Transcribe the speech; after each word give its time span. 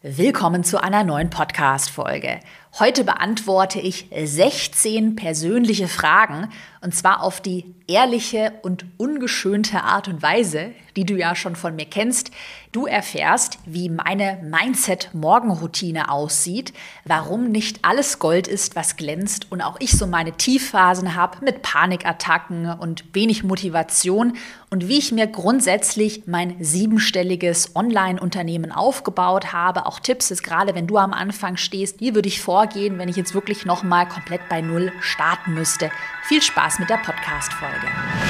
Willkommen 0.00 0.62
zu 0.62 0.80
einer 0.80 1.02
neuen 1.02 1.28
Podcast-Folge. 1.28 2.38
Heute 2.78 3.02
beantworte 3.02 3.80
ich 3.80 4.08
16 4.14 5.16
persönliche 5.16 5.88
Fragen 5.88 6.48
und 6.80 6.94
zwar 6.94 7.24
auf 7.24 7.40
die 7.40 7.74
ehrliche 7.88 8.52
und 8.62 8.84
ungeschönte 8.98 9.82
Art 9.82 10.06
und 10.06 10.22
Weise, 10.22 10.70
die 10.94 11.04
du 11.04 11.16
ja 11.16 11.34
schon 11.34 11.56
von 11.56 11.74
mir 11.74 11.86
kennst. 11.86 12.30
Du 12.70 12.86
erfährst, 12.86 13.58
wie 13.64 13.88
meine 13.88 14.38
Mindset-Morgenroutine 14.42 16.10
aussieht, 16.10 16.72
warum 17.04 17.50
nicht 17.50 17.80
alles 17.82 18.18
Gold 18.18 18.46
ist, 18.46 18.76
was 18.76 18.96
glänzt 18.96 19.50
und 19.50 19.62
auch 19.62 19.80
ich 19.80 19.92
so 19.92 20.06
meine 20.06 20.32
Tiefphasen 20.32 21.14
habe 21.14 21.44
mit 21.44 21.62
Panikattacken 21.62 22.70
und 22.78 23.04
wenig 23.14 23.42
Motivation 23.42 24.34
und 24.70 24.86
wie 24.86 24.98
ich 24.98 25.12
mir 25.12 25.26
grundsätzlich 25.26 26.24
mein 26.26 26.62
siebenstelliges 26.62 27.74
Online-Unternehmen 27.74 28.70
aufgebaut 28.70 29.52
habe. 29.52 29.86
Auch 29.86 29.98
Tipps 29.98 30.30
ist 30.30 30.42
gerade, 30.42 30.74
wenn 30.74 30.86
du 30.86 30.98
am 30.98 31.14
Anfang 31.14 31.56
stehst, 31.56 32.00
wie 32.00 32.14
würde 32.14 32.28
ich 32.28 32.42
vorgehen, 32.42 32.67
wenn 32.74 33.08
ich 33.08 33.16
jetzt 33.16 33.34
wirklich 33.34 33.64
nochmal 33.64 34.06
komplett 34.06 34.46
bei 34.50 34.60
Null 34.60 34.92
starten 35.00 35.54
müsste. 35.54 35.90
Viel 36.24 36.42
Spaß 36.42 36.78
mit 36.80 36.90
der 36.90 36.98
Podcast-Folge. 36.98 37.86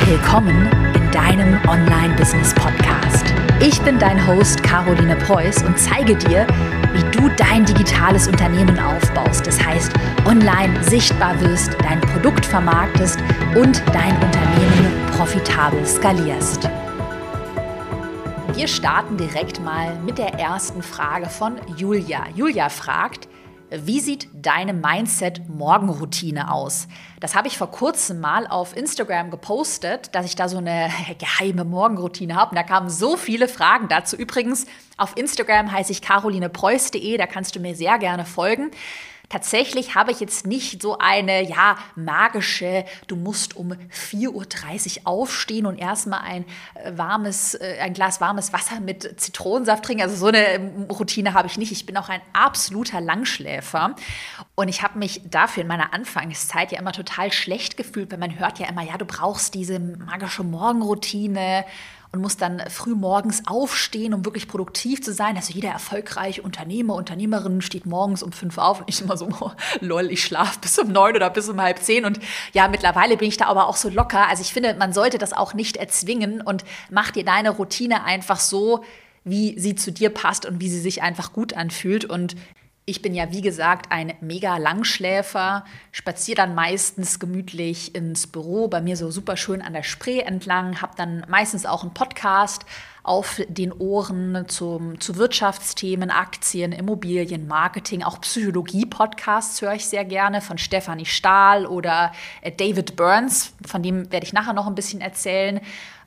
Willkommen 0.07 0.71
in 0.95 1.11
deinem 1.11 1.59
Online-Business-Podcast. 1.69 3.35
Ich 3.61 3.83
bin 3.83 3.99
dein 3.99 4.25
Host 4.29 4.63
Caroline 4.63 5.17
Preuß 5.17 5.65
und 5.65 5.77
zeige 5.77 6.15
dir, 6.15 6.47
wie 6.93 7.03
du 7.11 7.29
dein 7.31 7.65
digitales 7.65 8.29
Unternehmen 8.29 8.79
aufbaust. 8.79 9.45
Das 9.45 9.61
heißt, 9.61 9.93
online 10.25 10.85
sichtbar 10.85 11.41
wirst, 11.41 11.77
dein 11.83 12.01
Produkt 12.01 12.47
vermarktest 12.47 13.19
und 13.57 13.83
dein 13.93 14.15
Unternehmen 14.23 15.07
profitabel 15.17 15.85
skalierst. 15.85 16.71
Wir 18.55 18.69
starten 18.69 19.17
direkt 19.17 19.61
mal 19.61 19.99
mit 20.07 20.19
der 20.19 20.35
ersten 20.35 20.83
Frage 20.83 21.29
von 21.29 21.57
Julia. 21.77 22.25
Julia 22.37 22.69
fragt, 22.69 23.29
wie 23.71 24.01
sieht 24.01 24.29
deine 24.33 24.73
Mindset-Morgenroutine 24.73 26.53
aus? 26.53 26.89
Das 27.21 27.35
habe 27.35 27.49
ich 27.49 27.59
vor 27.59 27.71
kurzem 27.71 28.21
mal 28.21 28.47
auf 28.47 28.77
Instagram 28.77 29.31
gepostet, 29.31 30.15
dass 30.15 30.27
ich 30.27 30.37
da 30.37 30.49
so 30.49 30.59
eine 30.59 30.91
geheime 31.19 31.65
Morgenroutine 31.65 32.35
habe. 32.35 32.51
Und 32.51 32.57
da 32.57 32.63
kamen 32.63 32.89
so 32.89 33.17
viele 33.17 33.49
Fragen 33.49 33.89
dazu. 33.89 34.17
Übrigens, 34.17 34.67
auf 34.97 35.17
Instagram 35.17 35.71
heiße 35.71 35.93
ich 35.93 36.03
carolinepreuß.de, 36.03 37.17
da 37.17 37.27
kannst 37.27 37.57
du 37.57 37.61
mir 37.61 37.75
sehr 37.75 37.99
gerne 37.99 38.25
folgen. 38.25 38.71
Tatsächlich 39.29 39.95
habe 39.95 40.11
ich 40.11 40.21
jetzt 40.21 40.47
nicht 40.47 40.81
so 40.81 40.97
eine, 40.99 41.47
ja, 41.47 41.77
magische, 41.97 42.87
du 43.09 43.17
musst 43.17 43.57
um 43.57 43.73
4.30 43.73 45.01
Uhr 45.01 45.07
aufstehen 45.07 45.67
und 45.67 45.77
erstmal 45.77 46.21
ein 46.21 46.47
äh, 46.75 46.97
warmes, 46.97 47.55
äh, 47.55 47.77
ein 47.81 47.93
Glas 47.93 48.23
warmes 48.23 48.55
Wasser 48.55 48.81
mit 48.81 49.21
Zitronensaft 49.21 49.85
trinken. 49.85 50.03
Also 50.03 50.17
so 50.17 50.27
eine 50.29 50.47
ähm, 50.47 50.87
Routine 50.91 51.35
habe 51.35 51.47
ich 51.47 51.59
nicht. 51.59 51.73
Ich 51.73 51.85
bin 51.85 51.97
auch 51.99 52.09
ein 52.09 52.23
absoluter 52.33 53.03
Langschläfer. 53.03 53.97
Und 54.55 54.69
ich 54.69 54.83
habe 54.83 54.99
mich 54.99 55.21
dafür 55.29 55.63
in 55.63 55.69
meiner 55.69 55.93
Anfangszeit 55.93 56.73
ja 56.73 56.79
immer 56.79 56.93
total 56.93 57.31
schlecht 57.31 57.77
gefühlt, 57.77 58.11
weil 58.11 58.19
man 58.19 58.39
hört 58.39 58.59
ja 58.59 58.67
immer, 58.67 58.83
ja, 58.83 58.97
du 58.97 59.05
brauchst 59.05 59.53
diese 59.53 59.79
magische 59.79 60.43
Morgenroutine 60.43 61.67
und 62.19 62.23
muss 62.23 62.37
dann 62.37 62.61
früh 62.69 62.97
morgens 62.97 63.43
aufstehen, 63.47 64.13
um 64.13 64.25
wirklich 64.25 64.49
produktiv 64.49 65.03
zu 65.03 65.13
sein. 65.13 65.37
Also 65.37 65.53
jeder 65.53 65.71
erfolgreiche 65.71 66.43
Unternehmer, 66.43 66.95
Unternehmerin 66.95 67.63
steht 67.63 67.87
morgens 67.87 68.25
um 68.25 68.33
fünf 68.33 68.59
auf 68.59 68.81
und 68.81 68.89
ich 68.89 69.01
immer 69.01 69.17
so, 69.17 69.29
oh, 69.41 69.53
lol, 69.81 70.11
ich 70.11 70.25
schlafe 70.25 70.59
bis 70.61 70.79
um 70.79 70.91
neun 70.91 71.15
oder 71.15 71.31
bis 71.31 71.49
um 71.49 71.61
halb 71.61 71.79
zehn. 71.79 72.05
Und 72.05 72.19
ja, 72.53 72.67
mittlerweile 72.67 73.17
bin 73.17 73.29
ich 73.29 73.37
da 73.37 73.47
aber 73.47 73.69
auch 73.69 73.77
so 73.77 73.89
locker. 73.89 74.29
Also 74.29 74.43
ich 74.43 74.53
finde, 74.53 74.75
man 74.75 74.93
sollte 74.93 75.19
das 75.19 75.33
auch 75.33 75.55
nicht 75.55 75.77
erzwingen 75.77 76.41
und 76.41 76.65
mach 76.91 77.13
dir 77.13 77.25
deine 77.25 77.51
Routine 77.51 78.05
einfach 78.05 78.41
so, 78.41 78.83
wie 79.23 79.59
sie 79.59 79.77
zu 79.77 79.93
dir 79.93 80.11
passt 80.11 80.45
und 80.45 80.61
wie 80.61 80.69
sie 80.69 80.81
sich 80.81 81.03
einfach 81.03 81.33
gut 81.33 81.55
anfühlt. 81.55 82.05
Und 82.05 82.35
ich 82.89 83.03
bin 83.03 83.15
ja, 83.15 83.31
wie 83.31 83.43
gesagt, 83.43 83.93
ein 83.93 84.15
mega 84.23 84.57
Langschläfer, 84.57 85.65
spaziere 85.93 86.37
dann 86.37 86.55
meistens 86.55 87.19
gemütlich 87.19 87.95
ins 87.95 88.27
Büro, 88.27 88.69
bei 88.69 88.81
mir 88.81 88.97
so 88.97 89.11
super 89.11 89.37
schön 89.37 89.61
an 89.61 89.75
der 89.75 89.83
Spree 89.83 90.21
entlang, 90.21 90.81
habe 90.81 90.95
dann 90.97 91.25
meistens 91.29 91.67
auch 91.67 91.83
einen 91.83 91.93
Podcast 91.93 92.65
auf 93.03 93.43
den 93.49 93.73
Ohren 93.73 94.47
zum, 94.49 95.01
zu 95.01 95.17
Wirtschaftsthemen, 95.17 96.11
Aktien, 96.11 96.73
Immobilien, 96.73 97.47
Marketing, 97.47 98.03
auch 98.03 98.21
Psychologie-Podcasts 98.21 99.61
höre 99.61 99.75
ich 99.75 99.87
sehr 99.87 100.05
gerne 100.05 100.41
von 100.41 100.57
Stefanie 100.57 101.07
Stahl 101.07 101.67
oder 101.67 102.13
äh, 102.41 102.53
David 102.53 102.97
Burns, 102.97 103.55
von 103.67 103.83
dem 103.83 104.11
werde 104.11 104.27
ich 104.27 104.33
nachher 104.33 104.55
noch 104.55 104.67
ein 104.67 104.75
bisschen 104.75 105.03
erzählen. 105.03 105.61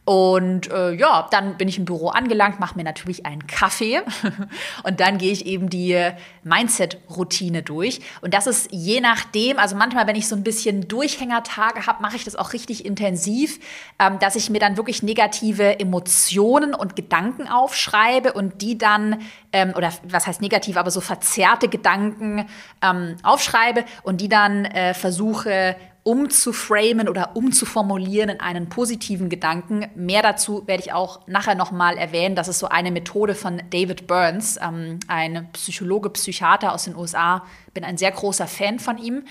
Und 0.03 0.71
äh, 0.71 0.93
ja, 0.93 1.27
dann 1.29 1.57
bin 1.57 1.67
ich 1.67 1.77
im 1.77 1.85
Büro 1.85 2.09
angelangt, 2.09 2.59
mache 2.59 2.75
mir 2.75 2.83
natürlich 2.83 3.27
einen 3.27 3.45
Kaffee 3.45 4.01
und 4.83 4.99
dann 4.99 5.19
gehe 5.19 5.31
ich 5.31 5.45
eben 5.45 5.69
die 5.69 5.95
Mindset-Routine 6.43 7.61
durch. 7.61 8.01
Und 8.21 8.33
das 8.33 8.47
ist 8.47 8.69
je 8.71 8.99
nachdem, 8.99 9.59
also 9.59 9.75
manchmal, 9.75 10.07
wenn 10.07 10.15
ich 10.15 10.27
so 10.27 10.35
ein 10.35 10.43
bisschen 10.43 10.87
Durchhängertage 10.87 11.85
habe, 11.85 12.01
mache 12.01 12.15
ich 12.15 12.23
das 12.23 12.35
auch 12.35 12.53
richtig 12.53 12.83
intensiv, 12.83 13.59
ähm, 13.99 14.17
dass 14.17 14.35
ich 14.35 14.49
mir 14.49 14.59
dann 14.59 14.75
wirklich 14.75 15.03
negative 15.03 15.79
Emotionen 15.79 16.73
und 16.73 16.95
Gedanken 16.95 17.47
aufschreibe 17.47 18.33
und 18.33 18.63
die 18.63 18.79
dann, 18.79 19.21
ähm, 19.53 19.73
oder 19.75 19.93
was 20.03 20.25
heißt 20.25 20.41
negativ, 20.41 20.77
aber 20.77 20.89
so 20.89 21.01
verzerrte 21.01 21.67
Gedanken 21.67 22.47
ähm, 22.81 23.17
aufschreibe 23.21 23.85
und 24.01 24.19
die 24.19 24.29
dann 24.29 24.65
äh, 24.65 24.95
versuche 24.95 25.75
umzuframen 26.03 27.07
oder 27.07 27.35
umzuformulieren 27.35 28.29
in 28.29 28.39
einen 28.39 28.69
positiven 28.69 29.29
Gedanken. 29.29 29.87
Mehr 29.95 30.23
dazu 30.23 30.67
werde 30.67 30.83
ich 30.83 30.93
auch 30.93 31.27
nachher 31.27 31.55
nochmal 31.55 31.97
erwähnen. 31.97 32.35
Das 32.35 32.47
ist 32.47 32.59
so 32.59 32.67
eine 32.67 32.91
Methode 32.91 33.35
von 33.35 33.61
David 33.69 34.07
Burns, 34.07 34.57
ähm, 34.61 34.99
ein 35.07 35.49
Psychologe, 35.53 36.09
Psychiater 36.09 36.73
aus 36.73 36.85
den 36.85 36.95
USA. 36.95 37.45
Bin 37.73 37.83
ein 37.83 37.97
sehr 37.97 38.11
großer 38.11 38.47
Fan 38.47 38.79
von 38.79 38.97
ihm. 38.97 39.25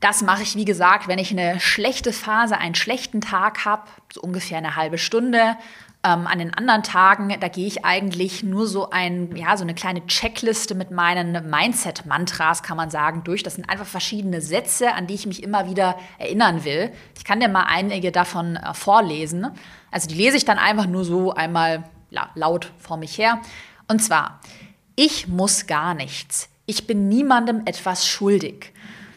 Das 0.00 0.22
mache 0.22 0.42
ich, 0.42 0.56
wie 0.56 0.64
gesagt, 0.64 1.08
wenn 1.08 1.18
ich 1.18 1.30
eine 1.30 1.60
schlechte 1.60 2.12
Phase, 2.12 2.56
einen 2.56 2.74
schlechten 2.74 3.20
Tag 3.20 3.64
habe, 3.64 3.82
so 4.12 4.22
ungefähr 4.22 4.58
eine 4.58 4.74
halbe 4.74 4.98
Stunde. 4.98 5.56
Ähm, 6.02 6.26
an 6.26 6.38
den 6.38 6.54
anderen 6.54 6.82
Tagen, 6.82 7.36
da 7.40 7.48
gehe 7.48 7.66
ich 7.66 7.84
eigentlich 7.84 8.42
nur 8.42 8.66
so 8.66 8.88
ein, 8.88 9.36
ja, 9.36 9.56
so 9.58 9.64
eine 9.64 9.74
kleine 9.74 10.06
Checkliste 10.06 10.74
mit 10.74 10.90
meinen 10.90 11.50
Mindset-Mantras, 11.50 12.62
kann 12.62 12.78
man 12.78 12.88
sagen, 12.88 13.22
durch. 13.22 13.42
Das 13.42 13.56
sind 13.56 13.68
einfach 13.68 13.84
verschiedene 13.84 14.40
Sätze, 14.40 14.94
an 14.94 15.06
die 15.06 15.14
ich 15.14 15.26
mich 15.26 15.42
immer 15.42 15.68
wieder 15.68 15.98
erinnern 16.16 16.64
will. 16.64 16.90
Ich 17.18 17.24
kann 17.24 17.40
dir 17.40 17.48
mal 17.48 17.64
einige 17.68 18.12
davon 18.12 18.56
äh, 18.56 18.72
vorlesen. 18.72 19.50
Also 19.90 20.08
die 20.08 20.14
lese 20.14 20.38
ich 20.38 20.46
dann 20.46 20.58
einfach 20.58 20.86
nur 20.86 21.04
so 21.04 21.34
einmal 21.34 21.84
ja, 22.08 22.30
laut 22.34 22.72
vor 22.78 22.96
mich 22.96 23.18
her. 23.18 23.40
Und 23.86 24.02
zwar, 24.02 24.40
ich 24.96 25.28
muss 25.28 25.66
gar 25.66 25.94
nichts. 25.94 26.48
Ich 26.64 26.86
bin 26.86 27.08
niemandem 27.08 27.62
etwas 27.66 28.06
schuldig. 28.06 28.72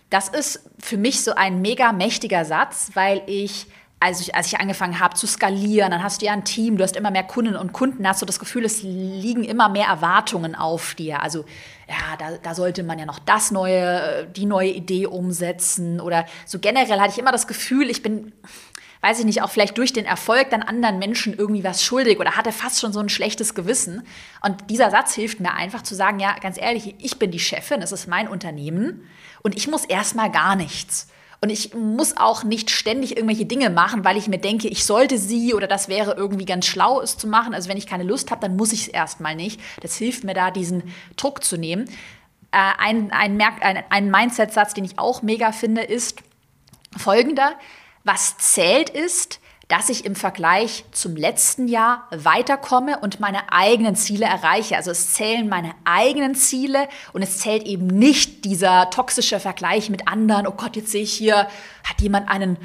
Das 0.10 0.30
ist 0.30 0.70
für 0.80 0.98
mich 0.98 1.24
so 1.24 1.34
ein 1.34 1.62
mega 1.62 1.92
mächtiger 1.92 2.46
Satz, 2.46 2.92
weil 2.94 3.22
ich 3.26 3.68
als 4.04 4.20
ich, 4.20 4.36
als 4.36 4.48
ich 4.48 4.60
angefangen 4.60 5.00
habe 5.00 5.16
zu 5.16 5.26
skalieren, 5.26 5.92
dann 5.92 6.04
hast 6.04 6.22
du 6.22 6.26
ja 6.26 6.34
ein 6.34 6.44
Team, 6.44 6.78
du 6.78 6.84
hast 6.84 6.98
immer 6.98 7.10
mehr 7.10 7.24
Kunden 7.24 7.56
und 7.56 7.72
Kunden, 7.72 8.06
hast 8.06 8.22
du 8.22 8.26
das 8.26 8.38
Gefühl, 8.38 8.66
es 8.66 8.84
liegen 8.84 9.46
immer 9.46 9.70
mehr 9.70 9.88
Erwartungen 9.88 10.56
auf 10.56 10.94
dir. 10.96 11.22
Also 11.22 11.46
ja, 11.88 12.18
da, 12.20 12.38
da 12.38 12.54
sollte 12.54 12.84
man 12.84 13.00
ja 13.00 13.06
noch 13.06 13.20
das 13.20 13.52
neue, 13.52 14.28
die 14.28 14.46
neue 14.46 14.72
Idee 14.72 15.08
umsetzen 15.08 16.02
oder 16.02 16.26
so 16.46 16.60
generell 16.60 17.00
hatte 17.00 17.12
ich 17.14 17.18
immer 17.18 17.32
das 17.32 17.48
Gefühl, 17.48 17.90
ich 17.90 18.04
bin, 18.04 18.34
weiß 19.00 19.20
ich 19.20 19.26
nicht, 19.26 19.42
auch 19.42 19.50
vielleicht 19.50 19.78
durch 19.78 19.94
den 19.94 20.06
Erfolg 20.06 20.50
dann 20.50 20.64
anderen 20.64 21.00
Menschen 21.00 21.34
irgendwie 21.34 21.64
was 21.64 21.82
schuldig 21.82 22.20
oder 22.20 22.36
hatte 22.36 22.52
fast 22.52 22.82
schon 22.82 22.92
so 22.92 23.00
ein 23.00 23.08
schlechtes 23.08 23.56
Gewissen. 23.56 24.06
Und 24.42 24.70
dieser 24.70 24.92
Satz 24.92 25.14
hilft 25.14 25.40
mir 25.40 25.54
einfach 25.54 25.82
zu 25.82 25.96
sagen, 25.96 26.20
ja, 26.20 26.36
ganz 26.42 26.60
ehrlich, 26.60 26.96
ich 27.00 27.20
bin 27.20 27.32
die 27.32 27.40
Chefin, 27.40 27.82
es 27.82 27.94
ist 27.94 28.08
mein 28.08 28.28
Unternehmen 28.28 29.08
und 29.44 29.56
ich 29.56 29.70
muss 29.70 29.86
erstmal 29.86 30.30
gar 30.30 30.58
nichts. 30.58 31.08
Und 31.44 31.50
ich 31.50 31.74
muss 31.74 32.16
auch 32.16 32.46
nicht 32.46 32.72
ständig 32.72 33.18
irgendwelche 33.18 33.46
Dinge 33.46 33.70
machen, 33.70 34.06
weil 34.06 34.16
ich 34.16 34.30
mir 34.30 34.38
denke, 34.38 34.70
ich 34.70 34.86
sollte 34.86 35.18
sie 35.18 35.54
oder 35.54 35.68
das 35.68 35.90
wäre 35.90 36.14
irgendwie 36.14 36.46
ganz 36.46 36.66
schlau, 36.66 37.02
es 37.02 37.18
zu 37.18 37.28
machen. 37.28 37.54
Also 37.54 37.68
wenn 37.68 37.76
ich 37.76 37.86
keine 37.86 38.06
Lust 38.06 38.32
habe, 38.32 38.40
dann 38.40 38.56
muss 38.56 38.72
ich 38.72 38.84
es 38.84 38.88
erstmal 38.88 39.36
nicht. 39.36 39.60
Das 39.82 39.98
hilft 39.98 40.24
mir 40.24 40.34
da, 40.34 40.52
diesen 40.52 40.84
Druck 41.18 41.44
zu 41.44 41.58
nehmen. 41.58 41.90
Äh, 42.54 42.72
ein, 42.78 43.12
ein, 43.12 43.42
ein, 43.42 43.84
ein 43.90 44.10
Mindset-Satz, 44.10 44.74
den 44.74 44.86
ich 44.86 44.98
auch 44.98 45.22
mega 45.22 45.52
finde, 45.52 45.82
ist 45.82 46.24
folgender. 46.96 47.56
Was 48.06 48.38
zählt 48.38 48.90
ist, 48.90 49.42
dass 49.68 49.90
ich 49.90 50.06
im 50.06 50.16
Vergleich 50.16 50.86
zum 50.92 51.16
letzten 51.16 51.68
Jahr 51.68 52.08
weiterkomme 52.12 53.00
und 53.00 53.20
meine 53.20 53.52
eigenen 53.52 53.96
Ziele 53.96 54.26
erreiche. 54.26 54.76
Also 54.76 54.92
es 54.92 55.14
zählen 55.14 55.48
meine 55.48 55.74
eigenen 55.86 56.36
Ziele 56.36 56.88
und 57.14 57.22
es 57.22 57.40
zählt 57.40 57.64
eben 57.64 57.88
nicht 57.88 58.46
dieser 58.46 58.90
toxische 58.90 59.40
Vergleich 59.40 59.90
mit 59.90 60.08
anderen. 60.08 60.48
Oh 60.48 60.52
Gott, 60.52 60.76
jetzt 60.76 60.92
sehe 60.92 61.04
ich 61.04 61.14
hier, 61.14 61.48
hat 61.84 62.02
jemand 62.02 62.30
einen, 62.30 62.58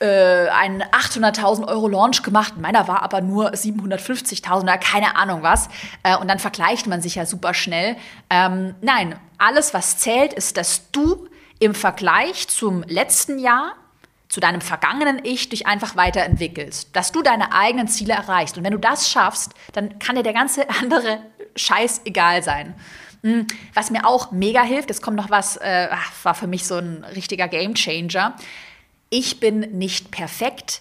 äh, 0.00 0.48
einen 0.48 0.82
800.000 0.82 1.68
Euro 1.68 1.88
Launch 1.88 2.22
gemacht. 2.22 2.54
Meiner 2.56 2.88
war 2.88 3.02
aber 3.02 3.20
nur 3.20 3.52
750.000 3.52 4.62
oder 4.62 4.78
keine 4.78 5.16
Ahnung 5.16 5.42
was. 5.42 5.68
Äh, 6.02 6.16
und 6.16 6.28
dann 6.28 6.38
vergleicht 6.38 6.86
man 6.86 7.02
sich 7.02 7.16
ja 7.16 7.26
super 7.26 7.52
schnell. 7.52 7.96
Ähm, 8.30 8.74
nein, 8.80 9.18
alles, 9.36 9.74
was 9.74 9.98
zählt, 9.98 10.32
ist, 10.32 10.56
dass 10.56 10.90
du 10.90 11.28
im 11.58 11.74
Vergleich 11.74 12.48
zum 12.48 12.82
letzten 12.84 13.38
Jahr 13.38 13.74
zu 14.30 14.40
deinem 14.40 14.60
vergangenen 14.60 15.20
Ich 15.24 15.48
dich 15.48 15.66
einfach 15.66 15.96
weiterentwickelst, 15.96 16.96
dass 16.96 17.12
du 17.12 17.20
deine 17.20 17.52
eigenen 17.52 17.88
Ziele 17.88 18.14
erreichst. 18.14 18.56
Und 18.56 18.64
wenn 18.64 18.72
du 18.72 18.78
das 18.78 19.10
schaffst, 19.10 19.52
dann 19.72 19.98
kann 19.98 20.16
dir 20.16 20.22
der 20.22 20.32
ganze 20.32 20.70
andere 20.80 21.20
Scheiß 21.56 22.02
egal 22.04 22.42
sein. 22.42 22.74
Hm, 23.22 23.46
was 23.74 23.90
mir 23.90 24.06
auch 24.06 24.30
mega 24.30 24.62
hilft, 24.62 24.90
es 24.90 25.02
kommt 25.02 25.16
noch 25.16 25.28
was, 25.28 25.58
äh, 25.58 25.88
war 26.22 26.34
für 26.34 26.46
mich 26.46 26.64
so 26.64 26.76
ein 26.76 27.04
richtiger 27.04 27.48
Gamechanger. 27.48 28.36
Ich 29.10 29.40
bin 29.40 29.60
nicht 29.76 30.10
perfekt, 30.10 30.80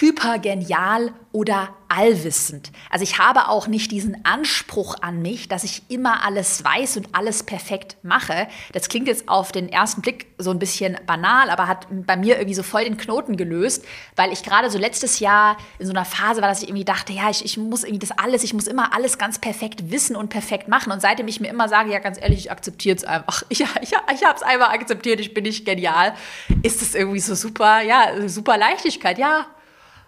hypergenial 0.00 1.12
oder 1.32 1.74
allwissend. 1.88 2.72
Also 2.90 3.02
ich 3.02 3.18
habe 3.18 3.48
auch 3.48 3.66
nicht 3.66 3.90
diesen 3.90 4.24
Anspruch 4.24 4.96
an 5.02 5.20
mich, 5.20 5.48
dass 5.48 5.64
ich 5.64 5.82
immer 5.88 6.24
alles 6.24 6.64
weiß 6.64 6.96
und 6.96 7.08
alles 7.12 7.42
perfekt 7.42 7.96
mache. 8.02 8.48
Das 8.72 8.88
klingt 8.88 9.06
jetzt 9.06 9.28
auf 9.28 9.52
den 9.52 9.68
ersten 9.68 10.00
Blick 10.00 10.26
so 10.38 10.50
ein 10.50 10.58
bisschen 10.58 10.96
banal, 11.06 11.50
aber 11.50 11.68
hat 11.68 11.86
bei 11.90 12.16
mir 12.16 12.36
irgendwie 12.36 12.54
so 12.54 12.62
voll 12.62 12.84
den 12.84 12.96
Knoten 12.96 13.36
gelöst, 13.36 13.84
weil 14.16 14.32
ich 14.32 14.42
gerade 14.42 14.70
so 14.70 14.78
letztes 14.78 15.20
Jahr 15.20 15.58
in 15.78 15.86
so 15.86 15.92
einer 15.92 16.06
Phase 16.06 16.40
war, 16.40 16.48
dass 16.48 16.62
ich 16.62 16.68
irgendwie 16.68 16.86
dachte, 16.86 17.12
ja, 17.12 17.28
ich, 17.28 17.44
ich 17.44 17.58
muss 17.58 17.84
irgendwie 17.84 18.06
das 18.06 18.16
alles, 18.16 18.42
ich 18.44 18.54
muss 18.54 18.66
immer 18.66 18.94
alles 18.94 19.18
ganz 19.18 19.38
perfekt 19.38 19.90
wissen 19.90 20.16
und 20.16 20.30
perfekt 20.30 20.68
machen. 20.68 20.92
Und 20.92 21.02
seitdem 21.02 21.28
ich 21.28 21.40
mir 21.40 21.48
immer 21.48 21.68
sage, 21.68 21.92
ja, 21.92 21.98
ganz 21.98 22.18
ehrlich, 22.18 22.38
ich 22.38 22.50
akzeptiere 22.50 22.96
es 22.96 23.04
einfach. 23.04 23.42
Ich, 23.52 23.60
ich, 23.60 23.68
ich 23.82 24.24
habe 24.24 24.36
es 24.36 24.42
einfach 24.42 24.70
akzeptiert, 24.70 25.20
ich 25.20 25.34
bin 25.34 25.44
nicht 25.44 25.66
genial. 25.66 26.14
Ist 26.62 26.80
das 26.80 26.94
irgendwie 26.94 27.20
so 27.20 27.34
super, 27.34 27.82
ja, 27.82 28.26
super 28.28 28.56
Leichtigkeit, 28.56 29.18
ja 29.18 29.46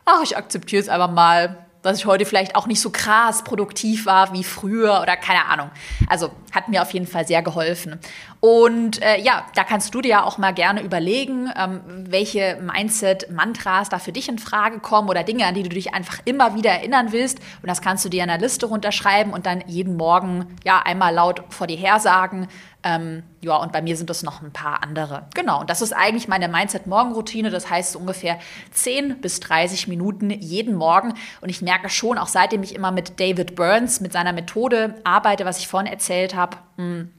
ach, 0.05 0.23
ich 0.23 0.37
akzeptiere 0.37 0.83
es 0.83 0.89
einfach 0.89 1.11
mal, 1.11 1.65
dass 1.85 1.99
ich 1.99 2.07
heute 2.07 2.25
vielleicht 2.25 2.57
auch 2.57 2.67
nicht 2.67 2.81
so 2.81 2.89
krass 2.91 3.45
produktiv 3.45 4.07
war 4.07 4.33
wie 4.33 4.43
früher 4.43 5.03
oder 5.03 5.17
keine 5.17 5.45
Ahnung. 5.45 5.71
Also 6.09 6.31
hat 6.53 6.69
mir 6.69 6.81
auf 6.81 6.91
jeden 6.93 7.07
Fall 7.07 7.27
sehr 7.27 7.43
geholfen. 7.43 8.01
Und 8.41 9.03
äh, 9.03 9.21
ja, 9.21 9.45
da 9.55 9.65
kannst 9.65 9.95
du 9.95 10.01
dir 10.01 10.09
ja 10.09 10.23
auch 10.25 10.39
mal 10.39 10.55
gerne 10.55 10.83
überlegen, 10.83 11.51
ähm, 11.57 11.81
welche 12.09 12.59
Mindset-Mantras 12.63 13.91
da 13.91 13.99
für 13.99 14.13
dich 14.13 14.31
in 14.31 14.39
Frage 14.39 14.79
kommen 14.79 15.11
oder 15.11 15.25
Dinge, 15.25 15.45
an 15.47 15.55
die 15.55 15.63
du 15.63 15.69
dich 15.69 15.93
einfach 15.93 16.21
immer 16.25 16.55
wieder 16.55 16.71
erinnern 16.71 17.13
willst. 17.13 17.39
Und 17.61 17.69
das 17.69 17.83
kannst 17.83 18.05
du 18.05 18.09
dir 18.09 18.25
in 18.25 18.31
einer 18.31 18.41
Liste 18.41 18.65
runterschreiben 18.65 19.35
und 19.35 19.45
dann 19.45 19.63
jeden 19.67 19.97
Morgen 19.97 20.57
ja 20.65 20.81
einmal 20.83 21.13
laut 21.13 21.43
vor 21.51 21.67
dir 21.67 21.77
her 21.77 22.01
sagen. 22.01 22.49
Ähm, 22.87 23.23
ja, 23.41 23.57
und 23.57 23.73
bei 23.73 23.81
mir 23.81 23.97
sind 23.97 24.11
das 24.11 24.23
noch 24.23 24.43
ein 24.43 24.53
paar 24.53 24.83
andere. 24.83 25.27
Genau, 25.35 25.61
und 25.61 25.71
das 25.71 25.81
ist 25.81 25.95
eigentlich 25.95 26.29
meine 26.29 26.49
Mindset-Morgen-Routine. 26.49 27.49
Das 27.49 27.71
heißt 27.71 27.93
so 27.93 27.99
ungefähr 27.99 28.39
10 28.73 29.23
bis 29.23 29.41
30 29.41 29.89
Minuten 29.89 30.29
jeden 30.29 30.75
Morgen. 30.75 31.15
Und 31.41 31.49
ich 31.49 31.63
merke 31.63 31.89
schon, 31.89 32.19
auch 32.19 32.29
seitdem 32.29 32.63
ich 32.63 32.75
immer 32.75 32.93
mit 32.93 33.19
David 33.19 33.57
Burns, 33.57 34.03
mit 34.03 34.13
seiner 34.13 34.35
Methode 34.35 34.97
arbeite, 35.03 35.47
was 35.47 35.59
ich 35.59 35.67
vorhin 35.67 35.91
erzählt 35.91 36.35
habe, 36.35 36.59
hm, 36.77 37.11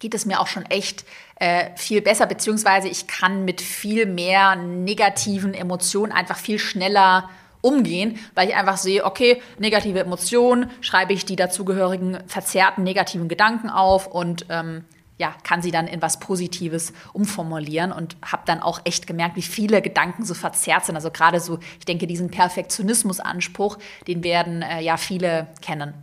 geht 0.00 0.14
es 0.14 0.26
mir 0.26 0.40
auch 0.40 0.48
schon 0.48 0.66
echt 0.66 1.04
äh, 1.36 1.70
viel 1.76 2.02
besser, 2.02 2.26
beziehungsweise 2.26 2.88
ich 2.88 3.06
kann 3.06 3.44
mit 3.44 3.60
viel 3.60 4.06
mehr 4.06 4.56
negativen 4.56 5.54
Emotionen 5.54 6.12
einfach 6.12 6.36
viel 6.36 6.58
schneller 6.58 7.30
umgehen, 7.60 8.18
weil 8.34 8.48
ich 8.48 8.56
einfach 8.56 8.76
sehe, 8.76 9.04
okay, 9.04 9.40
negative 9.58 10.00
Emotionen, 10.00 10.70
schreibe 10.80 11.12
ich 11.12 11.24
die 11.24 11.36
dazugehörigen 11.36 12.18
verzerrten 12.26 12.84
negativen 12.84 13.28
Gedanken 13.28 13.70
auf 13.70 14.06
und 14.06 14.46
ähm, 14.50 14.84
ja, 15.18 15.34
kann 15.42 15.62
sie 15.62 15.70
dann 15.70 15.86
in 15.86 16.02
was 16.02 16.20
Positives 16.20 16.92
umformulieren 17.12 17.92
und 17.92 18.16
habe 18.22 18.42
dann 18.46 18.60
auch 18.60 18.80
echt 18.84 19.06
gemerkt, 19.06 19.36
wie 19.36 19.42
viele 19.42 19.80
Gedanken 19.80 20.24
so 20.24 20.34
verzerrt 20.34 20.84
sind. 20.84 20.96
Also 20.96 21.10
gerade 21.10 21.40
so, 21.40 21.58
ich 21.78 21.86
denke, 21.86 22.06
diesen 22.06 22.30
Perfektionismusanspruch, 22.30 23.78
den 24.06 24.22
werden 24.22 24.62
äh, 24.62 24.80
ja 24.82 24.96
viele 24.96 25.48
kennen. 25.62 25.94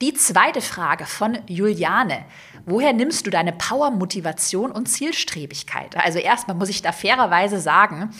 Die 0.00 0.14
zweite 0.14 0.60
Frage 0.60 1.06
von 1.06 1.38
Juliane. 1.46 2.24
Woher 2.66 2.92
nimmst 2.92 3.26
du 3.26 3.30
deine 3.30 3.52
Power, 3.52 3.90
Motivation 3.90 4.72
und 4.72 4.86
Zielstrebigkeit? 4.86 5.96
Also 5.96 6.18
erstmal 6.18 6.56
muss 6.56 6.68
ich 6.68 6.82
da 6.82 6.92
fairerweise 6.92 7.60
sagen, 7.60 8.10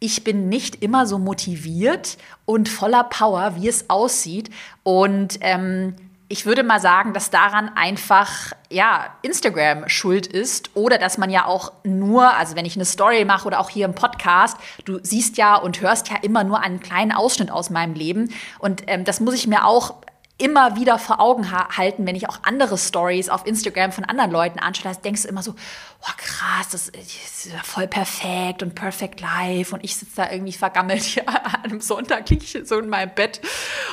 ich 0.00 0.24
bin 0.24 0.48
nicht 0.48 0.82
immer 0.82 1.06
so 1.06 1.18
motiviert 1.18 2.16
und 2.46 2.68
voller 2.68 3.04
Power, 3.04 3.54
wie 3.56 3.68
es 3.68 3.88
aussieht. 3.90 4.50
Und 4.82 5.38
ähm, 5.42 5.94
ich 6.32 6.46
würde 6.46 6.62
mal 6.62 6.80
sagen, 6.80 7.12
dass 7.12 7.30
daran 7.30 7.72
einfach 7.74 8.52
ja 8.70 9.16
Instagram 9.22 9.88
schuld 9.88 10.28
ist 10.28 10.70
oder 10.74 10.96
dass 10.96 11.18
man 11.18 11.28
ja 11.28 11.44
auch 11.44 11.72
nur, 11.82 12.36
also 12.36 12.54
wenn 12.54 12.64
ich 12.64 12.76
eine 12.76 12.84
Story 12.84 13.24
mache 13.24 13.48
oder 13.48 13.58
auch 13.58 13.68
hier 13.68 13.84
im 13.84 13.96
Podcast, 13.96 14.56
du 14.84 15.00
siehst 15.02 15.38
ja 15.38 15.56
und 15.56 15.80
hörst 15.80 16.08
ja 16.08 16.16
immer 16.22 16.44
nur 16.44 16.60
einen 16.60 16.78
kleinen 16.78 17.10
Ausschnitt 17.10 17.50
aus 17.50 17.68
meinem 17.68 17.94
Leben. 17.94 18.32
Und 18.60 18.84
ähm, 18.86 19.02
das 19.02 19.18
muss 19.18 19.34
ich 19.34 19.48
mir 19.48 19.66
auch 19.66 19.96
immer 20.40 20.76
wieder 20.76 20.98
vor 20.98 21.20
Augen 21.20 21.50
ha 21.50 21.76
halten, 21.76 22.06
wenn 22.06 22.16
ich 22.16 22.28
auch 22.28 22.38
andere 22.42 22.78
Stories 22.78 23.28
auf 23.28 23.46
Instagram 23.46 23.92
von 23.92 24.04
anderen 24.04 24.30
Leuten 24.30 24.58
anschaue, 24.58 24.92
denkst 24.96 25.22
du 25.22 25.28
immer 25.28 25.42
so, 25.42 25.52
oh 25.52 26.12
krass, 26.16 26.70
das 26.70 26.88
ist 26.88 27.52
voll 27.62 27.86
perfekt 27.86 28.62
und 28.62 28.74
perfect 28.74 29.20
life. 29.20 29.74
Und 29.74 29.84
ich 29.84 29.96
sitze 29.96 30.16
da 30.16 30.30
irgendwie 30.30 30.52
vergammelt 30.52 31.02
hier 31.02 31.28
an 31.28 31.64
einem 31.64 31.80
Sonntag, 31.80 32.28
liege 32.30 32.44
ich 32.44 32.66
so 32.66 32.78
in 32.78 32.88
meinem 32.88 33.14
Bett 33.14 33.40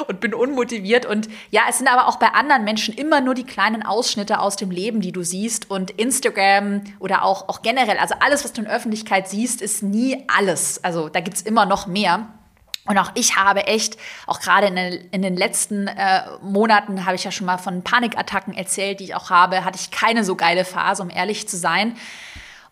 und 0.08 0.20
bin 0.20 0.34
unmotiviert. 0.34 1.06
Und 1.06 1.28
ja, 1.52 1.64
es 1.70 1.80
sind 1.80 1.88
aber 1.88 2.08
auch 2.08 2.18
bei 2.18 2.28
anderen 2.28 2.64
Menschen 2.64 2.94
immer 2.94 3.20
nur 3.20 3.34
die 3.34 3.46
kleinen 3.46 3.84
Ausschnitte 3.84 4.40
aus 4.40 4.56
dem 4.56 4.72
Leben, 4.72 5.02
die 5.02 5.12
du 5.12 5.24
siehst. 5.24 5.70
Und 5.70 5.92
Instagram 5.92 6.84
oder 7.00 7.24
auch, 7.24 7.50
auch 7.50 7.62
generell, 7.62 7.98
also 7.98 8.16
alles, 8.20 8.44
was 8.44 8.54
du 8.54 8.62
in 8.62 8.68
Öffentlichkeit 8.68 9.28
siehst, 9.28 9.62
ist 9.62 9.84
nie 9.84 10.24
alles, 10.28 10.84
also 10.84 11.10
da 11.10 11.20
gibt 11.20 11.38
es 11.38 11.44
immer 11.44 11.66
noch 11.66 11.88
mehr. 11.88 12.28
Und 12.88 12.98
auch 12.98 13.12
ich 13.16 13.36
habe 13.36 13.68
echt, 13.68 13.98
auch 14.26 14.40
gerade 14.40 14.68
in, 14.68 15.22
den, 15.22 15.36
letzten 15.36 15.88
äh, 15.88 16.22
Monaten 16.42 17.06
habe 17.06 17.16
ich 17.16 17.24
ja 17.24 17.32
schon 17.32 17.46
mal 17.46 17.58
von 17.58 17.84
Panikattacken 17.84 18.54
erzählt, 18.54 19.00
die 19.00 19.06
ich 19.06 19.16
auch 19.16 19.30
habe, 19.30 19.64
hatte 19.66 19.78
ich 19.80 19.92
keine 19.92 20.24
so 20.24 20.36
geile 20.36 20.66
Phase, 20.66 21.04
um 21.04 21.10
ehrlich 21.10 21.48
zu 21.48 21.58
sein 21.58 21.96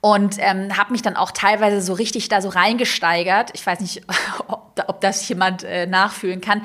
und 0.06 0.36
ähm, 0.38 0.78
habe 0.78 0.92
mich 0.92 1.02
dann 1.02 1.16
auch 1.16 1.32
teilweise 1.32 1.82
so 1.82 1.94
richtig 1.94 2.30
da 2.30 2.40
so 2.40 2.50
reingesteigert. 2.50 3.50
Ich 3.56 3.66
weiß 3.66 3.80
nicht, 3.80 4.04
ob, 4.48 4.80
ob 4.86 5.02
das 5.02 5.28
jemand 5.28 5.64
äh, 5.64 5.88
nachfühlen 5.88 6.42
kann, 6.42 6.62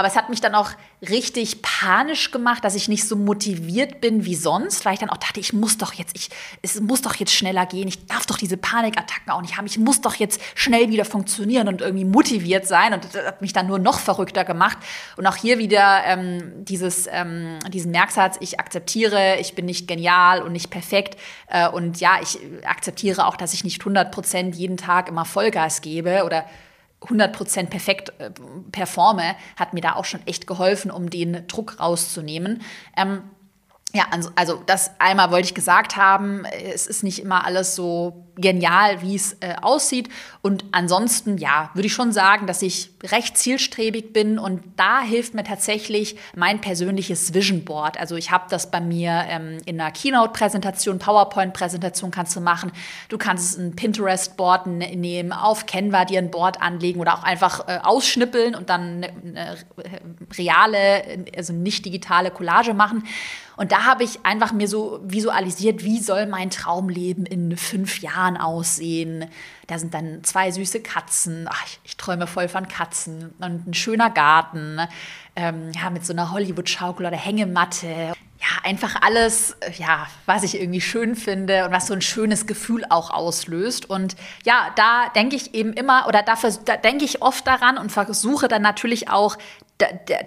aber 0.00 0.08
es 0.08 0.16
hat 0.16 0.30
mich 0.30 0.40
dann 0.40 0.54
auch 0.54 0.70
richtig 1.06 1.60
panisch 1.60 2.30
gemacht, 2.30 2.64
dass 2.64 2.74
ich 2.74 2.88
nicht 2.88 3.06
so 3.06 3.16
motiviert 3.16 4.00
bin 4.00 4.24
wie 4.24 4.34
sonst, 4.34 4.86
weil 4.86 4.94
ich 4.94 4.98
dann 4.98 5.10
auch 5.10 5.18
dachte, 5.18 5.40
ich 5.40 5.52
muss 5.52 5.76
doch 5.76 5.92
jetzt, 5.92 6.16
ich, 6.16 6.30
es 6.62 6.80
muss 6.80 7.02
doch 7.02 7.14
jetzt 7.16 7.34
schneller 7.34 7.66
gehen, 7.66 7.86
ich 7.86 8.06
darf 8.06 8.24
doch 8.24 8.38
diese 8.38 8.56
Panikattacken 8.56 9.30
auch 9.30 9.42
nicht 9.42 9.58
haben, 9.58 9.66
ich 9.66 9.78
muss 9.78 10.00
doch 10.00 10.14
jetzt 10.14 10.40
schnell 10.54 10.88
wieder 10.88 11.04
funktionieren 11.04 11.68
und 11.68 11.82
irgendwie 11.82 12.06
motiviert 12.06 12.66
sein. 12.66 12.94
Und 12.94 13.04
das 13.04 13.26
hat 13.26 13.42
mich 13.42 13.52
dann 13.52 13.66
nur 13.66 13.78
noch 13.78 13.98
verrückter 13.98 14.46
gemacht. 14.46 14.78
Und 15.18 15.26
auch 15.26 15.36
hier 15.36 15.58
wieder 15.58 16.02
ähm, 16.06 16.64
dieses, 16.64 17.06
ähm, 17.12 17.58
diesen 17.68 17.90
Merksatz, 17.90 18.38
ich 18.40 18.58
akzeptiere, 18.58 19.36
ich 19.38 19.54
bin 19.54 19.66
nicht 19.66 19.86
genial 19.86 20.40
und 20.40 20.52
nicht 20.52 20.70
perfekt. 20.70 21.20
Äh, 21.46 21.68
und 21.68 22.00
ja, 22.00 22.12
ich 22.22 22.38
akzeptiere 22.64 23.26
auch, 23.26 23.36
dass 23.36 23.52
ich 23.52 23.64
nicht 23.64 23.82
100 23.82 24.10
Prozent 24.12 24.54
jeden 24.54 24.78
Tag 24.78 25.10
immer 25.10 25.26
Vollgas 25.26 25.82
gebe 25.82 26.24
oder 26.24 26.46
100% 27.02 27.66
perfekt 27.66 28.12
äh, 28.18 28.30
performe, 28.72 29.34
hat 29.56 29.74
mir 29.74 29.80
da 29.80 29.94
auch 29.94 30.04
schon 30.04 30.26
echt 30.26 30.46
geholfen, 30.46 30.90
um 30.90 31.10
den 31.10 31.46
Druck 31.46 31.80
rauszunehmen. 31.80 32.62
Ähm, 32.96 33.22
ja, 33.92 34.04
also, 34.10 34.30
also 34.36 34.62
das 34.66 34.92
einmal 35.00 35.30
wollte 35.30 35.46
ich 35.46 35.54
gesagt 35.54 35.96
haben, 35.96 36.44
es 36.44 36.86
ist 36.86 37.02
nicht 37.02 37.18
immer 37.18 37.44
alles 37.44 37.74
so 37.74 38.24
genial, 38.36 39.02
wie 39.02 39.16
es 39.16 39.36
äh, 39.40 39.54
aussieht. 39.60 40.08
Und 40.42 40.64
ansonsten, 40.72 41.36
ja, 41.38 41.70
würde 41.74 41.86
ich 41.86 41.92
schon 41.92 42.12
sagen, 42.12 42.46
dass 42.46 42.62
ich 42.62 42.90
recht 43.02 43.36
zielstrebig 43.36 44.12
bin 44.12 44.38
und 44.38 44.62
da 44.76 45.00
hilft 45.00 45.34
mir 45.34 45.44
tatsächlich 45.44 46.16
mein 46.34 46.60
persönliches 46.60 47.34
Vision 47.34 47.64
Board. 47.64 47.98
Also 47.98 48.16
ich 48.16 48.30
habe 48.30 48.44
das 48.48 48.70
bei 48.70 48.80
mir 48.80 49.24
ähm, 49.28 49.58
in 49.66 49.80
einer 49.80 49.90
Keynote-Präsentation, 49.90 50.98
PowerPoint-Präsentation 50.98 52.10
kannst 52.10 52.34
du 52.36 52.40
machen. 52.40 52.72
Du 53.08 53.18
kannst 53.18 53.58
ein 53.58 53.76
Pinterest-Board 53.76 54.66
nehmen, 54.68 55.32
auf 55.32 55.66
Canva 55.66 56.04
dir 56.04 56.18
ein 56.18 56.30
Board 56.30 56.62
anlegen 56.62 57.00
oder 57.00 57.14
auch 57.14 57.24
einfach 57.24 57.68
äh, 57.68 57.80
ausschnippeln 57.82 58.54
und 58.54 58.70
dann 58.70 59.04
eine, 59.04 59.12
eine 59.36 59.56
reale, 60.38 61.24
also 61.36 61.52
nicht 61.52 61.84
digitale 61.84 62.30
Collage 62.30 62.72
machen. 62.72 63.04
Und 63.60 63.72
da 63.72 63.84
habe 63.84 64.04
ich 64.04 64.24
einfach 64.24 64.52
mir 64.52 64.66
so 64.66 65.00
visualisiert, 65.02 65.84
wie 65.84 65.98
soll 65.98 66.24
mein 66.24 66.48
Traumleben 66.48 67.26
in 67.26 67.58
fünf 67.58 68.00
Jahren 68.00 68.38
aussehen. 68.38 69.26
Da 69.66 69.78
sind 69.78 69.92
dann 69.92 70.24
zwei 70.24 70.50
süße 70.50 70.80
Katzen. 70.80 71.46
Ach, 71.46 71.66
ich, 71.66 71.78
ich 71.84 71.96
träume 71.98 72.26
voll 72.26 72.48
von 72.48 72.68
Katzen. 72.68 73.34
Und 73.38 73.68
ein 73.68 73.74
schöner 73.74 74.08
Garten. 74.08 74.80
Ähm, 75.36 75.72
ja, 75.74 75.90
mit 75.90 76.06
so 76.06 76.14
einer 76.14 76.30
Hollywood-Schaukel 76.30 77.04
oder 77.04 77.18
Hängematte 77.18 78.14
ja, 78.40 78.48
einfach 78.64 79.02
alles, 79.02 79.54
ja, 79.76 80.06
was 80.24 80.42
ich 80.42 80.58
irgendwie 80.58 80.80
schön 80.80 81.14
finde 81.14 81.66
und 81.66 81.72
was 81.72 81.86
so 81.86 81.92
ein 81.92 82.00
schönes 82.00 82.46
Gefühl 82.46 82.86
auch 82.88 83.10
auslöst. 83.10 83.90
Und 83.90 84.16
ja, 84.46 84.70
da 84.76 85.10
denke 85.14 85.36
ich 85.36 85.54
eben 85.54 85.74
immer 85.74 86.06
oder 86.08 86.22
dafür, 86.22 86.50
da 86.64 86.78
denke 86.78 87.04
ich 87.04 87.20
oft 87.20 87.46
daran 87.46 87.76
und 87.76 87.92
versuche 87.92 88.48
dann 88.48 88.62
natürlich 88.62 89.10
auch 89.10 89.36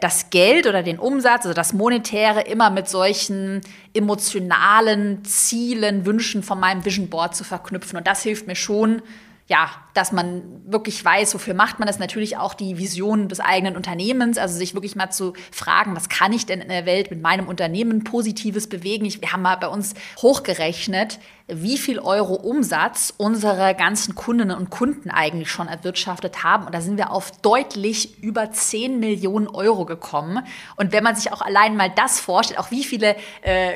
das 0.02 0.30
Geld 0.30 0.68
oder 0.68 0.84
den 0.84 1.00
Umsatz, 1.00 1.46
also 1.46 1.54
das 1.54 1.74
Monetäre, 1.74 2.42
immer 2.42 2.70
mit 2.70 2.90
solchen 2.90 3.62
emotionalen 3.94 5.24
Zielen, 5.26 6.06
Wünschen 6.06 6.44
von 6.44 6.60
meinem 6.60 6.84
Vision 6.86 7.10
Board 7.10 7.36
zu 7.36 7.44
verknüpfen. 7.44 7.98
Und 7.98 8.08
das 8.08 8.24
hilft 8.24 8.48
mir 8.48 8.56
schon, 8.56 9.02
ja, 9.48 9.70
dass 9.94 10.12
man 10.12 10.44
wirklich 10.66 11.04
weiß, 11.04 11.34
wofür 11.34 11.54
macht 11.54 11.80
man 11.80 11.88
das, 11.88 12.00
natürlich 12.00 12.38
auch 12.38 12.54
die 12.54 12.78
Vision 12.78 13.28
des 13.28 13.40
eigenen 13.40 13.76
Unternehmens, 13.76 14.38
also 14.38 14.58
sich 14.58 14.74
wirklich 14.74 14.96
mal 14.96 15.12
zu 15.12 15.34
fragen, 15.52 15.96
was 15.96 16.10
kann 16.10 16.34
ich 16.34 16.46
denn 16.46 16.62
in 16.62 16.70
der 16.70 16.86
Welt 16.86 17.12
mit 17.12 17.22
meinem 17.22 17.48
Unternehmen 17.48 18.04
Positives 18.04 18.68
bewegen. 18.68 19.06
Ich, 19.06 19.22
wir 19.22 19.32
haben 19.32 19.44
mal 19.44 19.56
bei 19.56 19.68
uns 19.68 19.94
hochgerechnet, 20.22 21.20
wie 21.48 21.78
viel 21.78 22.00
Euro 22.00 22.36
Umsatz 22.36 23.14
unsere 23.18 23.76
ganzen 23.76 24.16
Kundinnen 24.16 24.56
und 24.58 24.70
Kunden 24.70 25.10
eigentlich 25.10 25.52
schon 25.52 25.68
erwirtschaftet 25.68 26.44
haben. 26.44 26.66
Und 26.66 26.74
da 26.74 26.80
sind 26.80 26.98
wir 26.98 27.12
auf 27.12 27.32
deutlich 27.42 28.24
über 28.24 28.52
10 28.52 29.00
Millionen 29.00 29.48
Euro 29.48 29.86
gekommen. 29.86 30.46
Und 30.78 30.94
wenn 30.94 31.04
man 31.04 31.16
sich 31.16 31.34
auch 31.34 31.42
allein 31.42 31.76
mal 31.76 31.90
das 31.90 32.20
vorstellt, 32.20 32.60
auch 32.60 32.72
wie 32.72 32.86
viele 32.86 33.18
äh, 33.42 33.74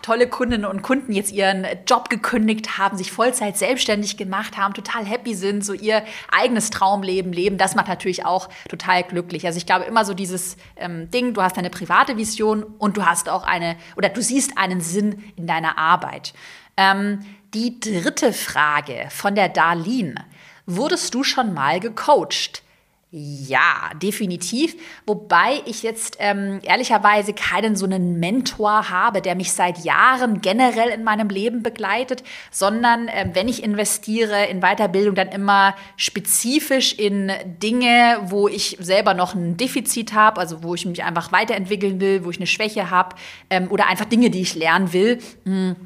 tolle 0.00 0.28
Kundinnen 0.28 0.64
und 0.64 0.82
Kunden 0.82 1.12
jetzt 1.12 1.32
ihren 1.32 1.66
Job 1.86 2.08
gekündigt 2.08 2.78
haben, 2.78 2.96
sich 2.96 3.10
Vollzeit 3.10 3.56
selbstständig 3.56 4.16
gemacht 4.16 4.56
haben, 4.56 4.74
total 4.74 5.04
happy 5.04 5.34
sind, 5.34 5.57
so 5.62 5.72
ihr 5.72 6.02
eigenes 6.30 6.70
Traumleben 6.70 7.32
leben, 7.32 7.58
das 7.58 7.74
macht 7.74 7.88
natürlich 7.88 8.24
auch 8.24 8.48
total 8.68 9.02
glücklich. 9.02 9.46
Also 9.46 9.58
ich 9.58 9.66
glaube 9.66 9.84
immer 9.84 10.04
so 10.04 10.14
dieses 10.14 10.56
ähm, 10.76 11.10
Ding, 11.10 11.34
du 11.34 11.42
hast 11.42 11.58
eine 11.58 11.70
private 11.70 12.16
Vision 12.16 12.62
und 12.62 12.96
du 12.96 13.04
hast 13.06 13.28
auch 13.28 13.44
eine, 13.44 13.76
oder 13.96 14.08
du 14.08 14.22
siehst 14.22 14.56
einen 14.56 14.80
Sinn 14.80 15.22
in 15.36 15.46
deiner 15.46 15.78
Arbeit. 15.78 16.32
Ähm, 16.76 17.24
die 17.54 17.80
dritte 17.80 18.32
Frage 18.32 19.06
von 19.10 19.34
der 19.34 19.48
Darlene. 19.48 20.24
Wurdest 20.66 21.14
du 21.14 21.24
schon 21.24 21.54
mal 21.54 21.80
gecoacht? 21.80 22.62
Ja, 23.10 23.90
definitiv. 24.02 24.76
Wobei 25.06 25.62
ich 25.64 25.82
jetzt 25.82 26.18
ähm, 26.20 26.60
ehrlicherweise 26.62 27.32
keinen 27.32 27.74
so 27.74 27.86
einen 27.86 28.20
Mentor 28.20 28.90
habe, 28.90 29.22
der 29.22 29.34
mich 29.34 29.52
seit 29.52 29.82
Jahren 29.82 30.42
generell 30.42 30.90
in 30.90 31.04
meinem 31.04 31.30
Leben 31.30 31.62
begleitet, 31.62 32.22
sondern 32.50 33.08
äh, 33.08 33.30
wenn 33.32 33.48
ich 33.48 33.62
investiere 33.62 34.44
in 34.48 34.60
Weiterbildung, 34.60 35.14
dann 35.14 35.28
immer 35.28 35.74
spezifisch 35.96 36.92
in 36.92 37.32
Dinge, 37.62 38.18
wo 38.24 38.46
ich 38.46 38.76
selber 38.78 39.14
noch 39.14 39.34
ein 39.34 39.56
Defizit 39.56 40.12
habe, 40.12 40.38
also 40.38 40.62
wo 40.62 40.74
ich 40.74 40.84
mich 40.84 41.02
einfach 41.02 41.32
weiterentwickeln 41.32 42.02
will, 42.02 42.26
wo 42.26 42.30
ich 42.30 42.36
eine 42.36 42.46
Schwäche 42.46 42.90
habe 42.90 43.16
ähm, 43.48 43.68
oder 43.70 43.86
einfach 43.86 44.04
Dinge, 44.04 44.28
die 44.28 44.42
ich 44.42 44.54
lernen 44.54 44.92
will. 44.92 45.18
Hm 45.46 45.76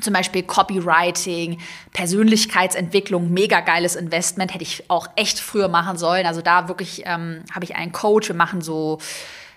zum 0.00 0.12
Beispiel 0.12 0.42
Copywriting, 0.42 1.60
Persönlichkeitsentwicklung, 1.92 3.32
mega 3.32 3.60
geiles 3.60 3.94
Investment, 3.94 4.52
hätte 4.52 4.64
ich 4.64 4.90
auch 4.90 5.08
echt 5.16 5.38
früher 5.38 5.68
machen 5.68 5.96
sollen. 5.98 6.26
Also 6.26 6.42
da 6.42 6.68
wirklich 6.68 7.04
ähm, 7.06 7.44
habe 7.52 7.64
ich 7.64 7.76
einen 7.76 7.92
Coach, 7.92 8.28
wir 8.28 8.34
machen 8.34 8.60
so 8.60 8.98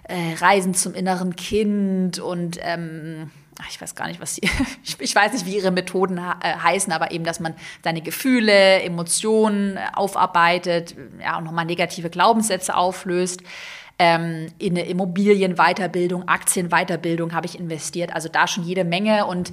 äh, 0.04 0.36
Reisen 0.40 0.74
zum 0.74 0.94
inneren 0.94 1.36
Kind 1.36 2.20
und 2.20 2.60
ähm, 2.62 3.32
ich 3.70 3.82
weiß 3.82 3.96
gar 3.96 4.08
nicht, 4.08 4.22
was 4.22 4.36
sie, 4.36 4.42
ich, 5.00 5.16
weiß 5.16 5.34
nicht, 5.34 5.46
wie 5.46 5.56
ihre 5.56 5.72
Methoden 5.72 6.18
äh, 6.18 6.22
heißen, 6.44 6.94
aber 6.94 7.12
eben, 7.12 7.24
dass 7.24 7.40
man 7.40 7.56
seine 7.84 8.02
Gefühle, 8.02 8.82
Emotionen 8.82 9.78
äh, 9.78 9.82
aufarbeitet, 9.94 10.96
ja, 11.20 11.38
und 11.38 11.46
nochmal 11.46 11.66
negative 11.66 12.10
Glaubenssätze 12.10 12.76
auflöst. 12.76 13.42
Ähm, 14.00 14.52
in 14.60 14.78
eine 14.78 14.88
Immobilienweiterbildung, 14.88 16.28
Aktienweiterbildung 16.28 17.34
habe 17.34 17.48
ich 17.48 17.60
investiert, 17.60 18.14
also 18.14 18.30
da 18.30 18.48
schon 18.48 18.64
jede 18.64 18.84
Menge 18.84 19.26
und 19.26 19.52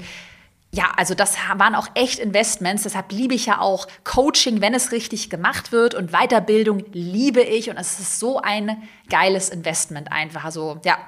ja, 0.74 0.90
also 0.96 1.14
das 1.14 1.36
waren 1.56 1.76
auch 1.76 1.86
echt 1.94 2.18
Investments. 2.18 2.82
Deshalb 2.82 3.12
liebe 3.12 3.32
ich 3.32 3.46
ja 3.46 3.60
auch 3.60 3.86
Coaching, 4.02 4.60
wenn 4.60 4.74
es 4.74 4.90
richtig 4.90 5.30
gemacht 5.30 5.70
wird. 5.70 5.94
Und 5.94 6.10
Weiterbildung 6.10 6.82
liebe 6.92 7.42
ich. 7.42 7.70
Und 7.70 7.76
es 7.76 8.00
ist 8.00 8.18
so 8.18 8.40
ein 8.40 8.82
geiles 9.08 9.50
Investment 9.50 10.10
einfach. 10.10 10.44
Also 10.44 10.80
ja, 10.84 10.98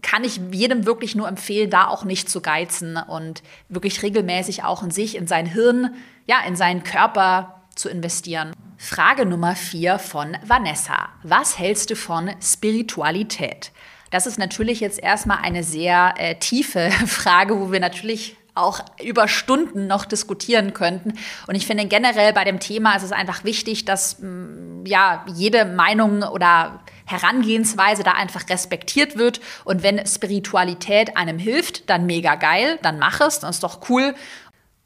kann 0.00 0.24
ich 0.24 0.40
jedem 0.50 0.86
wirklich 0.86 1.14
nur 1.14 1.28
empfehlen, 1.28 1.68
da 1.68 1.88
auch 1.88 2.04
nicht 2.04 2.30
zu 2.30 2.40
geizen 2.40 2.96
und 2.96 3.42
wirklich 3.68 4.02
regelmäßig 4.02 4.64
auch 4.64 4.82
in 4.82 4.90
sich, 4.90 5.14
in 5.14 5.26
sein 5.26 5.44
Hirn, 5.44 5.94
ja, 6.26 6.40
in 6.46 6.56
seinen 6.56 6.82
Körper 6.82 7.62
zu 7.74 7.90
investieren. 7.90 8.54
Frage 8.78 9.26
Nummer 9.26 9.56
vier 9.56 9.98
von 9.98 10.38
Vanessa. 10.42 11.10
Was 11.22 11.58
hältst 11.58 11.90
du 11.90 11.96
von 11.96 12.30
Spiritualität? 12.40 13.72
Das 14.10 14.26
ist 14.26 14.38
natürlich 14.38 14.80
jetzt 14.80 15.02
erstmal 15.02 15.38
eine 15.42 15.62
sehr 15.62 16.14
äh, 16.16 16.36
tiefe 16.36 16.90
Frage, 17.06 17.60
wo 17.60 17.70
wir 17.70 17.80
natürlich 17.80 18.35
auch 18.56 18.80
über 19.02 19.28
Stunden 19.28 19.86
noch 19.86 20.04
diskutieren 20.04 20.74
könnten. 20.74 21.14
Und 21.46 21.54
ich 21.54 21.66
finde 21.66 21.86
generell 21.86 22.32
bei 22.32 22.44
dem 22.44 22.60
Thema 22.60 22.96
ist 22.96 23.02
es 23.02 23.12
einfach 23.12 23.44
wichtig, 23.44 23.84
dass 23.84 24.18
mm, 24.20 24.84
ja 24.86 25.24
jede 25.34 25.64
Meinung 25.64 26.22
oder 26.22 26.80
Herangehensweise 27.06 28.02
da 28.02 28.12
einfach 28.12 28.48
respektiert 28.48 29.16
wird. 29.16 29.40
Und 29.64 29.82
wenn 29.82 30.04
Spiritualität 30.06 31.16
einem 31.16 31.38
hilft, 31.38 31.88
dann 31.88 32.06
mega 32.06 32.34
geil, 32.34 32.78
dann 32.82 32.98
mach 32.98 33.20
es, 33.20 33.40
dann 33.40 33.50
ist 33.50 33.62
doch 33.62 33.88
cool. 33.88 34.14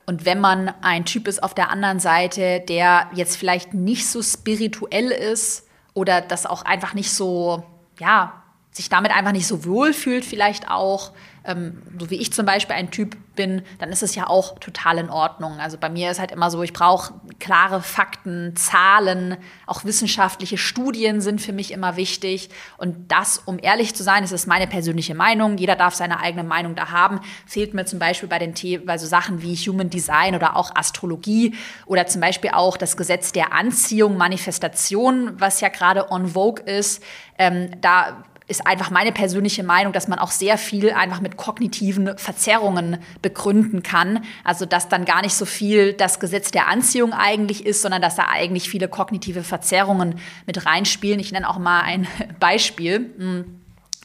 Und 0.06 0.24
wenn 0.24 0.40
man 0.40 0.74
ein 0.82 1.04
Typ 1.04 1.28
ist 1.28 1.42
auf 1.42 1.54
der 1.54 1.70
anderen 1.70 2.00
Seite, 2.00 2.60
der 2.68 3.08
jetzt 3.14 3.36
vielleicht 3.36 3.74
nicht 3.74 4.08
so 4.08 4.22
spirituell 4.22 5.10
ist 5.10 5.68
oder 5.94 6.20
das 6.20 6.46
auch 6.46 6.62
einfach 6.62 6.94
nicht 6.94 7.12
so, 7.12 7.62
ja, 7.98 8.42
sich 8.72 8.88
damit 8.88 9.12
einfach 9.12 9.32
nicht 9.32 9.46
so 9.46 9.64
wohl 9.64 9.92
fühlt, 9.92 10.24
vielleicht 10.24 10.70
auch, 10.70 11.12
ähm, 11.50 11.83
so 11.99 12.11
wie 12.11 12.16
ich 12.16 12.33
zum 12.33 12.47
Beispiel 12.47 12.76
ein 12.76 12.90
Typ 12.90 13.16
bin, 13.35 13.62
dann 13.78 13.90
ist 13.90 14.02
es 14.02 14.14
ja 14.14 14.26
auch 14.26 14.59
total 14.59 14.99
in 14.99 15.11
Ordnung. 15.11 15.59
Also 15.59 15.78
bei 15.78 15.88
mir 15.88 16.11
ist 16.11 16.21
halt 16.21 16.30
immer 16.30 16.50
so, 16.50 16.62
ich 16.62 16.73
brauche 16.73 17.14
klare 17.38 17.80
Fakten, 17.80 18.54
Zahlen, 18.57 19.37
auch 19.66 19.85
wissenschaftliche 19.85 20.59
Studien 20.59 21.21
sind 21.21 21.40
für 21.40 21.52
mich 21.52 21.73
immer 21.73 21.97
wichtig. 21.97 22.50
Und 22.76 23.11
das, 23.11 23.38
um 23.38 23.59
ehrlich 23.61 23.95
zu 23.95 24.02
sein, 24.02 24.25
ist 24.25 24.47
meine 24.47 24.66
persönliche 24.66 25.14
Meinung. 25.14 25.57
Jeder 25.57 25.76
darf 25.76 25.95
seine 25.95 26.21
eigene 26.21 26.45
Meinung 26.45 26.75
da 26.75 26.90
haben. 26.90 27.21
Fehlt 27.47 27.75
mir 27.75 27.85
zum 27.85 27.99
Beispiel 27.99 28.28
bei 28.28 28.38
den 28.38 28.54
The 28.54 28.78
bei 28.78 28.99
so 28.99 29.07
Sachen 29.07 29.42
wie 29.42 29.54
Human 29.57 29.90
Design 29.90 30.35
oder 30.35 30.57
auch 30.57 30.75
Astrologie 30.75 31.54
oder 31.87 32.07
zum 32.07 32.21
Beispiel 32.21 32.50
auch 32.52 32.76
das 32.76 32.97
Gesetz 32.97 33.33
der 33.33 33.52
Anziehung, 33.52 34.16
Manifestation, 34.16 35.40
was 35.40 35.61
ja 35.61 35.69
gerade 35.69 36.11
on 36.11 36.28
vogue 36.28 36.62
ist. 36.64 37.02
Ähm, 37.38 37.71
da 37.80 38.25
ist 38.50 38.66
einfach 38.66 38.90
meine 38.90 39.12
persönliche 39.12 39.62
Meinung, 39.62 39.92
dass 39.92 40.09
man 40.09 40.19
auch 40.19 40.30
sehr 40.30 40.59
viel 40.59 40.90
einfach 40.92 41.21
mit 41.21 41.37
kognitiven 41.37 42.19
Verzerrungen 42.19 42.99
begründen 43.23 43.83
kann. 43.83 44.25
Also 44.45 44.66
dass 44.66 44.88
dann 44.88 45.04
gar 45.04 45.23
nicht 45.23 45.35
so 45.35 45.45
viel 45.45 45.92
das 45.92 46.21
Gesetz 46.21 46.50
der 46.50 46.69
Anziehung 46.69 47.12
eigentlich 47.12 47.64
ist, 47.64 47.80
sondern 47.83 48.02
dass 48.02 48.16
da 48.16 48.26
eigentlich 48.28 48.69
viele 48.69 48.88
kognitive 48.88 49.42
Verzerrungen 49.42 50.16
mit 50.47 50.66
reinspielen. 50.66 51.21
Ich 51.21 51.33
nenne 51.33 51.49
auch 51.49 51.59
mal 51.59 51.80
ein 51.83 52.07
Beispiel. 52.40 53.57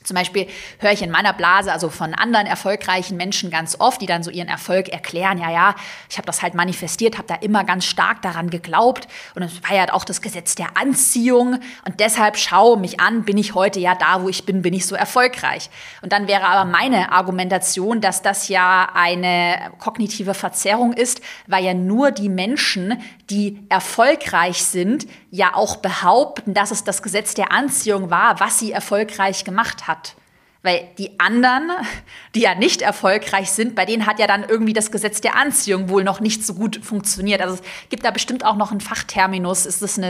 Zum 0.06 0.16
Beispiel 0.16 0.48
höre 0.80 0.92
ich 0.92 1.02
in 1.02 1.12
meiner 1.12 1.34
Blase, 1.34 1.72
also 1.72 1.90
von 1.90 2.14
anderen 2.14 2.48
erfolgreichen 2.48 3.18
Menschen 3.18 3.50
ganz 3.50 3.76
oft, 3.80 4.02
die 4.02 4.06
dann 4.06 4.24
so 4.24 4.32
ihren 4.32 4.48
Erfolg 4.48 4.90
erklären, 4.90 5.38
ja, 5.38 5.52
ja, 5.52 5.76
ich 6.10 6.18
habe 6.18 6.26
das 6.26 6.42
halt 6.42 6.54
manifestiert, 6.54 7.18
habe 7.18 7.28
da 7.28 7.36
immer 7.36 7.64
ganz 7.64 7.86
stark 7.86 8.22
daran 8.22 8.50
geglaubt 8.50 9.08
und 9.36 9.44
es 9.44 9.64
war 9.64 9.76
ja 9.76 9.94
auch 9.94 10.06
das 10.06 10.22
Gesetz 10.22 10.56
der 10.56 10.78
Anziehung 10.78 11.60
und 11.86 12.00
deshalb 12.00 12.38
schau 12.38 12.76
mich 12.76 13.00
an, 13.00 13.24
bin 13.24 13.38
ich 13.38 13.56
heute 13.56 13.80
ja 13.80 13.96
da, 13.96 14.24
wo 14.24 14.30
ich 14.30 14.46
bin, 14.46 14.62
bin 14.62 14.74
ich 14.74 14.86
so 14.86 14.96
erfolgreich. 14.96 15.70
Und 16.02 16.12
dann 16.12 16.28
wäre 16.28 16.46
aber 16.46 16.70
meine 16.70 17.12
Argumentation, 17.12 18.02
dass 18.02 18.22
das 18.22 18.48
ja 18.48 18.90
eine 18.94 19.72
kognitive 19.80 20.34
Verzerrung 20.34 20.94
ist, 20.94 21.22
weil 21.48 21.64
ja 21.64 21.74
nur 21.74 22.12
die 22.12 22.30
Menschen, 22.30 23.02
die 23.30 23.66
erfolgreich 23.70 24.64
sind, 24.64 25.08
ja 25.36 25.54
auch 25.54 25.77
behaupten, 25.77 26.54
dass 26.54 26.72
es 26.72 26.84
das 26.84 27.04
Gesetz 27.04 27.34
der 27.34 27.51
Anziehung 27.51 28.10
war, 28.10 28.39
was 28.39 28.60
sie 28.60 28.72
erfolgreich 28.72 29.44
gemacht 29.44 29.88
hat. 29.88 30.15
Weil 30.63 30.88
die 30.98 31.20
anderen, 31.20 31.70
die 32.36 32.42
ja 32.42 32.56
nicht 32.56 32.82
erfolgreich 32.82 33.51
sind, 33.51 33.75
bei 33.75 33.86
denen 33.86 34.08
hat 34.08 34.18
ja 34.18 34.25
dann 34.25 34.44
irgendwie 34.44 34.74
das 34.74 34.92
Gesetz 34.92 35.22
der 35.22 35.36
Anziehung 35.36 35.89
wohl 35.89 36.04
noch 36.04 36.22
nicht 36.22 36.44
so 36.44 36.56
gut 36.56 36.80
funktioniert. 36.84 37.42
Also 37.42 37.56
es 37.56 37.62
gibt 37.89 38.04
da 38.04 38.12
bestimmt 38.12 38.44
auch 38.44 38.56
noch 38.56 38.72
einen 38.72 38.82
Fachterminus. 38.82 39.65
Ist 39.65 39.84
es 39.84 39.98
eine, 39.98 40.08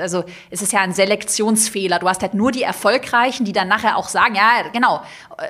also 0.00 0.24
es 0.50 0.62
ist 0.62 0.72
ja 0.72 0.80
ein 0.80 0.94
Selektionsfehler. 0.94 1.98
Du 1.98 2.08
hast 2.08 2.22
halt 2.22 2.32
nur 2.32 2.52
die 2.52 2.62
Erfolgreichen, 2.62 3.44
die 3.44 3.52
dann 3.52 3.68
nachher 3.68 3.98
auch 3.98 4.08
sagen, 4.08 4.34
ja, 4.34 4.62
genau. 4.72 5.02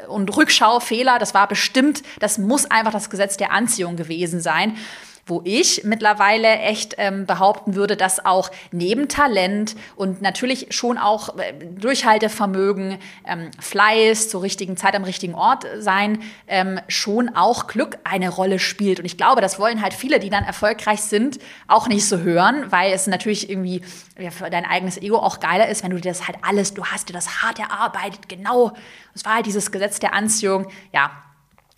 Und 0.08 0.36
Rückschaufehler, 0.36 1.20
das 1.20 1.34
war 1.34 1.46
bestimmt, 1.46 2.02
das 2.18 2.38
muss 2.38 2.68
einfach 2.68 2.92
das 2.92 3.10
Gesetz 3.10 3.36
der 3.36 3.52
Anziehung 3.52 3.96
gewesen 3.96 4.40
sein 4.40 4.76
wo 5.24 5.40
ich 5.44 5.84
mittlerweile 5.84 6.48
echt 6.58 6.96
ähm, 6.98 7.26
behaupten 7.26 7.76
würde, 7.76 7.96
dass 7.96 8.24
auch 8.24 8.50
neben 8.72 9.08
Talent 9.08 9.76
und 9.94 10.20
natürlich 10.20 10.66
schon 10.70 10.98
auch 10.98 11.38
äh, 11.38 11.52
Durchhaltevermögen, 11.52 12.98
ähm, 13.26 13.50
Fleiß 13.60 14.28
zur 14.28 14.42
richtigen 14.42 14.76
Zeit 14.76 14.96
am 14.96 15.04
richtigen 15.04 15.34
Ort 15.34 15.64
sein, 15.78 16.22
ähm, 16.48 16.80
schon 16.88 17.36
auch 17.36 17.68
Glück 17.68 17.98
eine 18.02 18.30
Rolle 18.30 18.58
spielt. 18.58 18.98
Und 18.98 19.04
ich 19.04 19.16
glaube, 19.16 19.40
das 19.40 19.60
wollen 19.60 19.80
halt 19.80 19.94
viele, 19.94 20.18
die 20.18 20.30
dann 20.30 20.44
erfolgreich 20.44 21.02
sind, 21.02 21.38
auch 21.68 21.86
nicht 21.86 22.06
so 22.08 22.18
hören, 22.18 22.72
weil 22.72 22.92
es 22.92 23.06
natürlich 23.06 23.48
irgendwie 23.48 23.82
ja, 24.18 24.30
für 24.30 24.50
dein 24.50 24.64
eigenes 24.64 25.00
Ego 25.00 25.18
auch 25.18 25.38
geiler 25.38 25.68
ist, 25.68 25.84
wenn 25.84 25.90
du 25.90 26.00
dir 26.00 26.10
das 26.10 26.26
halt 26.26 26.38
alles, 26.42 26.74
du 26.74 26.84
hast 26.84 27.08
dir 27.08 27.12
das 27.12 27.42
hart 27.42 27.60
erarbeitet, 27.60 28.28
genau. 28.28 28.72
Es 29.14 29.24
war 29.24 29.36
halt 29.36 29.46
dieses 29.46 29.70
Gesetz 29.70 30.00
der 30.00 30.14
Anziehung, 30.14 30.66
ja. 30.92 31.12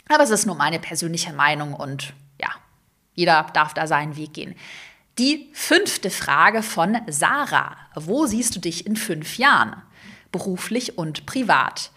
Aber 0.08 0.22
es 0.22 0.30
ist 0.30 0.46
nur 0.46 0.54
meine 0.54 0.78
persönliche 0.78 1.32
Meinung 1.32 1.74
und 1.74 2.14
jeder 3.14 3.46
darf 3.52 3.74
da 3.74 3.86
seinen 3.86 4.16
Weg 4.16 4.34
gehen. 4.34 4.54
Die 5.18 5.48
fünfte 5.52 6.10
Frage 6.10 6.62
von 6.62 6.98
Sarah. 7.06 7.76
Wo 7.94 8.26
siehst 8.26 8.56
du 8.56 8.60
dich 8.60 8.86
in 8.86 8.96
fünf 8.96 9.38
Jahren? 9.38 9.80
Beruflich 10.32 10.98
und 10.98 11.24
privat. 11.24 11.90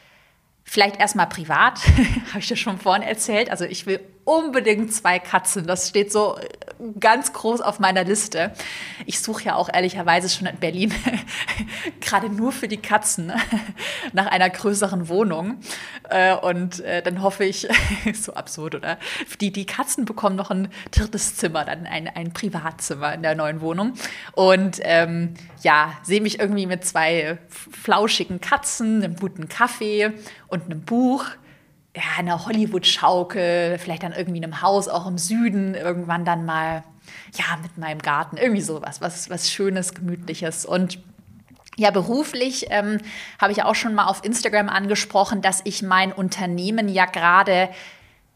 Vielleicht 0.63 0.99
erstmal 0.99 1.27
privat, 1.27 1.79
habe 2.29 2.39
ich 2.39 2.49
ja 2.49 2.55
schon 2.55 2.77
vorhin 2.77 3.01
erzählt. 3.01 3.49
Also 3.49 3.65
ich 3.65 3.85
will 3.85 3.99
unbedingt 4.27 4.93
zwei 4.93 5.19
Katzen. 5.19 5.65
Das 5.67 5.87
steht 5.87 6.11
so 6.11 6.37
ganz 6.99 7.31
groß 7.31 7.61
auf 7.61 7.79
meiner 7.79 8.03
Liste. 8.03 8.51
Ich 9.05 9.21
suche 9.21 9.45
ja 9.45 9.55
auch 9.55 9.69
ehrlicherweise 9.73 10.27
schon 10.27 10.47
in 10.47 10.57
Berlin 10.57 10.93
gerade 12.01 12.29
nur 12.29 12.51
für 12.51 12.67
die 12.67 12.77
Katzen 12.77 13.31
nach 14.11 14.27
einer 14.27 14.49
größeren 14.49 15.07
Wohnung. 15.07 15.61
Äh, 16.09 16.35
und 16.35 16.81
äh, 16.81 17.01
dann 17.01 17.21
hoffe 17.21 17.45
ich, 17.45 17.69
so 18.13 18.33
absurd, 18.33 18.75
oder? 18.75 18.97
Die, 19.39 19.53
die 19.53 19.65
Katzen 19.65 20.03
bekommen 20.03 20.35
noch 20.35 20.51
ein 20.51 20.67
drittes 20.91 21.37
Zimmer, 21.37 21.63
dann 21.63 21.85
ein, 21.85 22.09
ein 22.09 22.33
Privatzimmer 22.33 23.13
in 23.13 23.23
der 23.23 23.33
neuen 23.33 23.61
Wohnung. 23.61 23.93
Und 24.33 24.81
ähm, 24.83 25.35
ja, 25.63 25.93
sehe 26.03 26.19
mich 26.19 26.37
irgendwie 26.41 26.65
mit 26.65 26.83
zwei 26.83 27.37
flauschigen 27.47 28.41
Katzen, 28.41 29.01
einem 29.01 29.15
guten 29.15 29.47
Kaffee 29.47 30.11
und 30.49 30.65
einem 30.65 30.81
Buch 30.81 31.23
ja, 31.97 32.03
einer 32.19 32.45
Hollywood-Schaukel, 32.45 33.79
vielleicht 33.79 34.03
dann 34.03 34.13
irgendwie 34.13 34.37
in 34.37 34.43
einem 34.43 34.61
Haus 34.61 34.87
auch 34.87 35.07
im 35.07 35.17
Süden, 35.17 35.73
irgendwann 35.73 36.25
dann 36.25 36.45
mal, 36.45 36.83
ja, 37.33 37.57
mit 37.63 37.77
meinem 37.77 37.99
Garten, 37.99 38.37
irgendwie 38.37 38.61
sowas, 38.61 39.01
was, 39.01 39.31
was 39.31 39.49
Schönes, 39.49 39.95
Gemütliches. 39.95 40.65
Und 40.65 40.99
ja, 41.75 41.89
beruflich 41.89 42.67
ähm, 42.69 42.99
habe 43.39 43.51
ich 43.51 43.63
auch 43.63 43.73
schon 43.73 43.95
mal 43.95 44.05
auf 44.05 44.23
Instagram 44.23 44.69
angesprochen, 44.69 45.41
dass 45.41 45.61
ich 45.63 45.81
mein 45.81 46.11
Unternehmen 46.11 46.87
ja 46.87 47.05
gerade 47.05 47.69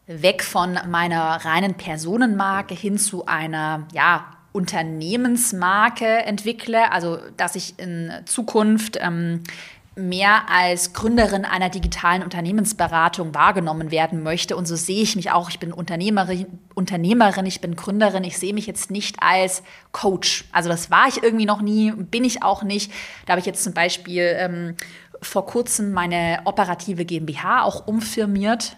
weg 0.08 0.42
von 0.42 0.78
meiner 0.88 1.44
reinen 1.44 1.74
Personenmarke 1.74 2.74
hin 2.74 2.98
zu 2.98 3.26
einer, 3.26 3.86
ja, 3.92 4.26
Unternehmensmarke 4.52 6.04
entwickle, 6.04 6.92
also 6.92 7.18
dass 7.38 7.56
ich 7.56 7.78
in 7.78 8.12
Zukunft 8.26 8.98
ähm, 9.00 9.44
mehr 9.94 10.48
als 10.48 10.94
Gründerin 10.94 11.44
einer 11.44 11.68
digitalen 11.68 12.22
Unternehmensberatung 12.22 13.34
wahrgenommen 13.34 13.90
werden 13.90 14.22
möchte. 14.22 14.56
Und 14.56 14.66
so 14.66 14.74
sehe 14.74 15.02
ich 15.02 15.16
mich 15.16 15.30
auch. 15.30 15.50
Ich 15.50 15.58
bin 15.58 15.72
Unternehmerin, 15.72 16.46
Unternehmerin, 16.74 17.44
ich 17.44 17.60
bin 17.60 17.76
Gründerin. 17.76 18.24
Ich 18.24 18.38
sehe 18.38 18.54
mich 18.54 18.66
jetzt 18.66 18.90
nicht 18.90 19.16
als 19.22 19.62
Coach. 19.92 20.46
Also 20.50 20.70
das 20.70 20.90
war 20.90 21.08
ich 21.08 21.22
irgendwie 21.22 21.44
noch 21.44 21.60
nie, 21.60 21.92
bin 21.92 22.24
ich 22.24 22.42
auch 22.42 22.62
nicht. 22.62 22.90
Da 23.26 23.32
habe 23.32 23.40
ich 23.40 23.46
jetzt 23.46 23.62
zum 23.62 23.74
Beispiel 23.74 24.34
ähm, 24.38 24.76
vor 25.20 25.44
kurzem 25.44 25.92
meine 25.92 26.40
operative 26.44 27.04
GmbH 27.04 27.62
auch 27.62 27.86
umfirmiert. 27.86 28.76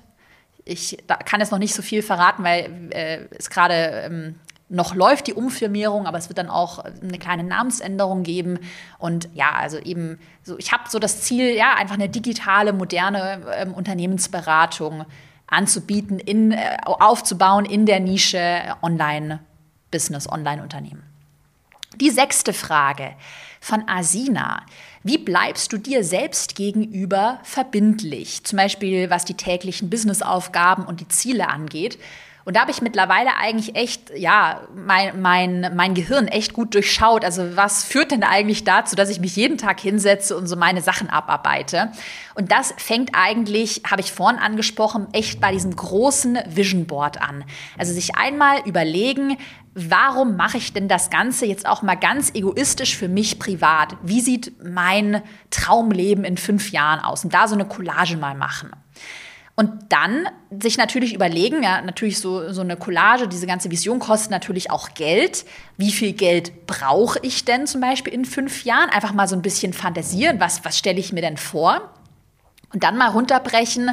Ich 0.64 0.98
kann 1.26 1.40
jetzt 1.40 1.52
noch 1.52 1.58
nicht 1.58 1.74
so 1.74 1.82
viel 1.82 2.02
verraten, 2.02 2.42
weil 2.42 2.90
äh, 2.90 3.18
es 3.38 3.50
gerade 3.50 3.74
ähm, 3.74 4.34
noch 4.74 4.94
läuft 4.94 5.28
die 5.28 5.34
Umfirmierung, 5.34 6.06
aber 6.06 6.18
es 6.18 6.28
wird 6.28 6.38
dann 6.38 6.50
auch 6.50 6.80
eine 6.80 7.18
kleine 7.18 7.44
Namensänderung 7.44 8.24
geben. 8.24 8.58
Und 8.98 9.28
ja, 9.32 9.52
also 9.52 9.78
eben 9.78 10.18
so, 10.42 10.58
ich 10.58 10.72
habe 10.72 10.84
so 10.88 10.98
das 10.98 11.22
Ziel, 11.22 11.54
ja, 11.54 11.74
einfach 11.74 11.94
eine 11.94 12.08
digitale, 12.08 12.72
moderne 12.72 13.40
ähm, 13.56 13.72
Unternehmensberatung 13.72 15.04
anzubieten, 15.46 16.18
in, 16.18 16.52
äh, 16.52 16.76
aufzubauen 16.84 17.64
in 17.64 17.86
der 17.86 18.00
Nische 18.00 18.76
Online-Business, 18.82 20.28
Online-Unternehmen. 20.28 21.04
Die 22.00 22.10
sechste 22.10 22.52
Frage 22.52 23.14
von 23.60 23.88
Asina. 23.88 24.62
Wie 25.04 25.18
bleibst 25.18 25.72
du 25.72 25.78
dir 25.78 26.02
selbst 26.02 26.56
gegenüber 26.56 27.38
verbindlich? 27.44 28.42
Zum 28.44 28.56
Beispiel 28.56 29.10
was 29.10 29.24
die 29.24 29.34
täglichen 29.34 29.88
Businessaufgaben 29.88 30.84
und 30.84 31.00
die 31.00 31.08
Ziele 31.08 31.48
angeht. 31.48 31.98
Und 32.44 32.56
da 32.56 32.60
habe 32.60 32.70
ich 32.70 32.82
mittlerweile 32.82 33.36
eigentlich 33.36 33.74
echt, 33.74 34.10
ja, 34.16 34.68
mein, 34.74 35.20
mein, 35.22 35.72
mein 35.74 35.94
Gehirn 35.94 36.28
echt 36.28 36.52
gut 36.52 36.74
durchschaut. 36.74 37.24
Also 37.24 37.56
was 37.56 37.84
führt 37.84 38.10
denn 38.10 38.22
eigentlich 38.22 38.64
dazu, 38.64 38.96
dass 38.96 39.08
ich 39.08 39.18
mich 39.18 39.34
jeden 39.34 39.56
Tag 39.56 39.80
hinsetze 39.80 40.36
und 40.36 40.46
so 40.46 40.54
meine 40.54 40.82
Sachen 40.82 41.08
abarbeite? 41.08 41.90
Und 42.34 42.52
das 42.52 42.74
fängt 42.76 43.10
eigentlich, 43.14 43.82
habe 43.90 44.02
ich 44.02 44.12
vorhin 44.12 44.38
angesprochen, 44.38 45.06
echt 45.12 45.40
bei 45.40 45.52
diesem 45.52 45.74
großen 45.74 46.38
Vision 46.46 46.86
Board 46.86 47.22
an. 47.22 47.44
Also 47.78 47.94
sich 47.94 48.16
einmal 48.16 48.60
überlegen, 48.66 49.38
warum 49.74 50.36
mache 50.36 50.58
ich 50.58 50.74
denn 50.74 50.86
das 50.86 51.08
Ganze 51.08 51.46
jetzt 51.46 51.66
auch 51.66 51.80
mal 51.80 51.94
ganz 51.94 52.30
egoistisch 52.34 52.94
für 52.94 53.08
mich 53.08 53.38
privat? 53.38 53.96
Wie 54.02 54.20
sieht 54.20 54.52
mein 54.62 55.22
Traumleben 55.48 56.24
in 56.24 56.36
fünf 56.36 56.72
Jahren 56.72 57.00
aus? 57.00 57.24
Und 57.24 57.32
da 57.32 57.48
so 57.48 57.54
eine 57.54 57.64
Collage 57.64 58.18
mal 58.18 58.34
machen. 58.34 58.70
Und 59.56 59.70
dann 59.90 60.26
sich 60.50 60.78
natürlich 60.78 61.14
überlegen, 61.14 61.62
ja, 61.62 61.80
natürlich 61.80 62.18
so, 62.18 62.52
so 62.52 62.60
eine 62.60 62.76
Collage, 62.76 63.28
diese 63.28 63.46
ganze 63.46 63.70
Vision 63.70 64.00
kostet 64.00 64.32
natürlich 64.32 64.70
auch 64.70 64.94
Geld. 64.94 65.44
Wie 65.76 65.92
viel 65.92 66.12
Geld 66.12 66.66
brauche 66.66 67.20
ich 67.22 67.44
denn 67.44 67.68
zum 67.68 67.80
Beispiel 67.80 68.12
in 68.12 68.24
fünf 68.24 68.64
Jahren? 68.64 68.90
Einfach 68.90 69.12
mal 69.12 69.28
so 69.28 69.36
ein 69.36 69.42
bisschen 69.42 69.72
fantasieren, 69.72 70.40
was, 70.40 70.64
was 70.64 70.76
stelle 70.76 70.98
ich 70.98 71.12
mir 71.12 71.20
denn 71.20 71.36
vor? 71.36 71.92
Und 72.72 72.82
dann 72.82 72.96
mal 72.96 73.10
runterbrechen, 73.10 73.90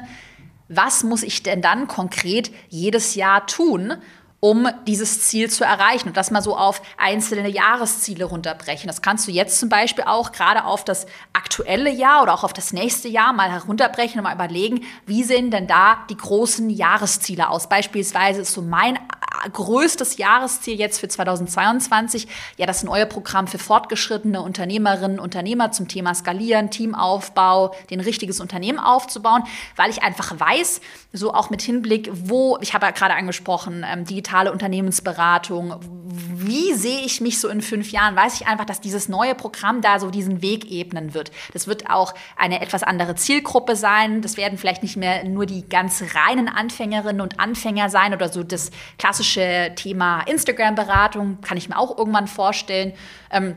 was 0.67 1.03
muss 1.03 1.21
ich 1.21 1.43
denn 1.43 1.61
dann 1.61 1.87
konkret 1.87 2.49
jedes 2.69 3.13
Jahr 3.13 3.45
tun, 3.45 3.93
um 4.41 4.67
dieses 4.87 5.21
Ziel 5.21 5.51
zu 5.51 5.63
erreichen 5.63 6.09
und 6.09 6.17
das 6.17 6.31
mal 6.31 6.41
so 6.41 6.57
auf 6.57 6.81
einzelne 6.97 7.47
Jahresziele 7.47 8.25
runterbrechen. 8.25 8.87
Das 8.87 9.03
kannst 9.03 9.27
du 9.27 9.31
jetzt 9.31 9.59
zum 9.59 9.69
Beispiel 9.69 10.03
auch 10.03 10.31
gerade 10.31 10.65
auf 10.65 10.83
das 10.83 11.05
aktuelle 11.31 11.91
Jahr 11.91 12.23
oder 12.23 12.33
auch 12.33 12.43
auf 12.43 12.51
das 12.51 12.73
nächste 12.73 13.07
Jahr 13.07 13.33
mal 13.33 13.51
herunterbrechen 13.51 14.19
und 14.19 14.23
mal 14.23 14.33
überlegen, 14.33 14.83
wie 15.05 15.23
sehen 15.23 15.51
denn 15.51 15.67
da 15.67 15.99
die 16.09 16.17
großen 16.17 16.71
Jahresziele 16.71 17.49
aus? 17.49 17.69
Beispielsweise 17.69 18.41
ist 18.41 18.53
so 18.53 18.63
mein 18.63 18.97
größtes 19.51 20.17
Jahresziel 20.17 20.77
jetzt 20.77 20.99
für 20.99 21.07
2022 21.07 22.27
ja 22.57 22.65
das 22.65 22.83
neue 22.83 23.05
Programm 23.05 23.47
für 23.47 23.57
fortgeschrittene 23.57 24.41
Unternehmerinnen, 24.41 25.19
Unternehmer 25.19 25.71
zum 25.71 25.87
Thema 25.87 26.13
Skalieren, 26.13 26.69
Teamaufbau, 26.69 27.73
den 27.89 27.99
richtiges 27.99 28.39
Unternehmen 28.39 28.79
aufzubauen, 28.79 29.43
weil 29.75 29.89
ich 29.89 30.03
einfach 30.03 30.39
weiß, 30.39 30.81
so 31.13 31.33
auch 31.33 31.49
mit 31.49 31.61
Hinblick, 31.61 32.09
wo, 32.13 32.57
ich 32.61 32.73
habe 32.73 32.85
ja 32.85 32.91
gerade 32.91 33.15
angesprochen, 33.15 33.85
ähm, 33.87 34.05
digitale 34.31 34.51
Unternehmensberatung, 34.51 35.75
wie 35.83 36.73
sehe 36.73 37.01
ich 37.01 37.19
mich 37.19 37.39
so 37.39 37.49
in 37.49 37.61
fünf 37.61 37.91
Jahren, 37.91 38.15
weiß 38.15 38.39
ich 38.39 38.47
einfach, 38.47 38.65
dass 38.65 38.79
dieses 38.79 39.09
neue 39.09 39.35
Programm 39.35 39.81
da 39.81 39.99
so 39.99 40.09
diesen 40.09 40.41
Weg 40.41 40.71
ebnen 40.71 41.13
wird. 41.13 41.31
Das 41.51 41.67
wird 41.67 41.89
auch 41.89 42.13
eine 42.37 42.61
etwas 42.61 42.83
andere 42.83 43.15
Zielgruppe 43.15 43.75
sein. 43.75 44.21
Das 44.21 44.37
werden 44.37 44.57
vielleicht 44.57 44.83
nicht 44.83 44.95
mehr 44.95 45.25
nur 45.25 45.45
die 45.45 45.67
ganz 45.67 46.03
reinen 46.15 46.47
Anfängerinnen 46.47 47.21
und 47.21 47.39
Anfänger 47.39 47.89
sein 47.89 48.13
oder 48.13 48.29
so 48.29 48.43
das 48.43 48.71
klassische 48.97 49.73
Thema 49.75 50.21
Instagram-Beratung, 50.21 51.41
kann 51.41 51.57
ich 51.57 51.67
mir 51.67 51.77
auch 51.77 51.97
irgendwann 51.97 52.27
vorstellen. 52.27 52.93
Ähm, 53.31 53.55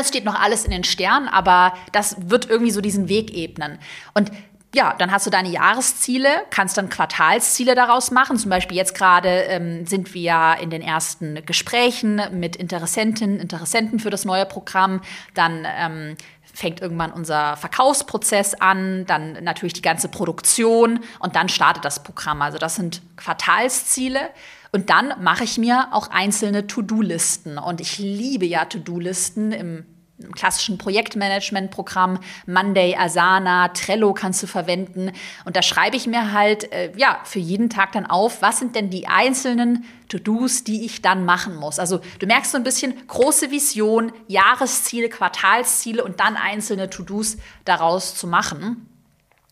es 0.00 0.08
steht 0.08 0.24
noch 0.24 0.40
alles 0.40 0.64
in 0.64 0.70
den 0.70 0.84
Sternen, 0.84 1.28
aber 1.28 1.74
das 1.92 2.16
wird 2.30 2.48
irgendwie 2.48 2.70
so 2.70 2.80
diesen 2.80 3.08
Weg 3.08 3.32
ebnen. 3.32 3.78
Und 4.14 4.30
ja, 4.72 4.94
dann 4.98 5.10
hast 5.10 5.26
du 5.26 5.30
deine 5.30 5.48
Jahresziele, 5.48 6.28
kannst 6.50 6.76
dann 6.76 6.88
Quartalsziele 6.88 7.74
daraus 7.74 8.12
machen. 8.12 8.36
Zum 8.36 8.50
Beispiel 8.50 8.76
jetzt 8.76 8.94
gerade 8.94 9.28
ähm, 9.28 9.84
sind 9.84 10.14
wir 10.14 10.56
in 10.60 10.70
den 10.70 10.80
ersten 10.80 11.44
Gesprächen 11.44 12.20
mit 12.32 12.54
Interessentinnen, 12.54 13.40
Interessenten 13.40 13.98
für 13.98 14.10
das 14.10 14.24
neue 14.24 14.46
Programm. 14.46 15.00
Dann 15.34 15.66
ähm, 15.66 16.16
fängt 16.54 16.80
irgendwann 16.80 17.10
unser 17.10 17.56
Verkaufsprozess 17.56 18.54
an, 18.54 19.06
dann 19.06 19.42
natürlich 19.42 19.72
die 19.72 19.82
ganze 19.82 20.08
Produktion 20.08 21.00
und 21.18 21.34
dann 21.34 21.48
startet 21.48 21.84
das 21.84 22.02
Programm. 22.02 22.40
Also 22.40 22.58
das 22.58 22.76
sind 22.76 23.02
Quartalsziele. 23.16 24.30
Und 24.72 24.88
dann 24.88 25.14
mache 25.20 25.42
ich 25.42 25.58
mir 25.58 25.88
auch 25.90 26.10
einzelne 26.10 26.68
To-Do-Listen. 26.68 27.58
Und 27.58 27.80
ich 27.80 27.98
liebe 27.98 28.46
ja 28.46 28.66
To-Do-Listen 28.66 29.50
im 29.50 29.84
klassischen 30.32 30.78
Projektmanagement-Programm, 30.78 32.18
Monday, 32.46 32.96
Asana, 32.96 33.68
Trello 33.68 34.12
kannst 34.12 34.42
du 34.42 34.46
verwenden. 34.46 35.12
Und 35.44 35.56
da 35.56 35.62
schreibe 35.62 35.96
ich 35.96 36.06
mir 36.06 36.32
halt, 36.32 36.72
äh, 36.72 36.92
ja, 36.96 37.20
für 37.24 37.38
jeden 37.38 37.70
Tag 37.70 37.92
dann 37.92 38.06
auf, 38.06 38.42
was 38.42 38.58
sind 38.58 38.76
denn 38.76 38.90
die 38.90 39.08
einzelnen 39.08 39.84
To-Dos, 40.08 40.64
die 40.64 40.84
ich 40.84 41.02
dann 41.02 41.24
machen 41.24 41.54
muss. 41.56 41.78
Also 41.78 42.00
du 42.18 42.26
merkst 42.26 42.52
so 42.52 42.56
ein 42.56 42.64
bisschen 42.64 42.94
große 43.06 43.50
Vision, 43.50 44.12
Jahresziele, 44.26 45.08
Quartalsziele 45.08 46.02
und 46.04 46.20
dann 46.20 46.36
einzelne 46.36 46.90
To-Dos 46.90 47.36
daraus 47.64 48.14
zu 48.14 48.26
machen. 48.26 48.88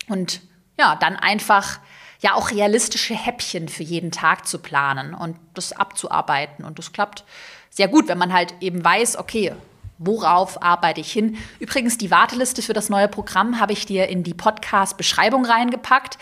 Und 0.09 0.41
ja, 0.79 0.97
dann 0.97 1.17
einfach 1.17 1.81
ja 2.21 2.35
auch 2.35 2.51
realistische 2.51 3.15
Häppchen 3.15 3.69
für 3.69 3.83
jeden 3.83 4.11
Tag 4.11 4.47
zu 4.47 4.59
planen 4.59 5.15
und 5.15 5.37
das 5.55 5.73
abzuarbeiten. 5.73 6.65
Und 6.65 6.79
das 6.79 6.93
klappt 6.93 7.25
sehr 7.71 7.89
gut, 7.89 8.09
wenn 8.09 8.19
man 8.19 8.33
halt 8.33 8.55
eben 8.61 8.85
weiß, 8.85 9.19
okay, 9.19 9.53
Worauf 9.99 10.63
arbeite 10.63 11.01
ich 11.01 11.13
hin? 11.13 11.37
Übrigens, 11.59 11.99
die 11.99 12.11
Warteliste 12.11 12.63
für 12.63 12.73
das 12.73 12.89
neue 12.89 13.09
Programm 13.09 13.59
habe 13.61 13.73
ich 13.73 13.85
dir 13.85 14.09
in 14.09 14.23
die 14.23 14.35
Podcast-Beschreibung 14.35 15.45
reingepackt. 15.45 16.19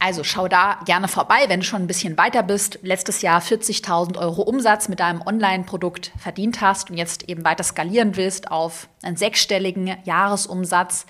Also 0.00 0.24
schau 0.24 0.48
da 0.48 0.80
gerne 0.86 1.08
vorbei, 1.08 1.44
wenn 1.46 1.60
du 1.60 1.66
schon 1.66 1.82
ein 1.82 1.86
bisschen 1.86 2.16
weiter 2.16 2.42
bist, 2.42 2.78
letztes 2.82 3.22
Jahr 3.22 3.40
40.000 3.40 4.18
Euro 4.18 4.42
Umsatz 4.42 4.88
mit 4.88 4.98
deinem 4.98 5.20
Online-Produkt 5.20 6.10
verdient 6.18 6.60
hast 6.60 6.90
und 6.90 6.96
jetzt 6.96 7.28
eben 7.28 7.44
weiter 7.44 7.62
skalieren 7.62 8.16
willst 8.16 8.50
auf 8.50 8.88
einen 9.02 9.16
sechsstelligen 9.16 9.94
Jahresumsatz. 10.04 11.06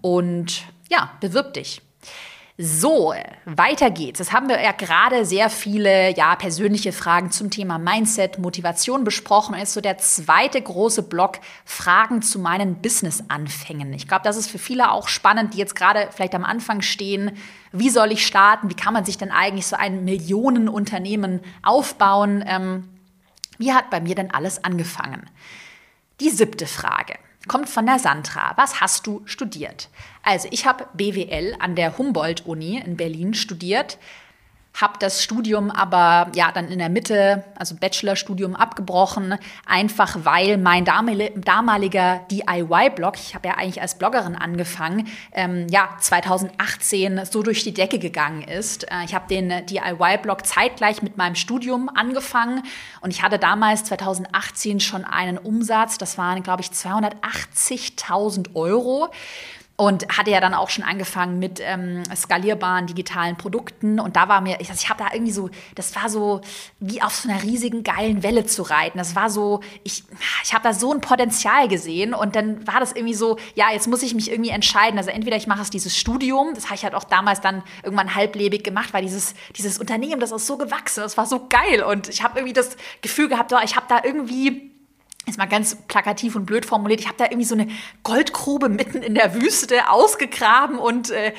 Und 0.00 0.62
ja, 0.90 1.10
bewirb 1.20 1.52
dich. 1.52 1.82
So, 2.62 3.14
weiter 3.46 3.90
geht's. 3.90 4.18
Jetzt 4.18 4.34
haben 4.34 4.50
wir 4.50 4.60
ja 4.60 4.72
gerade 4.72 5.24
sehr 5.24 5.48
viele 5.48 6.14
ja, 6.14 6.36
persönliche 6.36 6.92
Fragen 6.92 7.30
zum 7.30 7.48
Thema 7.48 7.78
Mindset, 7.78 8.38
Motivation 8.38 9.02
besprochen. 9.02 9.54
Und 9.54 9.60
jetzt 9.60 9.72
so 9.72 9.80
der 9.80 9.96
zweite 9.96 10.60
große 10.60 11.04
Block 11.04 11.38
Fragen 11.64 12.20
zu 12.20 12.38
meinen 12.38 12.82
Business-Anfängen. 12.82 13.94
Ich 13.94 14.06
glaube, 14.06 14.24
das 14.24 14.36
ist 14.36 14.50
für 14.50 14.58
viele 14.58 14.90
auch 14.90 15.08
spannend, 15.08 15.54
die 15.54 15.58
jetzt 15.58 15.74
gerade 15.74 16.10
vielleicht 16.14 16.34
am 16.34 16.44
Anfang 16.44 16.82
stehen. 16.82 17.30
Wie 17.72 17.88
soll 17.88 18.12
ich 18.12 18.26
starten? 18.26 18.68
Wie 18.68 18.76
kann 18.76 18.92
man 18.92 19.06
sich 19.06 19.16
denn 19.16 19.30
eigentlich 19.30 19.66
so 19.66 19.76
ein 19.76 20.04
Millionenunternehmen 20.04 21.40
aufbauen? 21.62 22.44
Ähm, 22.46 22.90
wie 23.56 23.72
hat 23.72 23.88
bei 23.88 24.02
mir 24.02 24.14
denn 24.14 24.32
alles 24.32 24.62
angefangen? 24.62 25.30
Die 26.20 26.28
siebte 26.28 26.66
Frage 26.66 27.14
kommt 27.48 27.68
von 27.68 27.86
der 27.86 27.98
Sandra. 27.98 28.52
Was 28.56 28.80
hast 28.80 29.06
du 29.06 29.22
studiert? 29.24 29.88
Also 30.22 30.48
ich 30.50 30.66
habe 30.66 30.86
BWL 30.94 31.56
an 31.58 31.74
der 31.74 31.96
Humboldt-Uni 31.96 32.78
in 32.78 32.96
Berlin 32.96 33.34
studiert, 33.34 33.98
habe 34.74 34.94
das 34.98 35.22
Studium 35.22 35.70
aber 35.70 36.30
ja 36.34 36.52
dann 36.52 36.68
in 36.68 36.78
der 36.78 36.88
Mitte, 36.88 37.44
also 37.56 37.74
Bachelorstudium 37.74 38.54
abgebrochen, 38.56 39.36
einfach 39.66 40.18
weil 40.24 40.58
mein 40.58 40.84
damaliger 40.84 42.20
DIY-Blog, 42.30 43.16
ich 43.16 43.34
habe 43.34 43.48
ja 43.48 43.54
eigentlich 43.54 43.82
als 43.82 43.96
Bloggerin 43.98 44.36
angefangen, 44.36 45.08
ähm, 45.32 45.66
ja 45.70 45.88
2018 46.00 47.24
so 47.30 47.42
durch 47.42 47.64
die 47.64 47.74
Decke 47.74 47.98
gegangen 47.98 48.42
ist. 48.42 48.84
Äh, 48.90 49.04
ich 49.04 49.14
habe 49.14 49.26
den 49.28 49.66
DIY-Blog 49.66 50.46
zeitgleich 50.46 51.02
mit 51.02 51.16
meinem 51.16 51.34
Studium 51.34 51.88
angefangen 51.88 52.62
und 53.00 53.10
ich 53.10 53.22
hatte 53.22 53.38
damals 53.38 53.84
2018 53.84 54.80
schon 54.80 55.04
einen 55.04 55.38
Umsatz, 55.38 55.98
das 55.98 56.16
waren 56.16 56.42
glaube 56.42 56.62
ich 56.62 56.68
280.000 56.68 58.54
Euro 58.54 59.10
und 59.80 60.06
hatte 60.14 60.30
ja 60.30 60.40
dann 60.40 60.52
auch 60.52 60.68
schon 60.68 60.84
angefangen 60.84 61.38
mit 61.38 61.58
ähm, 61.62 62.02
skalierbaren 62.14 62.86
digitalen 62.86 63.36
Produkten 63.38 63.98
und 63.98 64.14
da 64.14 64.28
war 64.28 64.42
mir, 64.42 64.60
ich, 64.60 64.68
also 64.68 64.78
ich 64.78 64.90
habe 64.90 65.02
da 65.02 65.14
irgendwie 65.14 65.32
so, 65.32 65.48
das 65.74 65.96
war 65.96 66.10
so 66.10 66.42
wie 66.80 67.00
auf 67.00 67.14
so 67.14 67.30
einer 67.30 67.42
riesigen 67.42 67.82
geilen 67.82 68.22
Welle 68.22 68.44
zu 68.44 68.60
reiten. 68.60 68.98
Das 68.98 69.16
war 69.16 69.30
so, 69.30 69.60
ich, 69.82 70.04
ich 70.44 70.52
habe 70.52 70.64
da 70.64 70.74
so 70.74 70.92
ein 70.92 71.00
Potenzial 71.00 71.66
gesehen 71.66 72.12
und 72.12 72.36
dann 72.36 72.66
war 72.66 72.78
das 72.78 72.92
irgendwie 72.92 73.14
so, 73.14 73.38
ja, 73.54 73.72
jetzt 73.72 73.88
muss 73.88 74.02
ich 74.02 74.14
mich 74.14 74.30
irgendwie 74.30 74.50
entscheiden. 74.50 74.98
Also 74.98 75.08
entweder 75.08 75.38
ich 75.38 75.46
mache 75.46 75.62
es 75.62 75.70
dieses 75.70 75.96
Studium, 75.96 76.52
das 76.54 76.66
habe 76.66 76.74
ich 76.74 76.84
halt 76.84 76.94
auch 76.94 77.04
damals 77.04 77.40
dann 77.40 77.62
irgendwann 77.82 78.14
halblebig 78.14 78.62
gemacht, 78.62 78.92
weil 78.92 79.00
dieses, 79.00 79.32
dieses 79.56 79.78
Unternehmen, 79.78 80.20
das 80.20 80.30
ist 80.30 80.46
so 80.46 80.58
gewachsen, 80.58 81.00
das 81.00 81.16
war 81.16 81.24
so 81.24 81.46
geil 81.48 81.82
und 81.84 82.06
ich 82.10 82.22
habe 82.22 82.38
irgendwie 82.38 82.52
das 82.52 82.76
Gefühl 83.00 83.30
gehabt, 83.30 83.50
oh, 83.54 83.64
ich 83.64 83.76
habe 83.76 83.86
da 83.88 84.02
irgendwie 84.04 84.69
ist 85.30 85.38
mal 85.38 85.46
ganz 85.46 85.76
plakativ 85.88 86.36
und 86.36 86.46
blöd 86.46 86.66
formuliert, 86.66 87.00
ich 87.00 87.06
habe 87.06 87.16
da 87.16 87.24
irgendwie 87.24 87.44
so 87.44 87.54
eine 87.54 87.68
Goldgrube 88.02 88.68
mitten 88.68 89.02
in 89.02 89.14
der 89.14 89.34
Wüste 89.34 89.88
ausgegraben 89.88 90.78
und 90.78 91.10
äh, 91.10 91.32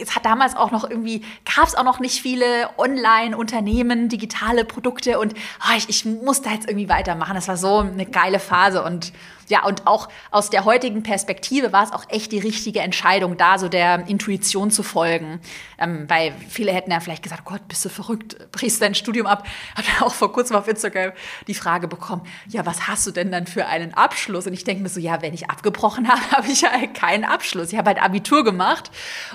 es 0.00 0.14
hat 0.14 0.24
damals 0.24 0.56
auch 0.56 0.70
noch 0.70 0.88
irgendwie, 0.88 1.24
gab 1.56 1.66
es 1.66 1.74
auch 1.74 1.84
noch 1.84 2.00
nicht 2.00 2.20
viele 2.20 2.70
Online-Unternehmen, 2.76 4.08
digitale 4.08 4.64
Produkte 4.64 5.18
und 5.18 5.34
oh, 5.34 5.76
ich, 5.76 5.88
ich 5.88 6.04
muss 6.04 6.42
da 6.42 6.50
jetzt 6.50 6.68
irgendwie 6.68 6.88
weitermachen. 6.88 7.34
Das 7.34 7.48
war 7.48 7.56
so 7.56 7.78
eine 7.78 8.06
geile 8.06 8.38
Phase 8.38 8.82
und 8.82 9.12
ja, 9.48 9.64
und 9.64 9.86
auch 9.86 10.08
aus 10.30 10.50
der 10.50 10.64
heutigen 10.64 11.02
Perspektive 11.02 11.72
war 11.72 11.84
es 11.84 11.92
auch 11.92 12.04
echt 12.08 12.32
die 12.32 12.38
richtige 12.38 12.80
Entscheidung, 12.80 13.36
da 13.36 13.58
so 13.58 13.68
der 13.68 14.06
Intuition 14.08 14.70
zu 14.70 14.82
folgen. 14.82 15.40
Ähm, 15.78 16.04
weil 16.08 16.32
viele 16.48 16.72
hätten 16.72 16.90
ja 16.90 17.00
vielleicht 17.00 17.22
gesagt, 17.22 17.44
Gott, 17.44 17.66
bist 17.68 17.84
du 17.84 17.88
verrückt, 17.88 18.36
brichst 18.52 18.82
dein 18.82 18.94
Studium 18.94 19.26
ab. 19.26 19.46
Hat 19.74 19.84
er 19.98 20.06
auch 20.06 20.14
vor 20.14 20.32
kurzem 20.32 20.56
auf 20.56 20.68
Instagram 20.68 21.12
die 21.46 21.54
Frage 21.54 21.88
bekommen, 21.88 22.22
ja, 22.48 22.66
was 22.66 22.88
hast 22.88 23.06
du 23.06 23.10
denn 23.10 23.30
dann 23.30 23.46
für 23.46 23.66
einen 23.66 23.94
Abschluss? 23.94 24.46
Und 24.46 24.52
ich 24.52 24.64
denke 24.64 24.82
mir 24.82 24.88
so, 24.88 25.00
ja, 25.00 25.22
wenn 25.22 25.34
ich 25.34 25.50
abgebrochen 25.50 26.08
habe, 26.08 26.30
habe 26.32 26.48
ich 26.48 26.62
ja 26.62 26.70
keinen 26.86 27.24
Abschluss. 27.24 27.72
Ich 27.72 27.78
habe 27.78 27.88
halt 27.88 28.02
Abitur 28.02 28.44
gemacht. 28.44 28.90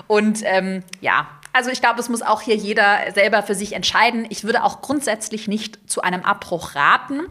Und 0.06 0.40
ähm, 0.44 0.82
ja, 1.00 1.28
also 1.52 1.70
ich 1.70 1.80
glaube, 1.80 2.00
es 2.00 2.08
muss 2.08 2.20
auch 2.22 2.40
hier 2.40 2.56
jeder 2.56 3.12
selber 3.14 3.42
für 3.42 3.54
sich 3.54 3.74
entscheiden. 3.74 4.26
Ich 4.28 4.42
würde 4.42 4.64
auch 4.64 4.82
grundsätzlich 4.82 5.46
nicht 5.46 5.88
zu 5.88 6.02
einem 6.02 6.22
Abbruch 6.22 6.74
raten. 6.74 7.28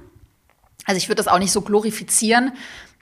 Also 0.85 0.97
ich 0.97 1.07
würde 1.07 1.17
das 1.23 1.27
auch 1.27 1.39
nicht 1.39 1.51
so 1.51 1.61
glorifizieren. 1.61 2.53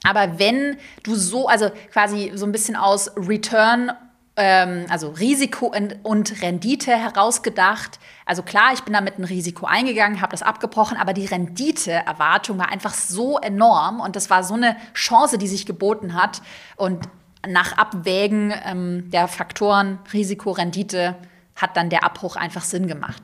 Aber 0.03 0.39
wenn 0.39 0.77
du 1.03 1.15
so, 1.15 1.47
also 1.47 1.71
quasi 1.91 2.31
so 2.35 2.45
ein 2.45 2.51
bisschen 2.51 2.75
aus 2.75 3.11
Return, 3.15 3.91
ähm, 4.35 4.85
also 4.89 5.09
Risiko 5.09 5.73
und 6.03 6.41
Rendite 6.41 6.91
herausgedacht, 6.91 7.99
also 8.25 8.41
klar, 8.41 8.71
ich 8.73 8.81
bin 8.81 8.93
damit 8.93 9.19
ein 9.19 9.25
Risiko 9.25 9.65
eingegangen, 9.65 10.21
habe 10.21 10.31
das 10.31 10.41
abgebrochen, 10.41 10.97
aber 10.97 11.13
die 11.13 11.25
Renditeerwartung 11.25 12.57
war 12.57 12.69
einfach 12.69 12.93
so 12.93 13.37
enorm 13.39 13.99
und 13.99 14.15
das 14.15 14.29
war 14.29 14.43
so 14.43 14.55
eine 14.55 14.75
Chance, 14.93 15.37
die 15.37 15.47
sich 15.47 15.65
geboten 15.65 16.15
hat. 16.15 16.41
Und 16.77 17.07
nach 17.47 17.77
Abwägen 17.77 18.53
ähm, 18.65 19.09
der 19.11 19.27
Faktoren 19.27 19.99
Risiko, 20.13 20.51
Rendite 20.51 21.15
hat 21.55 21.77
dann 21.77 21.89
der 21.89 22.03
Abbruch 22.03 22.35
einfach 22.35 22.63
Sinn 22.63 22.87
gemacht. 22.87 23.21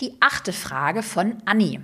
Die 0.00 0.16
achte 0.20 0.52
Frage 0.52 1.02
von 1.02 1.36
Annie. 1.44 1.80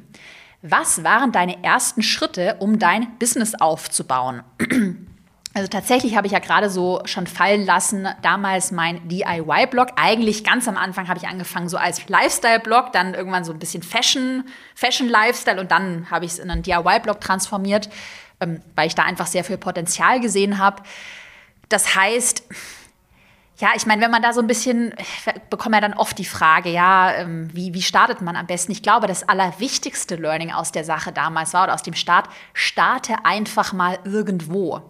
Was 0.66 1.04
waren 1.04 1.30
deine 1.30 1.62
ersten 1.62 2.02
Schritte, 2.02 2.56
um 2.58 2.78
dein 2.78 3.18
Business 3.18 3.54
aufzubauen? 3.54 4.42
Also 5.56 5.68
tatsächlich 5.68 6.16
habe 6.16 6.26
ich 6.26 6.32
ja 6.32 6.40
gerade 6.40 6.68
so 6.68 7.00
schon 7.04 7.28
fallen 7.28 7.64
lassen, 7.64 8.08
damals 8.22 8.72
mein 8.72 9.06
DIY-Blog. 9.06 9.90
Eigentlich 9.94 10.42
ganz 10.42 10.66
am 10.66 10.76
Anfang 10.76 11.06
habe 11.06 11.16
ich 11.16 11.28
angefangen 11.28 11.68
so 11.68 11.76
als 11.76 12.08
Lifestyle-Blog, 12.08 12.90
dann 12.90 13.14
irgendwann 13.14 13.44
so 13.44 13.52
ein 13.52 13.60
bisschen 13.60 13.84
Fashion, 13.84 14.42
Fashion-Lifestyle 14.74 15.60
und 15.60 15.70
dann 15.70 16.10
habe 16.10 16.24
ich 16.24 16.32
es 16.32 16.38
in 16.40 16.50
einen 16.50 16.64
DIY-Blog 16.64 17.20
transformiert, 17.20 17.88
ähm, 18.40 18.62
weil 18.74 18.88
ich 18.88 18.96
da 18.96 19.04
einfach 19.04 19.28
sehr 19.28 19.44
viel 19.44 19.56
Potenzial 19.56 20.18
gesehen 20.18 20.58
habe. 20.58 20.82
Das 21.68 21.94
heißt, 21.94 22.42
ja, 23.58 23.68
ich 23.76 23.86
meine, 23.86 24.02
wenn 24.02 24.10
man 24.10 24.20
da 24.20 24.32
so 24.32 24.40
ein 24.40 24.48
bisschen, 24.48 24.92
bekommt 25.48 25.76
ja 25.76 25.80
dann 25.80 25.94
oft 25.94 26.18
die 26.18 26.24
Frage, 26.24 26.70
ja, 26.70 27.12
ähm, 27.12 27.48
wie, 27.52 27.72
wie 27.72 27.82
startet 27.82 28.20
man 28.20 28.34
am 28.34 28.46
besten? 28.46 28.72
Ich 28.72 28.82
glaube, 28.82 29.06
das 29.06 29.28
allerwichtigste 29.28 30.16
Learning 30.16 30.50
aus 30.50 30.72
der 30.72 30.82
Sache 30.82 31.12
damals 31.12 31.54
war 31.54 31.64
oder 31.64 31.74
aus 31.74 31.84
dem 31.84 31.94
Start, 31.94 32.28
starte 32.52 33.24
einfach 33.24 33.72
mal 33.72 34.00
irgendwo. 34.04 34.82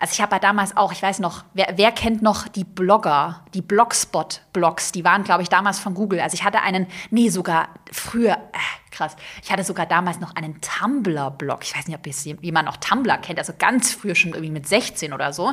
Also 0.00 0.14
ich 0.14 0.20
habe 0.20 0.34
ja 0.34 0.40
damals 0.40 0.76
auch, 0.76 0.90
ich 0.90 1.00
weiß 1.00 1.20
noch, 1.20 1.44
wer, 1.54 1.74
wer 1.76 1.92
kennt 1.92 2.20
noch 2.20 2.48
die 2.48 2.64
Blogger, 2.64 3.44
die 3.54 3.62
Blogspot-Blogs, 3.62 4.90
die 4.90 5.04
waren, 5.04 5.22
glaube 5.22 5.44
ich, 5.44 5.48
damals 5.48 5.78
von 5.78 5.94
Google. 5.94 6.18
Also 6.18 6.34
ich 6.34 6.42
hatte 6.42 6.60
einen, 6.62 6.88
nee, 7.10 7.28
sogar 7.28 7.68
früher, 7.92 8.32
äh, 8.32 8.90
krass, 8.90 9.14
ich 9.44 9.52
hatte 9.52 9.62
sogar 9.62 9.86
damals 9.86 10.18
noch 10.18 10.34
einen 10.34 10.60
Tumblr-Blog. 10.60 11.60
Ich 11.62 11.76
weiß 11.76 11.86
nicht, 11.86 11.96
ob 11.96 12.04
jetzt 12.04 12.24
jemand 12.24 12.66
noch 12.66 12.78
Tumblr 12.78 13.16
kennt, 13.18 13.38
also 13.38 13.52
ganz 13.56 13.92
früh 13.92 14.16
schon 14.16 14.32
irgendwie 14.32 14.50
mit 14.50 14.66
16 14.66 15.12
oder 15.12 15.32
so. 15.32 15.52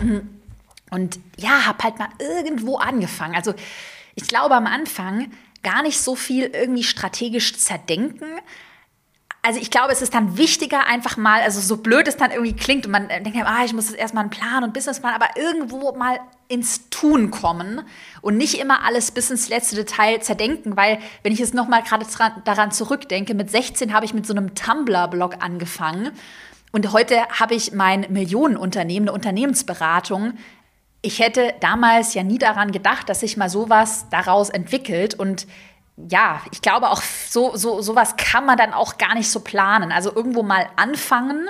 Mhm 0.00 0.43
und 0.90 1.18
ja, 1.36 1.66
habe 1.66 1.82
halt 1.82 1.98
mal 1.98 2.08
irgendwo 2.18 2.76
angefangen. 2.76 3.34
Also 3.34 3.54
ich 4.14 4.28
glaube 4.28 4.54
am 4.54 4.66
Anfang 4.66 5.30
gar 5.62 5.82
nicht 5.82 5.98
so 5.98 6.14
viel 6.14 6.44
irgendwie 6.44 6.84
strategisch 6.84 7.56
zerdenken. 7.58 8.28
Also 9.42 9.60
ich 9.60 9.70
glaube, 9.70 9.92
es 9.92 10.00
ist 10.00 10.14
dann 10.14 10.38
wichtiger, 10.38 10.86
einfach 10.86 11.18
mal, 11.18 11.42
also 11.42 11.60
so 11.60 11.76
blöd 11.76 12.08
es 12.08 12.16
dann 12.16 12.30
irgendwie 12.30 12.54
klingt 12.54 12.86
und 12.86 12.92
man 12.92 13.08
denkt, 13.08 13.36
ah, 13.44 13.62
ich 13.64 13.74
muss 13.74 13.90
jetzt 13.90 13.98
erstmal 13.98 14.22
einen 14.22 14.30
Plan 14.30 14.64
und 14.64 14.72
Businessplan, 14.72 15.12
aber 15.12 15.36
irgendwo 15.36 15.92
mal 15.92 16.18
ins 16.48 16.88
Tun 16.88 17.30
kommen 17.30 17.82
und 18.22 18.38
nicht 18.38 18.58
immer 18.58 18.84
alles 18.84 19.10
bis 19.10 19.30
ins 19.30 19.50
letzte 19.50 19.76
Detail 19.76 20.20
zerdenken, 20.20 20.78
weil 20.78 20.98
wenn 21.22 21.32
ich 21.32 21.40
jetzt 21.40 21.52
nochmal 21.52 21.82
gerade 21.82 22.06
daran 22.44 22.70
zurückdenke, 22.70 23.34
mit 23.34 23.50
16 23.50 23.92
habe 23.92 24.06
ich 24.06 24.14
mit 24.14 24.26
so 24.26 24.32
einem 24.32 24.54
Tumblr-Blog 24.54 25.36
angefangen 25.40 26.12
und 26.72 26.92
heute 26.92 27.28
habe 27.28 27.54
ich 27.54 27.72
mein 27.72 28.06
Millionenunternehmen, 28.08 29.08
eine 29.08 29.14
Unternehmensberatung, 29.14 30.34
ich 31.04 31.18
hätte 31.18 31.54
damals 31.60 32.14
ja 32.14 32.22
nie 32.22 32.38
daran 32.38 32.72
gedacht, 32.72 33.08
dass 33.08 33.20
sich 33.20 33.36
mal 33.36 33.50
sowas 33.50 34.06
daraus 34.10 34.48
entwickelt 34.50 35.14
und 35.14 35.46
ja, 35.96 36.40
ich 36.50 36.60
glaube 36.60 36.90
auch 36.90 37.02
so, 37.02 37.54
so 37.56 37.80
sowas 37.80 38.16
kann 38.16 38.46
man 38.46 38.56
dann 38.56 38.72
auch 38.72 38.98
gar 38.98 39.14
nicht 39.14 39.30
so 39.30 39.40
planen. 39.40 39.92
Also 39.92 40.12
irgendwo 40.14 40.42
mal 40.42 40.66
anfangen, 40.74 41.48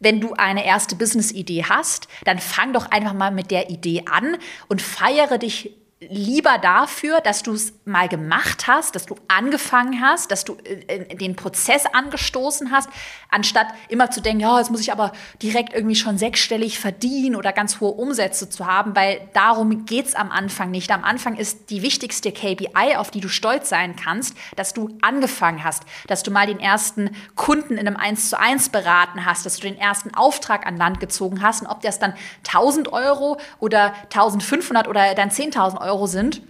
wenn 0.00 0.20
du 0.20 0.32
eine 0.34 0.64
erste 0.66 0.96
Business-Idee 0.96 1.64
hast, 1.68 2.08
dann 2.24 2.38
fang 2.38 2.72
doch 2.72 2.90
einfach 2.90 3.12
mal 3.12 3.30
mit 3.30 3.50
der 3.50 3.70
Idee 3.70 4.04
an 4.10 4.36
und 4.68 4.82
feiere 4.82 5.38
dich 5.38 5.76
lieber 6.00 6.58
dafür, 6.58 7.20
dass 7.20 7.42
du 7.42 7.52
es 7.52 7.72
mal 7.84 8.08
gemacht 8.08 8.66
hast, 8.66 8.94
dass 8.94 9.06
du 9.06 9.14
angefangen 9.28 10.00
hast, 10.00 10.30
dass 10.30 10.44
du 10.44 10.56
äh, 10.64 11.14
den 11.16 11.36
Prozess 11.36 11.86
angestoßen 11.86 12.70
hast, 12.70 12.88
anstatt 13.30 13.68
immer 13.88 14.10
zu 14.10 14.20
denken, 14.20 14.40
ja, 14.40 14.58
jetzt 14.58 14.70
muss 14.70 14.80
ich 14.80 14.92
aber 14.92 15.12
direkt 15.42 15.72
irgendwie 15.72 15.94
schon 15.94 16.18
sechsstellig 16.18 16.78
verdienen 16.78 17.36
oder 17.36 17.52
ganz 17.52 17.80
hohe 17.80 17.92
Umsätze 17.92 18.48
zu 18.48 18.66
haben, 18.66 18.94
weil 18.96 19.28
darum 19.32 19.86
geht 19.86 20.06
es 20.06 20.14
am 20.14 20.30
Anfang 20.30 20.70
nicht. 20.70 20.90
Am 20.90 21.04
Anfang 21.04 21.36
ist 21.36 21.70
die 21.70 21.82
wichtigste 21.82 22.32
KPI, 22.32 22.96
auf 22.96 23.10
die 23.10 23.20
du 23.20 23.28
stolz 23.28 23.68
sein 23.68 23.96
kannst, 23.96 24.36
dass 24.56 24.74
du 24.74 24.96
angefangen 25.00 25.64
hast, 25.64 25.84
dass 26.06 26.22
du 26.22 26.30
mal 26.30 26.46
den 26.46 26.60
ersten 26.60 27.10
Kunden 27.34 27.76
in 27.76 27.86
einem 27.86 27.96
1 27.96 28.30
zu 28.30 28.38
1 28.38 28.70
beraten 28.70 29.24
hast, 29.24 29.46
dass 29.46 29.56
du 29.56 29.62
den 29.62 29.78
ersten 29.78 30.14
Auftrag 30.14 30.66
an 30.66 30.76
Land 30.76 31.00
gezogen 31.00 31.42
hast 31.42 31.62
und 31.62 31.68
ob 31.68 31.80
das 31.80 31.98
dann 31.98 32.14
1000 32.46 32.92
Euro 32.92 33.38
oder 33.58 33.94
1500 34.04 34.88
oder 34.88 35.14
dann 35.14 35.30
10.000 35.30 35.83
Euro 35.84 36.06
sind, 36.06 36.42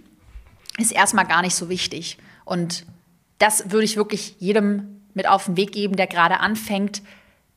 ist 0.77 0.91
erstmal 0.91 1.25
gar 1.25 1.41
nicht 1.41 1.55
so 1.55 1.69
wichtig. 1.69 2.17
Und 2.43 2.85
das 3.37 3.71
würde 3.71 3.85
ich 3.85 3.97
wirklich 3.97 4.35
jedem 4.39 5.01
mit 5.13 5.27
auf 5.27 5.45
den 5.45 5.57
Weg 5.57 5.71
geben, 5.71 5.95
der 5.95 6.07
gerade 6.07 6.39
anfängt, 6.39 7.01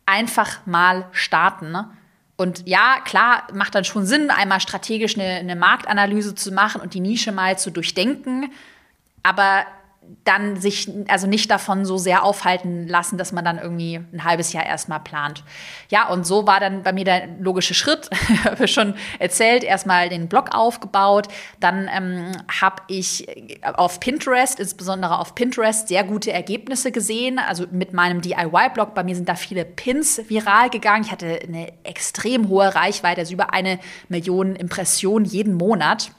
einfach 0.06 0.66
mal 0.66 1.08
starten. 1.12 1.70
Ne? 1.70 1.90
Und 2.36 2.66
ja, 2.66 3.00
klar, 3.04 3.48
macht 3.52 3.74
dann 3.74 3.84
schon 3.84 4.06
Sinn, 4.06 4.30
einmal 4.30 4.60
strategisch 4.60 5.16
eine, 5.16 5.38
eine 5.38 5.56
Marktanalyse 5.56 6.34
zu 6.34 6.52
machen 6.52 6.80
und 6.80 6.94
die 6.94 7.00
Nische 7.00 7.32
mal 7.32 7.58
zu 7.58 7.70
durchdenken. 7.70 8.50
Aber 9.22 9.66
dann 10.24 10.56
sich 10.56 10.90
also 11.08 11.26
nicht 11.26 11.50
davon 11.50 11.84
so 11.84 11.98
sehr 11.98 12.22
aufhalten 12.22 12.86
lassen, 12.86 13.18
dass 13.18 13.32
man 13.32 13.44
dann 13.44 13.58
irgendwie 13.58 14.00
ein 14.12 14.24
halbes 14.24 14.52
Jahr 14.52 14.66
erstmal 14.66 15.00
plant. 15.00 15.42
Ja, 15.90 16.08
und 16.08 16.26
so 16.26 16.46
war 16.46 16.60
dann 16.60 16.82
bei 16.82 16.92
mir 16.92 17.04
der 17.04 17.28
logische 17.38 17.74
Schritt, 17.74 18.10
habe 18.44 18.64
ich 18.64 18.72
schon 18.72 18.94
erzählt, 19.18 19.64
erstmal 19.64 20.08
den 20.08 20.28
Blog 20.28 20.54
aufgebaut, 20.54 21.28
dann 21.60 21.88
ähm, 21.94 22.32
habe 22.60 22.82
ich 22.88 23.26
auf 23.62 24.00
Pinterest, 24.00 24.60
insbesondere 24.60 25.18
auf 25.18 25.34
Pinterest, 25.34 25.88
sehr 25.88 26.04
gute 26.04 26.32
Ergebnisse 26.32 26.92
gesehen, 26.92 27.38
also 27.38 27.66
mit 27.70 27.92
meinem 27.92 28.20
DIY-Blog, 28.20 28.94
bei 28.94 29.04
mir 29.04 29.16
sind 29.16 29.28
da 29.28 29.34
viele 29.34 29.64
Pins 29.64 30.20
viral 30.28 30.70
gegangen, 30.70 31.04
ich 31.04 31.12
hatte 31.12 31.40
eine 31.42 31.72
extrem 31.84 32.48
hohe 32.48 32.74
Reichweite, 32.74 33.20
also 33.20 33.32
über 33.32 33.52
eine 33.52 33.78
Million 34.08 34.56
Impressionen 34.56 35.24
jeden 35.24 35.54
Monat. 35.54 36.10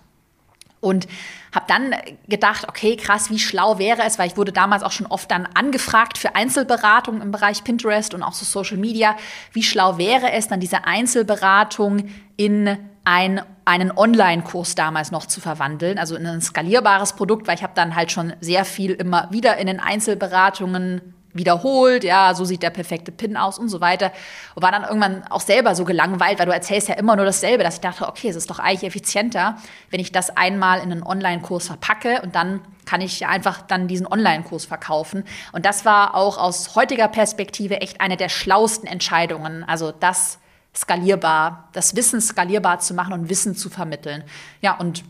Und 0.82 1.08
habe 1.54 1.66
dann 1.68 1.96
gedacht, 2.28 2.68
okay, 2.70 2.96
krass, 2.96 3.30
wie 3.30 3.40
schlau 3.40 3.80
wäre 3.80 4.04
es, 4.04 4.20
weil 4.20 4.28
ich 4.28 4.38
wurde 4.38 4.52
damals 4.52 4.84
auch 4.84 4.92
schon 4.92 5.08
oft 5.08 5.30
dann 5.32 5.48
angefragt 5.54 6.18
für 6.18 6.36
Einzelberatung 6.36 7.22
im 7.22 7.32
Bereich 7.32 7.64
Pinterest 7.64 8.14
und 8.14 8.24
auch 8.24 8.34
so 8.34 8.46
Social 8.46 8.78
Media. 8.78 9.16
Wie 9.52 9.64
schlau 9.64 9.98
wäre 9.98 10.32
es, 10.32 10.48
dann 10.48 10.60
diese 10.60 10.86
Einzelberatung 10.86 12.10
in 12.38 12.78
ein, 13.04 13.42
einen 13.66 13.92
Online-Kurs 13.92 14.76
damals 14.76 15.12
noch 15.12 15.26
zu 15.26 15.42
verwandeln, 15.42 15.98
also 15.98 16.16
in 16.16 16.26
ein 16.26 16.42
skalierbares 16.42 17.14
Produkt, 17.14 17.48
weil 17.48 17.56
ich 17.56 17.64
habe 17.64 17.74
dann 17.76 17.96
halt 17.96 18.12
schon 18.12 18.34
sehr 18.40 18.64
viel 18.66 18.92
immer 18.92 19.28
wieder 19.32 19.58
in 19.58 19.68
den 19.68 19.80
Einzelberatungen 19.80 21.16
wiederholt, 21.34 22.04
ja, 22.04 22.34
so 22.34 22.46
sieht 22.46 22.64
der 22.64 22.70
perfekte 22.70 23.12
Pin 23.12 23.38
aus 23.38 23.60
und 23.60 23.70
so 23.70 23.82
weiter. 23.82 24.12
Und 24.56 24.64
war 24.64 24.72
dann 24.72 24.84
irgendwann 24.84 25.24
auch 25.30 25.42
selber 25.42 25.76
so 25.76 25.86
gelangweilt, 25.86 26.40
weil 26.40 26.46
du 26.46 26.52
erzählst 26.52 26.88
ja 26.88 26.96
immer 26.96 27.16
nur 27.16 27.26
dasselbe, 27.26 27.64
dass 27.64 27.76
ich 27.76 27.82
dachte, 27.82 28.08
okay, 28.08 28.30
es 28.30 28.36
ist 28.36 28.50
doch 28.50 28.60
eigentlich 28.60 28.84
effizienter, 28.84 29.58
wenn 29.92 30.00
ich 30.00 30.12
das 30.12 30.36
einmal 30.36 30.80
in 30.80 30.92
einen 30.92 31.04
Online-Kurs 31.04 31.68
verpacke 31.68 32.22
und 32.22 32.36
dann 32.36 32.62
kann 32.86 33.02
ich 33.02 33.28
einfach 33.28 33.62
dann 33.62 33.88
diesen 33.88 34.08
Online-Kurs 34.08 34.66
verkaufen. 34.66 35.24
Und 35.52 35.66
das 35.66 35.86
war 35.86 36.16
auch 36.16 36.38
aus 36.38 36.76
heutiger 36.76 37.08
Perspektive 37.08 37.82
echt 37.82 38.02
eine 38.02 38.18
der 38.18 38.30
schlausten 38.30 38.88
Entscheidungen. 38.88 39.64
Also 39.64 39.92
das 39.92 40.40
skalierbar, 40.76 41.70
das 41.74 41.96
Wissen 41.96 42.22
skalierbar 42.22 42.80
zu 42.80 42.94
machen 42.94 43.14
und 43.14 43.30
Wissen 43.30 43.56
zu 43.56 43.70
vermitteln. 43.70 44.24
Ja, 44.62 44.78
und 44.78 45.04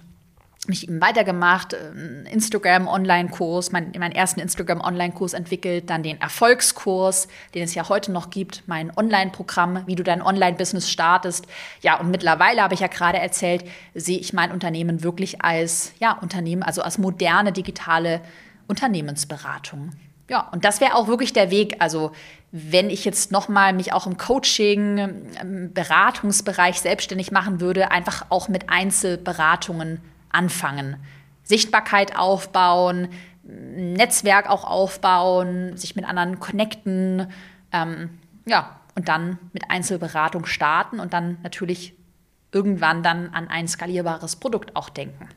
mich 0.67 0.83
eben 0.83 1.01
weitergemacht, 1.01 1.73
äh, 1.73 2.31
Instagram-Online-Kurs, 2.31 3.71
mein, 3.71 3.91
meinen 3.97 4.11
ersten 4.11 4.39
Instagram-Online-Kurs 4.39 5.33
entwickelt, 5.33 5.89
dann 5.89 6.03
den 6.03 6.19
Erfolgskurs, 6.19 7.27
den 7.55 7.63
es 7.63 7.73
ja 7.75 7.87
heute 7.89 8.11
noch 8.11 8.29
gibt, 8.29 8.63
mein 8.67 8.95
Online-Programm, 8.95 9.83
wie 9.87 9.95
du 9.95 10.03
dein 10.03 10.21
Online-Business 10.21 10.89
startest. 10.89 11.47
Ja, 11.81 11.99
und 11.99 12.11
mittlerweile 12.11 12.61
habe 12.61 12.73
ich 12.73 12.81
ja 12.81 12.87
gerade 12.87 13.19
erzählt, 13.19 13.63
sehe 13.93 14.19
ich 14.19 14.33
mein 14.33 14.51
Unternehmen 14.51 15.03
wirklich 15.03 15.41
als 15.41 15.93
ja, 15.99 16.13
Unternehmen, 16.13 16.63
also 16.63 16.81
als 16.81 16.97
moderne 16.97 17.51
digitale 17.51 18.21
Unternehmensberatung. 18.67 19.91
Ja, 20.29 20.47
und 20.51 20.63
das 20.63 20.79
wäre 20.79 20.93
auch 20.93 21.07
wirklich 21.07 21.33
der 21.33 21.49
Weg. 21.49 21.77
Also, 21.79 22.11
wenn 22.51 22.91
ich 22.91 23.03
jetzt 23.03 23.31
nochmal 23.31 23.73
mich 23.73 23.93
auch 23.93 24.05
im 24.05 24.17
Coaching, 24.17 25.31
im 25.41 25.73
Beratungsbereich 25.73 26.79
selbstständig 26.79 27.31
machen 27.31 27.61
würde, 27.61 27.89
einfach 27.89 28.27
auch 28.29 28.47
mit 28.47 28.69
Einzelberatungen 28.69 30.01
anfangen. 30.29 30.97
Sichtbarkeit 31.43 32.17
aufbauen, 32.17 33.09
Netzwerk 33.43 34.49
auch 34.49 34.63
aufbauen, 34.63 35.75
sich 35.75 35.95
mit 35.95 36.05
anderen 36.05 36.39
connecten, 36.39 37.31
ähm, 37.71 38.19
ja, 38.45 38.79
und 38.95 39.07
dann 39.07 39.39
mit 39.53 39.69
Einzelberatung 39.69 40.45
starten 40.45 40.99
und 40.99 41.13
dann 41.13 41.37
natürlich 41.43 41.95
irgendwann 42.51 43.03
dann 43.03 43.29
an 43.29 43.47
ein 43.47 43.67
skalierbares 43.67 44.35
Produkt 44.35 44.75
auch 44.75 44.89
denken. 44.89 45.29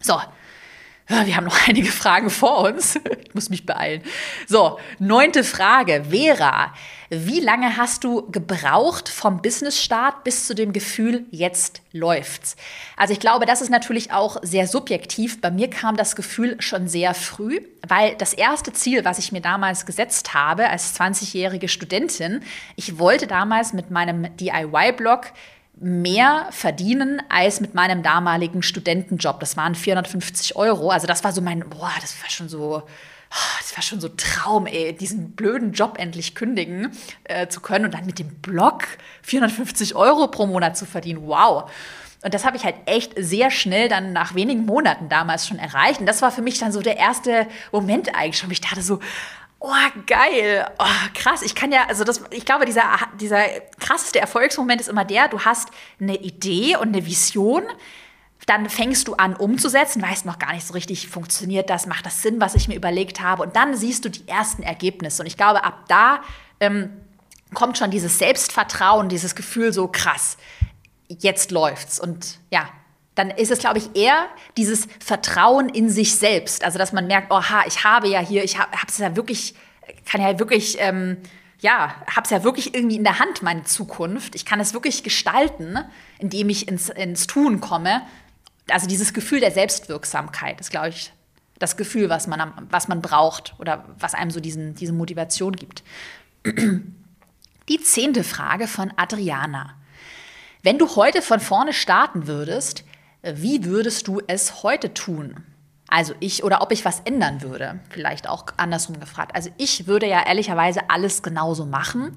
So, 0.00 0.20
wir 1.08 1.36
haben 1.36 1.44
noch 1.44 1.58
einige 1.68 1.90
Fragen 1.90 2.30
vor 2.30 2.60
uns. 2.68 2.98
Ich 3.32 3.34
muss 3.34 3.48
mich 3.48 3.64
beeilen. 3.64 4.02
So, 4.46 4.78
neunte 4.98 5.42
Frage. 5.42 6.04
Vera, 6.10 6.74
wie 7.08 7.40
lange 7.40 7.78
hast 7.78 8.04
du 8.04 8.30
gebraucht 8.30 9.08
vom 9.08 9.40
Business-Start 9.40 10.22
bis 10.22 10.46
zu 10.46 10.54
dem 10.54 10.74
Gefühl, 10.74 11.24
jetzt 11.30 11.80
läuft's? 11.92 12.56
Also 12.94 13.14
ich 13.14 13.20
glaube, 13.20 13.46
das 13.46 13.62
ist 13.62 13.70
natürlich 13.70 14.12
auch 14.12 14.36
sehr 14.42 14.66
subjektiv. 14.66 15.40
Bei 15.40 15.50
mir 15.50 15.70
kam 15.70 15.96
das 15.96 16.14
Gefühl 16.14 16.56
schon 16.58 16.88
sehr 16.88 17.14
früh, 17.14 17.60
weil 17.88 18.16
das 18.16 18.34
erste 18.34 18.74
Ziel, 18.74 19.04
was 19.06 19.18
ich 19.18 19.32
mir 19.32 19.40
damals 19.40 19.86
gesetzt 19.86 20.34
habe 20.34 20.68
als 20.68 20.98
20-jährige 21.00 21.68
Studentin, 21.68 22.42
ich 22.76 22.98
wollte 22.98 23.26
damals 23.26 23.72
mit 23.72 23.90
meinem 23.90 24.36
DIY-Blog 24.36 25.32
mehr 25.74 26.46
verdienen 26.50 27.22
als 27.28 27.60
mit 27.60 27.74
meinem 27.74 28.02
damaligen 28.02 28.62
Studentenjob. 28.62 29.40
Das 29.40 29.56
waren 29.56 29.74
450 29.74 30.56
Euro. 30.56 30.90
Also 30.90 31.06
das 31.06 31.24
war 31.24 31.32
so 31.32 31.40
mein, 31.40 31.68
boah, 31.68 31.92
das 32.00 32.20
war 32.22 32.30
schon 32.30 32.48
so, 32.48 32.82
das 33.60 33.76
war 33.76 33.82
schon 33.82 34.00
so 34.00 34.08
Traum, 34.08 34.66
ey, 34.66 34.94
diesen 34.94 35.32
blöden 35.32 35.72
Job 35.72 35.96
endlich 35.98 36.34
kündigen 36.34 36.92
äh, 37.24 37.48
zu 37.48 37.60
können 37.60 37.86
und 37.86 37.94
dann 37.94 38.06
mit 38.06 38.18
dem 38.18 38.34
Blog 38.40 38.84
450 39.22 39.94
Euro 39.94 40.28
pro 40.28 40.46
Monat 40.46 40.76
zu 40.76 40.84
verdienen. 40.84 41.26
Wow. 41.26 41.70
Und 42.24 42.34
das 42.34 42.44
habe 42.44 42.56
ich 42.56 42.64
halt 42.64 42.76
echt 42.86 43.14
sehr 43.16 43.50
schnell 43.50 43.88
dann 43.88 44.12
nach 44.12 44.34
wenigen 44.34 44.64
Monaten 44.64 45.08
damals 45.08 45.48
schon 45.48 45.58
erreicht. 45.58 45.98
Und 45.98 46.06
das 46.06 46.22
war 46.22 46.30
für 46.30 46.42
mich 46.42 46.58
dann 46.58 46.70
so 46.70 46.80
der 46.80 46.96
erste 46.96 47.48
Moment 47.72 48.14
eigentlich 48.14 48.38
schon. 48.38 48.50
Ich 48.52 48.60
dachte 48.60 48.80
so, 48.80 49.00
oh, 49.62 50.02
geil, 50.06 50.66
oh, 50.78 51.08
krass. 51.14 51.42
Ich 51.42 51.54
kann 51.54 51.72
ja, 51.72 51.86
also 51.88 52.04
das, 52.04 52.22
ich 52.30 52.44
glaube, 52.44 52.64
dieser, 52.64 52.84
dieser 53.20 53.44
krasseste 53.78 54.20
Erfolgsmoment 54.20 54.80
ist 54.80 54.88
immer 54.88 55.04
der, 55.04 55.28
du 55.28 55.40
hast 55.40 55.68
eine 56.00 56.16
Idee 56.16 56.76
und 56.76 56.88
eine 56.88 57.06
Vision, 57.06 57.62
dann 58.46 58.68
fängst 58.68 59.06
du 59.06 59.14
an 59.14 59.36
umzusetzen, 59.36 60.02
weißt 60.02 60.26
noch 60.26 60.40
gar 60.40 60.52
nicht 60.52 60.66
so 60.66 60.74
richtig, 60.74 61.08
funktioniert 61.08 61.70
das, 61.70 61.86
macht 61.86 62.04
das 62.04 62.22
Sinn, 62.22 62.40
was 62.40 62.56
ich 62.56 62.66
mir 62.66 62.74
überlegt 62.74 63.20
habe 63.20 63.44
und 63.44 63.54
dann 63.54 63.76
siehst 63.76 64.04
du 64.04 64.08
die 64.08 64.26
ersten 64.26 64.64
Ergebnisse. 64.64 65.22
Und 65.22 65.26
ich 65.26 65.36
glaube, 65.36 65.62
ab 65.62 65.84
da 65.86 66.22
ähm, 66.58 66.90
kommt 67.54 67.78
schon 67.78 67.92
dieses 67.92 68.18
Selbstvertrauen, 68.18 69.08
dieses 69.08 69.36
Gefühl 69.36 69.72
so 69.72 69.86
krass, 69.86 70.38
jetzt 71.06 71.52
läuft's. 71.52 72.00
Und 72.00 72.40
ja, 72.50 72.68
dann 73.14 73.30
ist 73.30 73.50
es, 73.50 73.58
glaube 73.58 73.78
ich, 73.78 73.94
eher 73.94 74.26
dieses 74.56 74.88
Vertrauen 74.98 75.68
in 75.68 75.90
sich 75.90 76.14
selbst. 76.14 76.64
Also, 76.64 76.78
dass 76.78 76.92
man 76.92 77.06
merkt, 77.06 77.30
oha, 77.30 77.64
ich 77.66 77.84
habe 77.84 78.08
ja 78.08 78.20
hier, 78.20 78.42
ich 78.44 78.58
habe 78.58 78.70
es 78.88 78.98
ja 78.98 79.14
wirklich, 79.16 79.54
kann 80.10 80.20
ja 80.20 80.38
wirklich, 80.38 80.76
ähm, 80.80 81.18
ja, 81.60 81.94
habe 82.06 82.24
es 82.24 82.30
ja 82.30 82.42
wirklich 82.42 82.74
irgendwie 82.74 82.96
in 82.96 83.04
der 83.04 83.18
Hand, 83.18 83.42
meine 83.42 83.64
Zukunft. 83.64 84.34
Ich 84.34 84.44
kann 84.44 84.60
es 84.60 84.72
wirklich 84.72 85.02
gestalten, 85.02 85.78
indem 86.18 86.48
ich 86.48 86.68
ins, 86.68 86.88
ins 86.88 87.26
Tun 87.26 87.60
komme. 87.60 88.02
Also 88.68 88.86
dieses 88.86 89.12
Gefühl 89.12 89.40
der 89.40 89.52
Selbstwirksamkeit 89.52 90.60
ist, 90.60 90.70
glaube 90.70 90.88
ich, 90.88 91.12
das 91.58 91.76
Gefühl, 91.76 92.08
was 92.08 92.26
man, 92.26 92.52
was 92.70 92.88
man 92.88 93.00
braucht 93.00 93.54
oder 93.58 93.84
was 93.98 94.14
einem 94.14 94.30
so 94.30 94.40
diesen, 94.40 94.74
diese 94.74 94.92
Motivation 94.92 95.54
gibt. 95.54 95.84
Die 97.68 97.80
zehnte 97.80 98.24
Frage 98.24 98.66
von 98.66 98.92
Adriana. 98.96 99.76
Wenn 100.64 100.78
du 100.78 100.96
heute 100.96 101.22
von 101.22 101.38
vorne 101.38 101.72
starten 101.72 102.26
würdest, 102.26 102.84
wie 103.22 103.64
würdest 103.64 104.08
du 104.08 104.20
es 104.26 104.62
heute 104.62 104.94
tun? 104.94 105.44
Also 105.88 106.14
ich 106.20 106.42
oder 106.42 106.62
ob 106.62 106.72
ich 106.72 106.84
was 106.84 107.00
ändern 107.00 107.42
würde, 107.42 107.80
vielleicht 107.90 108.28
auch 108.28 108.46
andersrum 108.56 108.98
gefragt. 108.98 109.34
Also 109.34 109.50
ich 109.58 109.86
würde 109.86 110.06
ja 110.08 110.26
ehrlicherweise 110.26 110.88
alles 110.88 111.22
genauso 111.22 111.66
machen 111.66 112.14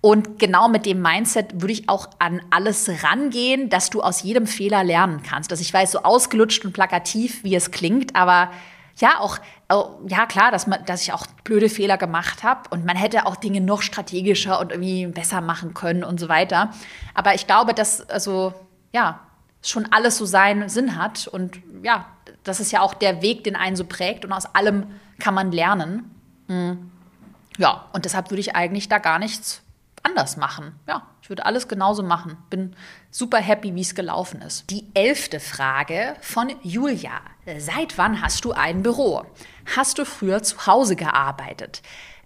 und 0.00 0.38
genau 0.38 0.68
mit 0.68 0.86
dem 0.86 1.02
Mindset 1.02 1.60
würde 1.60 1.72
ich 1.72 1.88
auch 1.88 2.08
an 2.18 2.40
alles 2.50 2.90
rangehen, 3.04 3.68
dass 3.68 3.90
du 3.90 4.00
aus 4.00 4.22
jedem 4.22 4.46
Fehler 4.46 4.82
lernen 4.82 5.22
kannst. 5.22 5.52
Dass 5.52 5.60
ich 5.60 5.72
weiß, 5.72 5.92
so 5.92 6.02
ausgelutscht 6.02 6.64
und 6.64 6.72
plakativ, 6.72 7.44
wie 7.44 7.54
es 7.54 7.70
klingt, 7.70 8.16
aber 8.16 8.50
ja, 8.96 9.20
auch, 9.20 9.38
ja 10.08 10.26
klar, 10.26 10.50
dass, 10.50 10.66
man, 10.66 10.84
dass 10.84 11.02
ich 11.02 11.12
auch 11.12 11.26
blöde 11.44 11.68
Fehler 11.68 11.96
gemacht 11.96 12.42
habe 12.42 12.68
und 12.70 12.84
man 12.84 12.96
hätte 12.96 13.26
auch 13.26 13.36
Dinge 13.36 13.60
noch 13.60 13.82
strategischer 13.82 14.60
und 14.60 14.72
irgendwie 14.72 15.06
besser 15.06 15.40
machen 15.40 15.74
können 15.74 16.04
und 16.04 16.18
so 16.18 16.28
weiter. 16.28 16.70
Aber 17.14 17.34
ich 17.34 17.46
glaube, 17.46 17.72
dass, 17.74 18.08
also, 18.08 18.52
ja, 18.92 19.20
schon 19.62 19.92
alles 19.92 20.16
so 20.16 20.24
seinen 20.24 20.68
Sinn 20.68 20.96
hat. 20.96 21.26
Und 21.26 21.60
ja, 21.82 22.06
das 22.44 22.60
ist 22.60 22.72
ja 22.72 22.80
auch 22.80 22.94
der 22.94 23.22
Weg, 23.22 23.44
den 23.44 23.56
einen 23.56 23.76
so 23.76 23.84
prägt. 23.84 24.24
Und 24.24 24.32
aus 24.32 24.54
allem 24.54 24.86
kann 25.18 25.34
man 25.34 25.52
lernen. 25.52 26.10
Mhm. 26.48 26.90
Ja, 27.58 27.86
und 27.92 28.04
deshalb 28.04 28.30
würde 28.30 28.40
ich 28.40 28.56
eigentlich 28.56 28.88
da 28.88 28.98
gar 28.98 29.18
nichts 29.18 29.62
anders 30.02 30.36
machen. 30.36 30.74
Ja, 30.86 31.06
ich 31.22 31.28
würde 31.28 31.44
alles 31.44 31.68
genauso 31.68 32.02
machen. 32.02 32.36
Bin 32.48 32.74
super 33.10 33.38
happy, 33.38 33.74
wie 33.74 33.82
es 33.82 33.94
gelaufen 33.94 34.40
ist. 34.42 34.70
Die 34.70 34.86
elfte 34.94 35.40
Frage 35.40 36.16
von 36.20 36.50
Julia. 36.62 37.20
Seit 37.58 37.98
wann 37.98 38.22
hast 38.22 38.44
du 38.44 38.52
ein 38.52 38.82
Büro? 38.82 39.24
Hast 39.76 39.98
du 39.98 40.04
früher 40.04 40.42
zu 40.42 40.66
Hause 40.66 40.96
gearbeitet? 40.96 41.82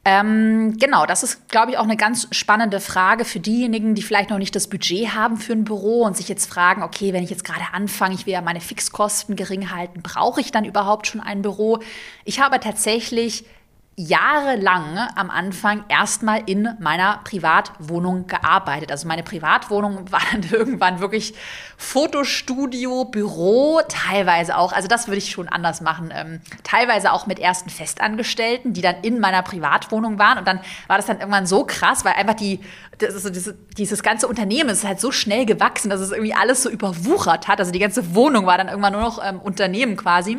Ähm, 0.07 0.77
genau, 0.79 1.07
das 1.07 1.23
ist, 1.23 1.49
glaube 1.49 1.73
ich, 1.73 1.79
auch 1.79 1.85
eine 1.85 1.97
ganz 1.97 2.29
spannende 2.31 2.81
Frage 2.81 3.25
für 3.25 3.40
diejenigen, 3.40 3.95
die 3.95 4.03
vielleicht 4.03 4.29
noch 4.29 4.38
nicht 4.38 4.55
das 4.55 4.69
Budget 4.69 5.14
haben 5.14 5.38
für 5.38 5.55
ein 5.55 5.64
Büro 5.64 6.03
und 6.03 6.14
sich 6.14 6.29
jetzt 6.29 6.47
fragen, 6.47 6.83
okay, 6.83 7.14
wenn 7.14 7.25
ich 7.25 7.31
jetzt 7.31 7.45
gerade 7.45 7.64
anfange, 7.73 8.14
ich 8.14 8.27
will 8.27 8.35
ja 8.35 8.43
meine 8.43 8.61
Fixkosten 8.61 9.35
gering 9.35 9.71
halten, 9.71 10.03
brauche 10.03 10.43
ich 10.43 10.53
dann 10.53 10.67
überhaupt 10.67 11.07
schon 11.07 11.23
ein 11.23 11.40
Büro? 11.40 11.79
Ich 12.27 12.40
habe 12.40 12.61
tatsächlich 12.61 13.47
jahrelang 13.96 14.98
am 15.14 15.30
Anfang 15.30 15.85
erstmal 15.88 16.42
in 16.46 16.68
meiner 16.80 17.20
Privatwohnung 17.22 18.26
gearbeitet. 18.26 18.90
Also 18.90 19.07
meine 19.07 19.22
Privatwohnung 19.22 20.11
war 20.12 20.20
dann 20.33 20.42
irgendwann 20.50 21.00
wirklich 21.00 21.35
Fotostudio, 21.76 23.04
Büro, 23.04 23.80
teilweise 23.88 24.57
auch, 24.57 24.72
also 24.72 24.88
das 24.88 25.07
würde 25.07 25.18
ich 25.18 25.30
schon 25.30 25.48
anders 25.48 25.80
machen, 25.80 26.12
ähm, 26.14 26.40
teilweise 26.64 27.12
auch 27.12 27.26
mit 27.26 27.38
ersten 27.38 27.70
Festangestellten, 27.70 28.72
die 28.72 28.80
dann 28.80 28.96
in 29.02 29.20
meiner 29.20 29.42
Privatwohnung 29.42 30.18
waren. 30.18 30.38
Und 30.38 30.48
dann 30.48 30.61
war 30.88 30.96
das 30.96 31.07
dann 31.07 31.20
irgendwann 31.20 31.46
so 31.46 31.64
krass, 31.64 32.04
weil 32.04 32.14
einfach 32.14 32.35
die, 32.35 32.61
ist, 32.98 33.28
dieses, 33.35 33.54
dieses 33.76 34.02
ganze 34.02 34.26
Unternehmen 34.26 34.70
ist 34.70 34.85
halt 34.85 35.00
so 35.00 35.12
schnell 35.12 35.46
gewachsen, 35.46 35.90
dass 35.90 36.00
es 36.00 36.11
irgendwie 36.11 36.35
alles 36.35 36.62
so 36.62 36.70
überwuchert 36.70 37.48
hat. 37.48 37.61
Also 37.61 37.70
die 37.70 37.78
ganze 37.78 38.14
Wohnung 38.14 38.46
war 38.46 38.59
dann 38.59 38.68
irgendwann 38.68 38.92
nur 38.92 39.02
noch 39.02 39.24
ähm, 39.24 39.40
Unternehmen 39.40 39.96
quasi. 39.96 40.38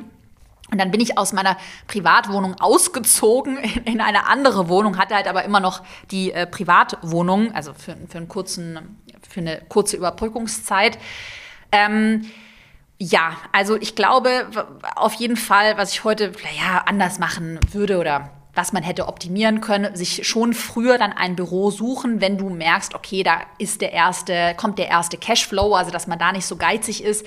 Und 0.72 0.80
dann 0.80 0.92
bin 0.92 1.00
ich 1.00 1.18
aus 1.18 1.32
meiner 1.32 1.58
Privatwohnung 1.88 2.56
ausgezogen 2.60 3.58
in, 3.58 3.84
in 3.84 4.02
eine 4.02 4.28
andere 4.28 4.68
Wohnung, 4.68 4.98
hatte 4.98 5.16
halt 5.16 5.28
aber 5.28 5.44
immer 5.44 5.60
noch 5.60 5.84
die 6.12 6.32
äh, 6.32 6.48
Privatwohnung, 6.48 7.54
also 7.54 7.74
für, 7.74 7.96
für, 8.10 8.18
einen 8.18 8.28
kurzen, 8.28 9.00
für 9.30 9.42
eine 9.42 9.62
kurze 9.70 9.96
Überbrückungszeit. 9.98 10.98
Ähm, 11.72 12.26
ja, 12.98 13.36
also 13.52 13.76
ich 13.76 13.96
glaube 13.96 14.48
auf 14.96 15.14
jeden 15.14 15.38
Fall, 15.38 15.78
was 15.78 15.92
ich 15.92 16.04
heute 16.04 16.32
ja, 16.58 16.84
anders 16.86 17.20
machen 17.20 17.60
würde 17.72 18.00
oder 18.00 18.32
was 18.56 18.72
man 18.72 18.84
hätte 18.84 19.08
optimieren 19.08 19.60
können, 19.60 19.96
sich 19.96 20.26
schon 20.26 20.54
früher 20.54 20.98
dann 20.98 21.12
ein 21.12 21.36
Büro 21.36 21.72
suchen, 21.72 22.22
wenn 22.22 22.38
du 22.38 22.50
merkst, 22.50 22.96
okay, 22.96 23.22
da 23.22 23.42
ist 23.58 23.82
der 23.82 23.92
erste, 23.92 24.56
kommt 24.56 24.80
der 24.80 24.88
erste 24.88 25.18
Cashflow, 25.18 25.76
also 25.76 25.92
dass 25.92 26.08
man 26.08 26.18
da 26.18 26.32
nicht 26.32 26.46
so 26.46 26.56
geizig 26.56 27.04
ist, 27.04 27.26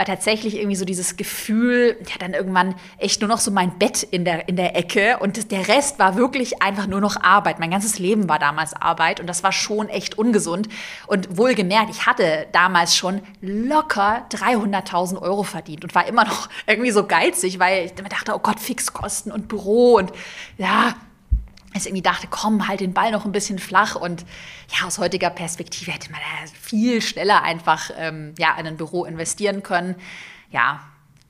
weil 0.00 0.06
tatsächlich 0.06 0.56
irgendwie 0.56 0.76
so 0.76 0.86
dieses 0.86 1.18
Gefühl, 1.18 1.98
ja, 2.08 2.14
dann 2.18 2.32
irgendwann 2.32 2.74
echt 2.96 3.20
nur 3.20 3.28
noch 3.28 3.36
so 3.36 3.50
mein 3.50 3.78
Bett 3.78 4.02
in 4.02 4.24
der, 4.24 4.48
in 4.48 4.56
der 4.56 4.74
Ecke 4.74 5.18
und 5.18 5.36
das, 5.36 5.46
der 5.46 5.68
Rest 5.68 5.98
war 5.98 6.16
wirklich 6.16 6.62
einfach 6.62 6.86
nur 6.86 7.02
noch 7.02 7.22
Arbeit. 7.22 7.58
Mein 7.60 7.70
ganzes 7.70 7.98
Leben 7.98 8.26
war 8.26 8.38
damals 8.38 8.72
Arbeit 8.72 9.20
und 9.20 9.26
das 9.26 9.42
war 9.42 9.52
schon 9.52 9.90
echt 9.90 10.16
ungesund. 10.16 10.70
Und 11.06 11.36
wohlgemerkt, 11.36 11.90
ich 11.90 12.06
hatte 12.06 12.46
damals 12.52 12.96
schon 12.96 13.20
locker 13.42 14.24
300.000 14.30 15.20
Euro 15.20 15.42
verdient 15.42 15.84
und 15.84 15.94
war 15.94 16.08
immer 16.08 16.24
noch 16.24 16.48
irgendwie 16.66 16.92
so 16.92 17.06
geizig, 17.06 17.58
weil 17.58 17.84
ich 17.84 17.92
dachte, 17.92 18.34
oh 18.34 18.38
Gott, 18.38 18.58
Fixkosten 18.58 19.30
und 19.30 19.48
Büro 19.48 19.96
und 19.96 20.12
ja, 20.56 20.94
ich 21.74 21.86
irgendwie 21.86 22.02
dachte, 22.02 22.26
komm, 22.28 22.66
halt 22.68 22.80
den 22.80 22.92
Ball 22.92 23.12
noch 23.12 23.24
ein 23.24 23.32
bisschen 23.32 23.58
flach. 23.58 23.94
Und 23.94 24.24
ja, 24.68 24.86
aus 24.86 24.98
heutiger 24.98 25.30
Perspektive 25.30 25.92
hätte 25.92 26.10
man 26.10 26.20
da 26.20 26.50
viel 26.60 27.00
schneller 27.00 27.42
einfach 27.42 27.90
ähm, 27.96 28.34
ja, 28.38 28.56
in 28.58 28.66
ein 28.66 28.76
Büro 28.76 29.04
investieren 29.04 29.62
können. 29.62 29.94
Ja, 30.50 30.80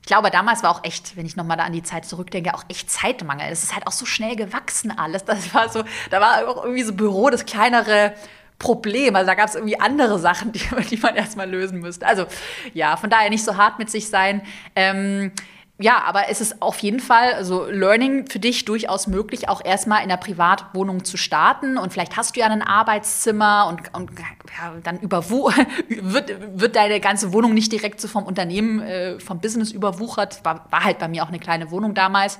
ich 0.01 0.07
glaube, 0.07 0.31
damals 0.31 0.63
war 0.63 0.71
auch 0.71 0.83
echt, 0.83 1.15
wenn 1.15 1.27
ich 1.27 1.35
nochmal 1.35 1.57
da 1.57 1.63
an 1.63 1.73
die 1.73 1.83
Zeit 1.83 2.05
zurückdenke, 2.05 2.55
auch 2.55 2.63
echt 2.69 2.89
Zeitmangel. 2.89 3.47
Es 3.51 3.63
ist 3.63 3.75
halt 3.75 3.85
auch 3.85 3.91
so 3.91 4.05
schnell 4.05 4.35
gewachsen 4.35 4.97
alles. 4.97 5.25
Das 5.25 5.53
war 5.53 5.69
so, 5.69 5.83
da 6.09 6.19
war 6.19 6.47
auch 6.47 6.63
irgendwie 6.63 6.83
so 6.83 6.93
Büro 6.93 7.29
das 7.29 7.45
kleinere 7.45 8.15
Problem. 8.57 9.15
Also 9.15 9.27
da 9.27 9.35
gab 9.35 9.49
es 9.49 9.55
irgendwie 9.55 9.79
andere 9.79 10.17
Sachen, 10.17 10.51
die, 10.51 10.61
die 10.89 10.97
man 10.97 11.15
erstmal 11.15 11.49
lösen 11.49 11.79
müsste. 11.79 12.07
Also 12.07 12.25
ja, 12.73 12.97
von 12.97 13.11
daher 13.11 13.29
nicht 13.29 13.43
so 13.43 13.57
hart 13.57 13.77
mit 13.77 13.91
sich 13.91 14.09
sein. 14.09 14.41
Ähm, 14.75 15.31
ja, 15.81 16.03
aber 16.03 16.29
es 16.29 16.41
ist 16.41 16.61
auf 16.61 16.79
jeden 16.79 16.99
Fall, 16.99 17.33
also 17.33 17.65
Learning 17.65 18.27
für 18.29 18.39
dich 18.39 18.65
durchaus 18.65 19.07
möglich, 19.07 19.49
auch 19.49 19.63
erstmal 19.63 20.03
in 20.03 20.09
der 20.09 20.17
Privatwohnung 20.17 21.03
zu 21.03 21.17
starten. 21.17 21.77
Und 21.77 21.91
vielleicht 21.91 22.15
hast 22.17 22.35
du 22.35 22.39
ja 22.39 22.47
ein 22.47 22.61
Arbeitszimmer 22.61 23.67
und, 23.67 23.93
und 23.93 24.11
ja, 24.19 24.73
dann 24.83 24.99
überwu 24.99 25.49
wird, 25.89 26.59
wird 26.59 26.75
deine 26.75 26.99
ganze 26.99 27.33
Wohnung 27.33 27.53
nicht 27.53 27.71
direkt 27.71 27.99
so 27.99 28.07
vom 28.07 28.23
Unternehmen, 28.23 28.79
äh, 28.81 29.19
vom 29.19 29.39
Business 29.39 29.71
überwuchert. 29.71 30.45
War, 30.45 30.65
war 30.69 30.83
halt 30.83 30.99
bei 30.99 31.07
mir 31.07 31.23
auch 31.23 31.29
eine 31.29 31.39
kleine 31.39 31.71
Wohnung 31.71 31.93
damals. 31.93 32.37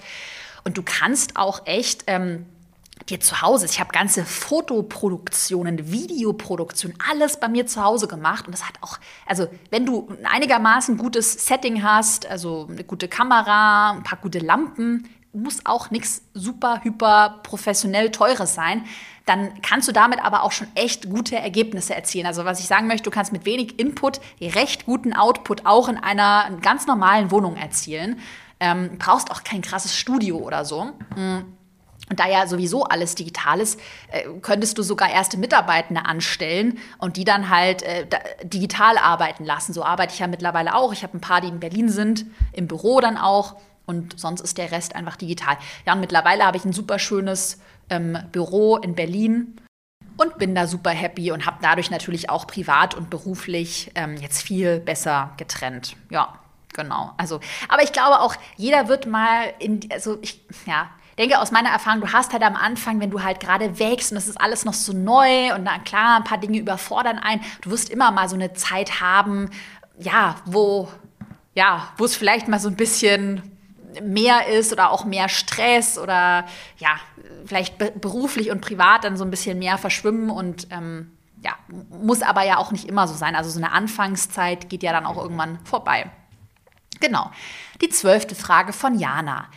Und 0.64 0.78
du 0.78 0.84
kannst 0.84 1.36
auch 1.36 1.66
echt. 1.66 2.04
Ähm, 2.08 2.46
dir 3.10 3.20
zu 3.20 3.42
Hause. 3.42 3.66
Ich 3.66 3.80
habe 3.80 3.92
ganze 3.92 4.26
Fotoproduktionen, 4.26 5.92
Videoproduktionen, 5.92 6.98
alles 7.10 7.40
bei 7.40 7.48
mir 7.48 7.68
zu 7.68 7.84
Hause 7.84 8.08
gemacht. 8.08 8.46
Und 8.46 8.54
das 8.54 8.68
hat 8.68 8.76
auch, 8.82 9.00
also 9.26 9.48
wenn 9.70 9.86
du 9.86 10.08
ein 10.10 10.26
einigermaßen 10.26 10.98
gutes 10.98 11.46
Setting 11.46 11.84
hast, 11.84 12.26
also 12.26 12.68
eine 12.70 12.84
gute 12.84 13.08
Kamera, 13.08 13.92
ein 13.92 14.04
paar 14.04 14.20
gute 14.20 14.40
Lampen, 14.40 15.10
muss 15.34 15.66
auch 15.66 15.92
nichts 15.92 16.24
super, 16.34 16.82
hyper 16.84 17.40
professionell 17.44 18.12
teures 18.12 18.54
sein. 18.54 18.84
Dann 19.26 19.62
kannst 19.62 19.88
du 19.88 19.92
damit 19.94 20.24
aber 20.24 20.44
auch 20.44 20.52
schon 20.52 20.68
echt 20.76 21.10
gute 21.10 21.38
Ergebnisse 21.38 21.96
erzielen. 21.96 22.26
Also 22.26 22.44
was 22.44 22.60
ich 22.60 22.68
sagen 22.68 22.88
möchte, 22.88 23.04
du 23.04 23.12
kannst 23.12 23.32
mit 23.32 23.46
wenig 23.46 23.80
Input 23.80 24.20
recht 24.42 24.86
guten 24.86 25.14
Output 25.14 25.66
auch 25.66 25.88
in 25.88 25.98
einer 25.98 26.50
ganz 26.62 26.86
normalen 26.86 27.32
Wohnung 27.32 27.56
erzielen. 27.56 28.20
Ähm, 28.60 28.98
brauchst 29.00 29.32
auch 29.32 29.44
kein 29.44 29.62
krasses 29.62 29.96
Studio 29.96 30.38
oder 30.38 30.66
so. 30.66 30.92
Mhm 31.16 31.61
und 32.12 32.20
da 32.20 32.28
ja 32.28 32.46
sowieso 32.46 32.84
alles 32.84 33.16
digital 33.16 33.62
ist, 33.62 33.80
äh, 34.12 34.24
könntest 34.42 34.78
du 34.78 34.84
sogar 34.84 35.10
erste 35.10 35.38
Mitarbeitende 35.38 36.06
anstellen 36.06 36.78
und 36.98 37.16
die 37.16 37.24
dann 37.24 37.50
halt 37.50 37.84
äh, 37.84 38.06
digital 38.44 38.98
arbeiten 38.98 39.46
lassen. 39.46 39.72
So 39.72 39.86
arbeite 39.86 40.14
ich 40.14 40.20
ja 40.20 40.28
mittlerweile 40.28 40.76
auch. 40.76 40.92
Ich 40.92 41.04
habe 41.04 41.18
ein 41.18 41.22
paar, 41.22 41.40
die 41.40 41.48
in 41.48 41.62
Berlin 41.62 41.88
sind, 41.88 42.26
im 42.52 42.68
Büro 42.68 43.00
dann 43.00 43.18
auch. 43.18 43.56
Und 43.86 44.20
sonst 44.20 44.42
ist 44.42 44.58
der 44.58 44.72
Rest 44.74 44.94
einfach 44.94 45.16
digital. 45.16 45.58
Ja, 45.86 45.94
und 45.94 46.02
mittlerweile 46.02 46.46
habe 46.46 46.58
ich 46.58 46.66
ein 46.66 46.74
super 46.74 47.00
schönes 47.00 47.62
ähm, 47.90 48.18
Büro 48.34 48.76
in 48.76 48.94
Berlin 48.94 49.56
und 50.18 50.38
bin 50.38 50.54
da 50.54 50.68
super 50.68 50.92
happy 50.92 51.32
und 51.32 51.46
habe 51.46 51.60
dadurch 51.62 51.92
natürlich 51.92 52.30
auch 52.30 52.46
privat 52.46 52.94
und 52.94 53.10
beruflich 53.10 53.90
ähm, 53.96 54.18
jetzt 54.18 54.42
viel 54.42 54.82
besser 54.82 55.32
getrennt. 55.38 55.96
Ja, 56.10 56.40
genau. 56.74 57.14
Also, 57.16 57.40
aber 57.70 57.84
ich 57.84 57.94
glaube 57.94 58.20
auch, 58.20 58.36
jeder 58.58 58.90
wird 58.90 59.06
mal 59.08 59.54
in, 59.60 59.80
also 59.94 60.20
ich, 60.22 60.42
ja, 60.66 60.90
denke 61.18 61.40
aus 61.40 61.52
meiner 61.52 61.70
Erfahrung, 61.70 62.02
du 62.02 62.12
hast 62.12 62.34
halt 62.34 62.44
am 62.44 62.56
Anfang, 62.56 63.00
wenn 63.00 63.12
du 63.12 63.24
halt 63.24 63.40
gerade 63.40 63.80
wächst 63.80 64.12
und 64.12 64.18
es 64.18 64.28
ist 64.28 64.40
alles 64.40 64.66
noch 64.66 64.74
so 64.74 64.94
neu 64.94 65.54
und 65.56 65.66
dann 65.66 65.84
klar, 65.84 66.18
ein 66.18 66.24
paar 66.24 66.38
Dinge 66.38 66.58
überfordern 66.58 67.20
ein, 67.20 67.42
du 67.62 67.72
wirst 67.72 67.90
immer 67.90 68.12
mal 68.12 68.30
so 68.30 68.36
eine 68.36 68.54
Zeit 68.54 69.02
haben, 69.02 69.50
ja, 69.98 70.36
wo, 70.46 70.90
ja, 71.54 71.90
wo 71.98 72.06
es 72.06 72.16
vielleicht 72.16 72.48
mal 72.48 72.60
so 72.60 72.70
ein 72.70 72.76
bisschen 72.76 73.44
mehr 74.02 74.48
ist 74.48 74.72
oder 74.72 74.92
auch 74.92 75.06
mehr 75.06 75.28
Stress 75.30 75.98
oder 75.98 76.46
ja, 76.78 76.96
vielleicht 77.46 77.78
beruflich 78.00 78.52
und 78.52 78.62
privat 78.62 79.04
dann 79.04 79.18
so 79.18 79.26
ein 79.26 79.32
bisschen 79.32 79.60
mehr 79.60 79.78
verschwimmen 79.78 80.30
und 80.30 80.68
ähm, 80.72 81.12
ja, 81.44 81.54
muss 81.90 82.22
aber 82.22 82.44
ja 82.44 82.58
auch 82.58 82.72
nicht 82.72 82.88
immer 82.88 83.08
so 83.08 83.16
sein. 83.16 83.36
Also 83.36 83.50
so 83.50 83.58
eine 83.58 83.72
Anfangszeit 83.72 84.70
geht 84.70 84.84
ja 84.84 84.92
dann 84.92 85.06
auch 85.06 85.18
irgendwann 85.18 85.60
vorbei. 85.66 86.10
Genau. 87.00 87.32
Die 87.82 87.90
zwölfte 87.90 88.36
Frage 88.36 88.74
von 88.74 88.98
Jana. 88.98 89.48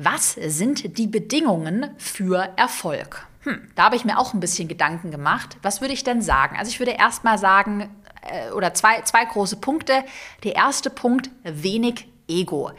Was 0.00 0.34
sind 0.34 0.96
die 0.96 1.08
Bedingungen 1.08 1.90
für 1.98 2.50
Erfolg? 2.54 3.26
Hm, 3.40 3.68
da 3.74 3.84
habe 3.84 3.96
ich 3.96 4.04
mir 4.04 4.16
auch 4.18 4.32
ein 4.32 4.38
bisschen 4.38 4.68
Gedanken 4.68 5.10
gemacht. 5.10 5.56
Was 5.62 5.80
würde 5.80 5.92
ich 5.92 6.04
denn 6.04 6.22
sagen? 6.22 6.56
Also 6.56 6.70
ich 6.70 6.78
würde 6.78 6.92
erstmal 6.92 7.36
sagen, 7.36 7.90
äh, 8.22 8.52
oder 8.52 8.74
zwei, 8.74 9.00
zwei 9.02 9.24
große 9.24 9.56
Punkte. 9.56 10.04
Der 10.44 10.54
erste 10.54 10.90
Punkt, 10.90 11.30
wenig 11.42 12.06
Ego. 12.28 12.70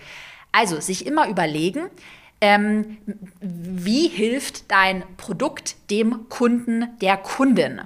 Also 0.53 0.79
sich 0.79 1.05
immer 1.05 1.27
überlegen, 1.27 1.89
ähm, 2.39 2.99
wie 3.41 4.07
hilft 4.07 4.71
dein 4.71 5.03
Produkt 5.17 5.75
dem 5.91 6.29
Kunden, 6.29 6.87
der 7.01 7.17
Kundin? 7.17 7.81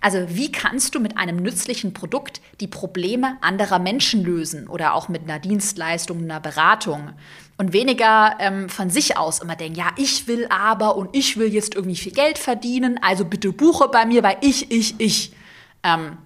Also 0.00 0.26
wie 0.28 0.52
kannst 0.52 0.94
du 0.94 1.00
mit 1.00 1.18
einem 1.18 1.38
nützlichen 1.38 1.92
Produkt 1.92 2.40
die 2.60 2.68
Probleme 2.68 3.36
anderer 3.40 3.80
Menschen 3.80 4.22
lösen 4.22 4.68
oder 4.68 4.94
auch 4.94 5.08
mit 5.08 5.24
einer 5.24 5.40
Dienstleistung, 5.40 6.22
einer 6.22 6.38
Beratung? 6.38 7.14
Und 7.58 7.72
weniger 7.72 8.36
ähm, 8.38 8.68
von 8.68 8.90
sich 8.90 9.16
aus 9.16 9.40
immer 9.40 9.56
denken, 9.56 9.78
ja, 9.78 9.86
ich 9.96 10.28
will 10.28 10.46
aber 10.50 10.96
und 10.96 11.16
ich 11.16 11.38
will 11.38 11.52
jetzt 11.52 11.74
irgendwie 11.74 11.96
viel 11.96 12.12
Geld 12.12 12.38
verdienen, 12.38 13.00
also 13.02 13.24
bitte 13.24 13.50
buche 13.52 13.88
bei 13.88 14.04
mir, 14.04 14.22
weil 14.22 14.36
ich, 14.40 14.70
ich, 14.70 14.94
ich. 14.98 15.32
Ähm, 15.82 16.18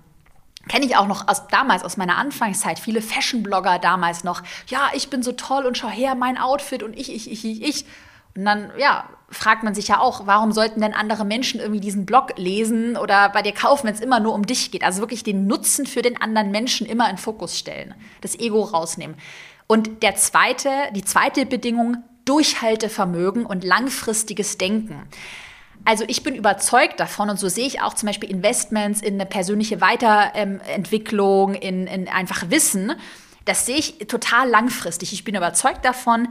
Kenne 0.69 0.85
ich 0.85 0.95
auch 0.97 1.07
noch 1.07 1.27
aus, 1.27 1.49
damals 1.49 1.83
aus 1.83 1.97
meiner 1.97 2.19
Anfangszeit, 2.19 2.79
viele 2.79 3.01
Fashion-Blogger 3.01 3.79
damals 3.79 4.25
noch, 4.25 4.43
ja, 4.69 4.91
ich 4.93 5.09
bin 5.09 5.23
so 5.23 5.33
toll 5.33 5.65
und 5.65 5.79
schau 5.79 5.89
her, 5.89 6.15
mein 6.15 6.37
Outfit 6.37 6.83
und 6.83 6.97
ich, 6.99 7.13
ich, 7.13 7.31
ich, 7.31 7.45
ich, 7.45 7.63
ich. 7.63 7.87
Und 8.37 8.45
dann, 8.45 8.71
ja, 8.79 9.09
fragt 9.31 9.63
man 9.63 9.75
sich 9.75 9.89
ja 9.89 10.01
auch, 10.01 10.27
warum 10.27 10.53
sollten 10.53 10.81
denn 10.81 10.95
andere 10.95 11.25
Menschen 11.25 11.61
irgendwie 11.61 11.81
diesen 11.81 12.05
Blog 12.05 12.37
lesen 12.37 12.97
oder 12.97 13.29
bei 13.31 13.43
dir 13.43 13.53
kaufen, 13.53 13.87
wenn 13.87 13.95
es 13.95 14.01
immer 14.01 14.21
nur 14.21 14.35
um 14.35 14.47
dich 14.47 14.71
geht? 14.71 14.85
Also 14.85 15.01
wirklich 15.01 15.23
den 15.23 15.47
Nutzen 15.47 15.87
für 15.87 16.03
den 16.03 16.21
anderen 16.21 16.51
Menschen 16.51 16.87
immer 16.87 17.09
in 17.11 17.17
Fokus 17.17 17.59
stellen, 17.59 17.95
das 18.21 18.39
Ego 18.39 18.63
rausnehmen. 18.63 19.17
Und 19.71 20.03
der 20.03 20.17
zweite, 20.17 20.69
die 20.97 21.05
zweite 21.05 21.47
Bedingung, 21.47 21.99
Durchhaltevermögen 22.25 23.47
und 23.47 23.63
langfristiges 23.63 24.59
Denken. 24.59 25.07
Also 25.85 26.03
ich 26.09 26.25
bin 26.25 26.35
überzeugt 26.35 26.99
davon 26.99 27.31
und 27.31 27.39
so 27.39 27.49
sehe 27.49 27.69
ich 27.69 27.81
auch 27.81 27.95
zum 27.95 28.09
Beispiel 28.09 28.31
Investments 28.31 29.01
in 29.01 29.15
eine 29.15 29.27
persönliche 29.27 29.81
Weiterentwicklung, 29.81 31.55
in, 31.55 31.87
in 31.87 32.09
einfach 32.09 32.51
Wissen. 32.51 32.95
Das 33.45 33.65
sehe 33.65 33.77
ich 33.77 33.99
total 34.09 34.49
langfristig. 34.49 35.13
Ich 35.13 35.23
bin 35.23 35.37
überzeugt 35.37 35.85
davon, 35.85 36.27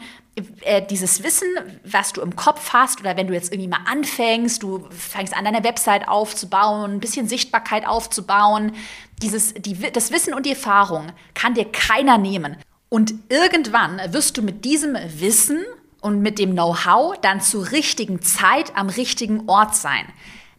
äh, 0.63 0.85
dieses 0.85 1.23
Wissen, 1.23 1.47
was 1.85 2.11
du 2.11 2.19
im 2.19 2.35
Kopf 2.35 2.73
hast 2.73 2.99
oder 2.99 3.15
wenn 3.15 3.27
du 3.27 3.33
jetzt 3.33 3.53
irgendwie 3.53 3.69
mal 3.69 3.85
anfängst, 3.89 4.61
du 4.63 4.85
fängst 4.89 5.33
an, 5.33 5.45
deine 5.45 5.63
Website 5.63 6.09
aufzubauen, 6.09 6.91
ein 6.91 6.99
bisschen 6.99 7.29
Sichtbarkeit 7.29 7.87
aufzubauen, 7.87 8.73
dieses, 9.21 9.53
die, 9.53 9.77
das 9.93 10.11
Wissen 10.11 10.33
und 10.33 10.45
die 10.45 10.51
Erfahrung 10.51 11.13
kann 11.35 11.53
dir 11.53 11.71
keiner 11.71 12.17
nehmen. 12.17 12.57
Und 12.89 13.13
irgendwann 13.29 14.01
wirst 14.13 14.37
du 14.37 14.41
mit 14.41 14.65
diesem 14.65 14.97
Wissen 15.17 15.63
und 16.01 16.21
mit 16.21 16.39
dem 16.39 16.53
Know-how 16.53 17.19
dann 17.21 17.39
zur 17.39 17.71
richtigen 17.71 18.21
Zeit 18.21 18.75
am 18.75 18.89
richtigen 18.89 19.47
Ort 19.47 19.75
sein. 19.75 20.05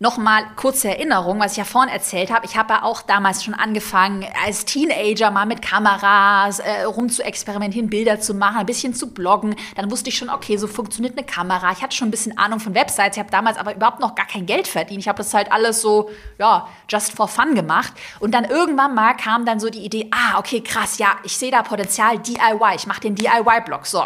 Nochmal 0.03 0.47
kurze 0.57 0.89
Erinnerung, 0.89 1.41
was 1.41 1.53
ich 1.53 1.59
ja 1.59 1.65
vorhin 1.65 1.93
erzählt 1.93 2.31
habe. 2.31 2.47
Ich 2.47 2.57
habe 2.57 2.73
ja 2.73 2.83
auch 2.85 3.03
damals 3.03 3.45
schon 3.45 3.53
angefangen, 3.53 4.25
als 4.43 4.65
Teenager 4.65 5.31
mal 5.31 5.45
mit 5.45 5.61
Kameras 5.61 6.59
äh, 6.59 6.85
rum 6.85 7.11
zu 7.11 7.23
experimentieren, 7.23 7.91
Bilder 7.91 8.19
zu 8.19 8.33
machen, 8.33 8.57
ein 8.57 8.65
bisschen 8.65 8.95
zu 8.95 9.13
bloggen. 9.13 9.55
Dann 9.77 9.91
wusste 9.91 10.09
ich 10.09 10.17
schon, 10.17 10.31
okay, 10.31 10.57
so 10.57 10.69
funktioniert 10.69 11.19
eine 11.19 11.27
Kamera. 11.27 11.71
Ich 11.73 11.83
hatte 11.83 11.95
schon 11.95 12.09
ein 12.09 12.13
bisschen 12.13 12.39
Ahnung 12.39 12.61
von 12.61 12.75
Websites. 12.75 13.19
Ich 13.19 13.19
habe 13.19 13.31
damals 13.31 13.59
aber 13.59 13.75
überhaupt 13.75 14.01
noch 14.01 14.15
gar 14.15 14.27
kein 14.27 14.47
Geld 14.47 14.69
verdient. 14.69 15.01
Ich 15.01 15.07
habe 15.09 15.19
das 15.19 15.35
halt 15.35 15.53
alles 15.53 15.83
so, 15.83 16.09
ja, 16.39 16.67
just 16.89 17.15
for 17.15 17.29
fun 17.29 17.55
gemacht. 17.55 17.93
Und 18.21 18.33
dann 18.33 18.47
irgendwann 18.47 18.95
mal 18.95 19.13
kam 19.13 19.45
dann 19.45 19.61
so 19.61 19.69
die 19.69 19.85
Idee, 19.85 20.09
ah, 20.13 20.39
okay, 20.39 20.63
krass, 20.63 20.97
ja, 20.97 21.17
ich 21.25 21.37
sehe 21.37 21.51
da 21.51 21.63
Potenzial 21.63 22.19
DIY. 22.19 22.75
Ich 22.75 22.87
mache 22.87 23.03
den 23.03 23.17
DIY-Blog. 23.17 23.85
So. 23.85 24.03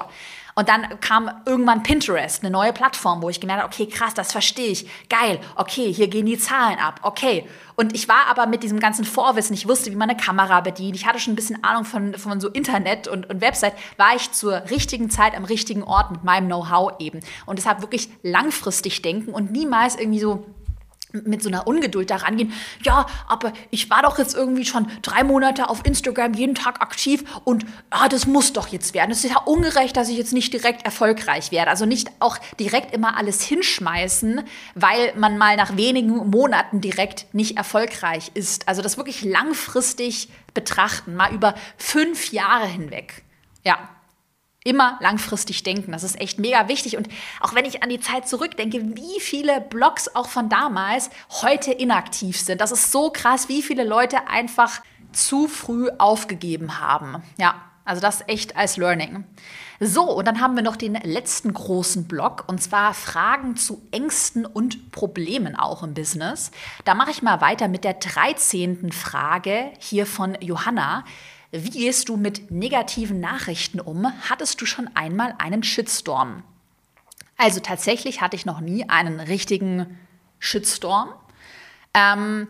Und 0.55 0.68
dann 0.68 1.00
kam 1.00 1.30
irgendwann 1.46 1.82
Pinterest, 1.82 2.42
eine 2.42 2.50
neue 2.50 2.72
Plattform, 2.72 3.22
wo 3.22 3.28
ich 3.28 3.40
gemerkt 3.40 3.62
habe, 3.62 3.72
okay, 3.72 3.86
krass, 3.86 4.14
das 4.14 4.32
verstehe 4.32 4.68
ich. 4.68 4.88
Geil, 5.09 5.40
okay, 5.57 5.92
hier 5.92 6.09
gehen 6.09 6.26
die 6.26 6.38
Zahlen 6.38 6.78
ab, 6.78 7.00
okay. 7.02 7.48
Und 7.74 7.94
ich 7.94 8.09
war 8.09 8.26
aber 8.28 8.46
mit 8.46 8.62
diesem 8.62 8.78
ganzen 8.78 9.05
Vorwissen, 9.05 9.55
ich 9.55 9.66
wusste, 9.66 9.90
wie 9.90 9.96
man 9.96 10.09
eine 10.09 10.18
Kamera 10.18 10.61
bedient, 10.61 10.94
ich 10.94 11.07
hatte 11.07 11.18
schon 11.18 11.32
ein 11.32 11.36
bisschen 11.36 11.64
Ahnung 11.64 11.84
von, 11.84 12.14
von 12.14 12.40
so 12.40 12.48
Internet 12.48 13.09
und, 13.09 13.28
und 13.28 13.40
Website, 13.40 13.74
war 13.96 14.14
ich 14.14 14.30
zur 14.30 14.70
richtigen 14.70 15.11
Zeit 15.11 15.36
am 15.36 15.44
richtigen 15.44 15.82
Ort 15.82 16.12
mit 16.12 16.22
meinem 16.22 16.46
Know-how 16.46 16.92
eben. 17.00 17.20
Und 17.46 17.59
deshalb 17.59 17.80
wirklich 17.80 18.09
langfristig 18.22 19.02
denken 19.02 19.32
und 19.32 19.50
niemals 19.50 19.96
irgendwie 19.96 20.20
so 20.20 20.46
mit 21.24 21.42
so 21.42 21.48
einer 21.48 21.66
Ungeduld 21.66 22.10
da 22.10 22.16
rangehen. 22.16 22.52
Ja, 22.82 23.06
aber 23.28 23.52
ich 23.70 23.88
war 23.90 24.02
doch 24.02 24.18
jetzt 24.18 24.34
irgendwie 24.34 24.64
schon 24.64 24.86
drei 25.02 25.22
Monate 25.22 25.68
auf 25.68 25.86
Instagram 25.86 26.34
jeden 26.34 26.54
Tag 26.54 26.82
aktiv 26.82 27.24
und 27.44 27.64
ah, 27.90 28.08
das 28.08 28.26
muss 28.26 28.52
doch 28.52 28.68
jetzt 28.68 28.94
werden. 28.94 29.12
Es 29.12 29.24
ist 29.24 29.30
ja 29.30 29.38
ungerecht, 29.38 29.96
dass 29.96 30.08
ich 30.08 30.16
jetzt 30.16 30.32
nicht 30.32 30.52
direkt 30.52 30.84
erfolgreich 30.84 31.52
werde. 31.52 31.70
Also 31.70 31.86
nicht 31.86 32.10
auch 32.18 32.38
direkt 32.58 32.94
immer 32.94 33.16
alles 33.16 33.42
hinschmeißen, 33.42 34.42
weil 34.74 35.14
man 35.16 35.38
mal 35.38 35.56
nach 35.56 35.76
wenigen 35.76 36.30
Monaten 36.30 36.80
direkt 36.80 37.32
nicht 37.32 37.56
erfolgreich 37.56 38.30
ist. 38.34 38.68
Also 38.68 38.82
das 38.82 38.96
wirklich 38.96 39.24
langfristig 39.24 40.28
betrachten, 40.52 41.14
mal 41.14 41.32
über 41.32 41.54
fünf 41.76 42.32
Jahre 42.32 42.66
hinweg. 42.66 43.24
Ja, 43.64 43.88
immer 44.64 44.98
langfristig 45.00 45.62
denken. 45.62 45.92
Das 45.92 46.02
ist 46.02 46.18
echt 46.20 46.38
mega 46.38 46.68
wichtig. 46.68 46.96
Und 46.96 47.08
auch 47.40 47.54
wenn 47.54 47.66
ich 47.66 47.82
an 47.82 47.90
die 47.90 48.00
Zeit 48.00 48.26
zurückdenke, 48.26 48.96
wie 48.96 49.20
viele 49.20 49.60
Blogs 49.60 50.14
auch 50.14 50.28
von 50.28 50.48
damals 50.48 51.10
heute 51.42 51.70
inaktiv 51.70 52.40
sind. 52.40 52.60
Das 52.60 52.72
ist 52.72 52.90
so 52.90 53.10
krass, 53.10 53.48
wie 53.48 53.62
viele 53.62 53.84
Leute 53.84 54.26
einfach 54.26 54.82
zu 55.12 55.46
früh 55.48 55.90
aufgegeben 55.98 56.80
haben. 56.80 57.22
Ja, 57.36 57.54
also 57.84 58.00
das 58.00 58.26
echt 58.26 58.56
als 58.56 58.78
Learning. 58.78 59.24
So, 59.78 60.04
und 60.04 60.26
dann 60.26 60.40
haben 60.40 60.56
wir 60.56 60.62
noch 60.62 60.76
den 60.76 60.94
letzten 60.94 61.52
großen 61.52 62.08
Block 62.08 62.44
und 62.46 62.62
zwar 62.62 62.94
Fragen 62.94 63.56
zu 63.56 63.82
Ängsten 63.90 64.46
und 64.46 64.90
Problemen 64.92 65.56
auch 65.56 65.82
im 65.82 65.92
Business. 65.92 66.50
Da 66.84 66.94
mache 66.94 67.10
ich 67.10 67.22
mal 67.22 67.42
weiter 67.42 67.68
mit 67.68 67.84
der 67.84 67.94
13. 67.94 68.92
Frage 68.92 69.72
hier 69.78 70.06
von 70.06 70.38
Johanna. 70.40 71.04
Wie 71.57 71.70
gehst 71.70 72.09
du 72.09 72.16
mit 72.16 72.50
negativen 72.50 73.20
Nachrichten 73.20 73.78
um? 73.78 74.12
Hattest 74.28 74.61
du 74.61 74.66
schon 74.66 74.90
einmal 74.94 75.36
einen 75.38 75.62
Shitstorm? 75.62 76.42
Also 77.36 77.61
tatsächlich 77.61 78.20
hatte 78.20 78.34
ich 78.34 78.44
noch 78.44 78.61
nie 78.61 78.88
einen 78.88 79.20
richtigen 79.20 79.96
Shitstorm. 80.40 81.11
Ähm, 81.94 82.48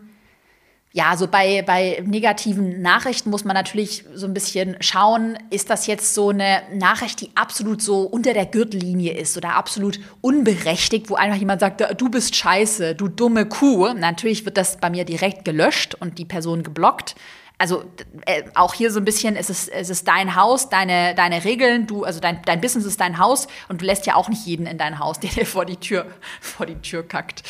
ja, 0.91 1.15
so 1.17 1.27
bei, 1.27 1.61
bei 1.61 2.01
negativen 2.03 2.81
Nachrichten 2.81 3.29
muss 3.29 3.43
man 3.43 3.53
natürlich 3.53 4.05
so 4.15 4.25
ein 4.25 4.33
bisschen 4.33 4.75
schauen, 4.79 5.37
ist 5.51 5.69
das 5.69 5.85
jetzt 5.85 6.15
so 6.15 6.29
eine 6.29 6.63
Nachricht, 6.73 7.21
die 7.21 7.29
absolut 7.35 7.83
so 7.83 8.01
unter 8.01 8.33
der 8.33 8.47
Gürtellinie 8.47 9.13
ist 9.13 9.37
oder 9.37 9.53
absolut 9.53 9.99
unberechtigt, 10.21 11.11
wo 11.11 11.15
einfach 11.15 11.37
jemand 11.37 11.59
sagt, 11.59 12.01
du 12.01 12.09
bist 12.09 12.35
scheiße, 12.35 12.95
du 12.95 13.07
dumme 13.07 13.45
Kuh. 13.45 13.93
Natürlich 13.93 14.45
wird 14.45 14.57
das 14.57 14.77
bei 14.77 14.89
mir 14.89 15.05
direkt 15.05 15.45
gelöscht 15.45 15.93
und 15.93 16.17
die 16.17 16.25
Person 16.25 16.63
geblockt 16.63 17.13
also 17.57 17.85
äh, 18.25 18.43
auch 18.53 18.73
hier 18.73 18.91
so 18.91 18.99
ein 18.99 19.05
bisschen, 19.05 19.35
es 19.35 19.49
ist, 19.49 19.69
es 19.69 19.89
ist 19.89 20.07
dein 20.07 20.35
Haus, 20.35 20.69
deine, 20.69 21.15
deine 21.15 21.43
Regeln, 21.43 21.87
du, 21.87 22.03
also 22.03 22.19
dein, 22.19 22.41
dein 22.43 22.61
Business 22.61 22.85
ist 22.85 22.99
dein 22.99 23.17
Haus 23.17 23.47
und 23.69 23.81
du 23.81 23.85
lässt 23.85 24.05
ja 24.05 24.15
auch 24.15 24.29
nicht 24.29 24.45
jeden 24.45 24.65
in 24.65 24.77
dein 24.77 24.99
Haus, 24.99 25.19
der 25.21 25.29
dir 25.29 25.45
vor 25.45 25.65
die 25.65 25.77
Tür, 25.77 26.05
vor 26.41 26.65
die 26.65 26.75
Tür 26.75 27.07
kackt. 27.07 27.43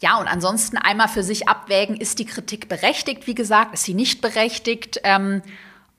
Ja, 0.00 0.18
und 0.18 0.28
ansonsten 0.28 0.76
einmal 0.76 1.08
für 1.08 1.22
sich 1.22 1.48
abwägen, 1.48 1.96
ist 1.96 2.18
die 2.18 2.26
Kritik 2.26 2.68
berechtigt, 2.68 3.26
wie 3.26 3.34
gesagt, 3.34 3.72
ist 3.72 3.84
sie 3.84 3.94
nicht 3.94 4.20
berechtigt? 4.20 5.00
Ähm, 5.04 5.42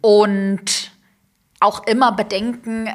und 0.01 0.91
auch 1.59 1.87
immer 1.87 2.11
bedenken, 2.11 2.89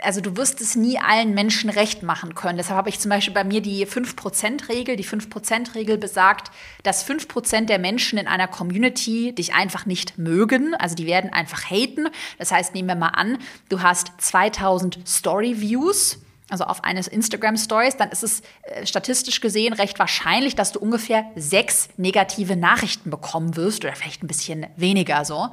also 0.00 0.20
du 0.20 0.36
wirst 0.36 0.60
es 0.60 0.76
nie 0.76 0.98
allen 0.98 1.34
Menschen 1.34 1.68
recht 1.68 2.04
machen 2.04 2.36
können. 2.36 2.56
Deshalb 2.56 2.76
habe 2.76 2.88
ich 2.88 3.00
zum 3.00 3.08
Beispiel 3.08 3.34
bei 3.34 3.42
mir 3.42 3.60
die 3.60 3.86
5%-Regel. 3.86 4.94
Die 4.94 5.04
5%-Regel 5.04 5.98
besagt, 5.98 6.52
dass 6.84 7.08
5% 7.08 7.66
der 7.66 7.80
Menschen 7.80 8.18
in 8.18 8.28
einer 8.28 8.46
Community 8.46 9.34
dich 9.34 9.54
einfach 9.54 9.84
nicht 9.84 10.16
mögen. 10.16 10.74
Also 10.76 10.94
die 10.94 11.06
werden 11.06 11.32
einfach 11.32 11.70
haten. 11.70 12.08
Das 12.38 12.52
heißt, 12.52 12.72
nehmen 12.74 12.88
wir 12.88 12.94
mal 12.94 13.08
an, 13.08 13.38
du 13.68 13.82
hast 13.82 14.12
2000 14.18 15.00
Story-Views 15.06 16.20
also 16.50 16.64
auf 16.64 16.82
eines 16.82 17.08
Instagram 17.08 17.58
Stories, 17.58 17.98
dann 17.98 18.08
ist 18.08 18.22
es 18.22 18.40
äh, 18.62 18.86
statistisch 18.86 19.42
gesehen 19.42 19.74
recht 19.74 19.98
wahrscheinlich, 19.98 20.54
dass 20.54 20.72
du 20.72 20.78
ungefähr 20.78 21.26
sechs 21.36 21.90
negative 21.98 22.56
Nachrichten 22.56 23.10
bekommen 23.10 23.54
wirst 23.56 23.84
oder 23.84 23.94
vielleicht 23.94 24.22
ein 24.22 24.28
bisschen 24.28 24.66
weniger 24.76 25.26
so. 25.26 25.48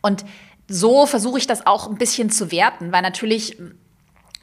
Und 0.00 0.24
so 0.68 1.06
versuche 1.06 1.38
ich 1.38 1.46
das 1.46 1.66
auch 1.66 1.88
ein 1.88 1.96
bisschen 1.96 2.30
zu 2.30 2.52
werten, 2.52 2.92
weil 2.92 3.02
natürlich 3.02 3.56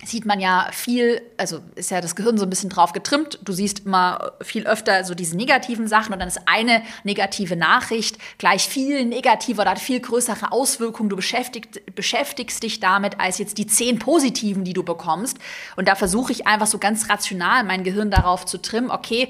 sieht 0.04 0.26
man 0.26 0.40
ja 0.40 0.68
viel, 0.72 1.22
also 1.38 1.62
ist 1.76 1.92
ja 1.92 2.02
das 2.02 2.16
Gehirn 2.16 2.38
so 2.38 2.46
ein 2.46 2.50
bisschen 2.50 2.70
drauf 2.70 2.94
getrimmt. 2.94 3.40
Du 3.44 3.54
siehst 3.54 3.86
immer 3.86 4.34
viel 4.42 4.68
öfter 4.68 5.04
so 5.04 5.16
diese 5.16 5.36
negativen 5.36 5.88
Sachen 5.88 6.14
und 6.14 6.20
dann 6.20 6.28
ist 6.28 6.42
eine 6.48 6.84
negative 7.04 7.56
Nachricht 7.56 8.18
gleich 8.38 8.68
viel 8.68 9.06
negativer 9.06 9.64
oder 9.64 9.72
hat 9.72 9.80
viel 9.80 10.00
größere 10.00 10.52
Auswirkungen. 10.52 11.10
Du 11.10 11.16
beschäftigst, 11.16 11.96
beschäftigst 11.96 12.62
dich 12.62 12.80
damit 12.80 13.20
als 13.20 13.38
jetzt 13.38 13.58
die 13.58 13.68
zehn 13.68 14.00
positiven, 14.00 14.64
die 14.64 14.74
du 14.74 14.84
bekommst. 14.84 15.38
Und 15.76 15.88
da 15.88 15.96
versuche 15.96 16.32
ich 16.32 16.46
einfach 16.46 16.68
so 16.68 16.78
ganz 16.78 17.10
rational 17.10 17.64
mein 17.64 17.84
Gehirn 17.84 18.12
darauf 18.12 18.46
zu 18.46 18.62
trimmen, 18.62 18.92
okay, 18.92 19.30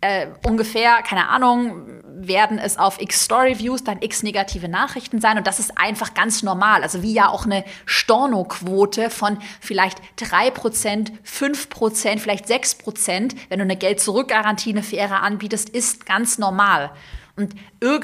äh, 0.00 0.28
ungefähr, 0.46 1.02
keine 1.02 1.28
Ahnung, 1.28 2.02
werden 2.18 2.58
es 2.58 2.78
auf 2.78 3.00
x 3.00 3.22
Story-Views 3.22 3.84
dann 3.84 4.00
x 4.00 4.22
negative 4.22 4.68
Nachrichten 4.68 5.20
sein. 5.20 5.38
Und 5.38 5.46
das 5.46 5.58
ist 5.58 5.76
einfach 5.76 6.14
ganz 6.14 6.42
normal. 6.42 6.82
Also 6.82 7.02
wie 7.02 7.12
ja 7.12 7.28
auch 7.28 7.44
eine 7.44 7.64
Storno-Quote 7.84 9.10
von 9.10 9.38
vielleicht 9.60 10.00
3%, 10.18 11.12
5%, 11.24 12.18
vielleicht 12.18 12.46
6%, 12.46 13.36
wenn 13.48 13.58
du 13.58 13.64
eine 13.64 13.76
Geld-Zurück-Garantie, 13.76 14.70
eine 14.70 14.82
faire 14.82 15.22
anbietest, 15.22 15.68
ist 15.68 16.06
ganz 16.06 16.38
normal. 16.38 16.90
Und 17.36 17.54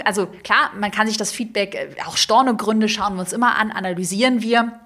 also 0.05 0.27
klar, 0.27 0.73
man 0.79 0.91
kann 0.91 1.07
sich 1.07 1.17
das 1.17 1.33
Feedback, 1.33 1.75
äh, 1.75 2.03
auch 2.07 2.17
Stornogründe 2.17 2.89
schauen 2.89 3.15
wir 3.15 3.21
uns 3.21 3.33
immer 3.33 3.57
an, 3.57 3.71
analysieren 3.71 4.43
wir 4.43 4.79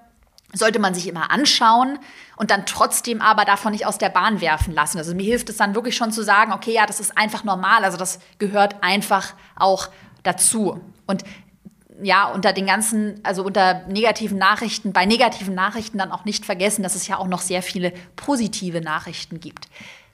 sollte 0.53 0.79
man 0.79 0.93
sich 0.93 1.07
immer 1.07 1.31
anschauen 1.31 1.99
und 2.37 2.51
dann 2.51 2.65
trotzdem 2.65 3.21
aber 3.21 3.43
davon 3.43 3.73
nicht 3.73 3.85
aus 3.85 3.97
der 3.97 4.09
Bahn 4.09 4.39
werfen 4.39 4.73
lassen. 4.73 4.97
Also 4.99 5.13
mir 5.13 5.25
hilft 5.25 5.49
es 5.49 5.57
dann 5.57 5.75
wirklich 5.75 5.97
schon 5.97 6.11
zu 6.11 6.23
sagen, 6.23 6.53
okay, 6.53 6.71
ja, 6.71 6.85
das 6.85 6.99
ist 6.99 7.17
einfach 7.17 7.43
normal, 7.43 7.83
also 7.83 7.97
das 7.97 8.19
gehört 8.37 8.81
einfach 8.81 9.33
auch 9.55 9.89
dazu. 10.23 10.79
Und 11.05 11.23
ja, 12.01 12.25
unter 12.25 12.53
den 12.53 12.67
ganzen, 12.67 13.19
also 13.23 13.43
unter 13.43 13.85
negativen 13.87 14.37
Nachrichten, 14.37 14.93
bei 14.93 15.05
negativen 15.05 15.55
Nachrichten 15.55 15.97
dann 15.97 16.11
auch 16.11 16.25
nicht 16.25 16.45
vergessen, 16.45 16.83
dass 16.83 16.93
es 16.93 17.07
ja 17.07 17.17
auch 17.17 17.27
noch 17.27 17.41
sehr 17.41 17.63
viele 17.63 17.91
positive 18.15 18.81
Nachrichten 18.81 19.39
gibt. 19.39 19.67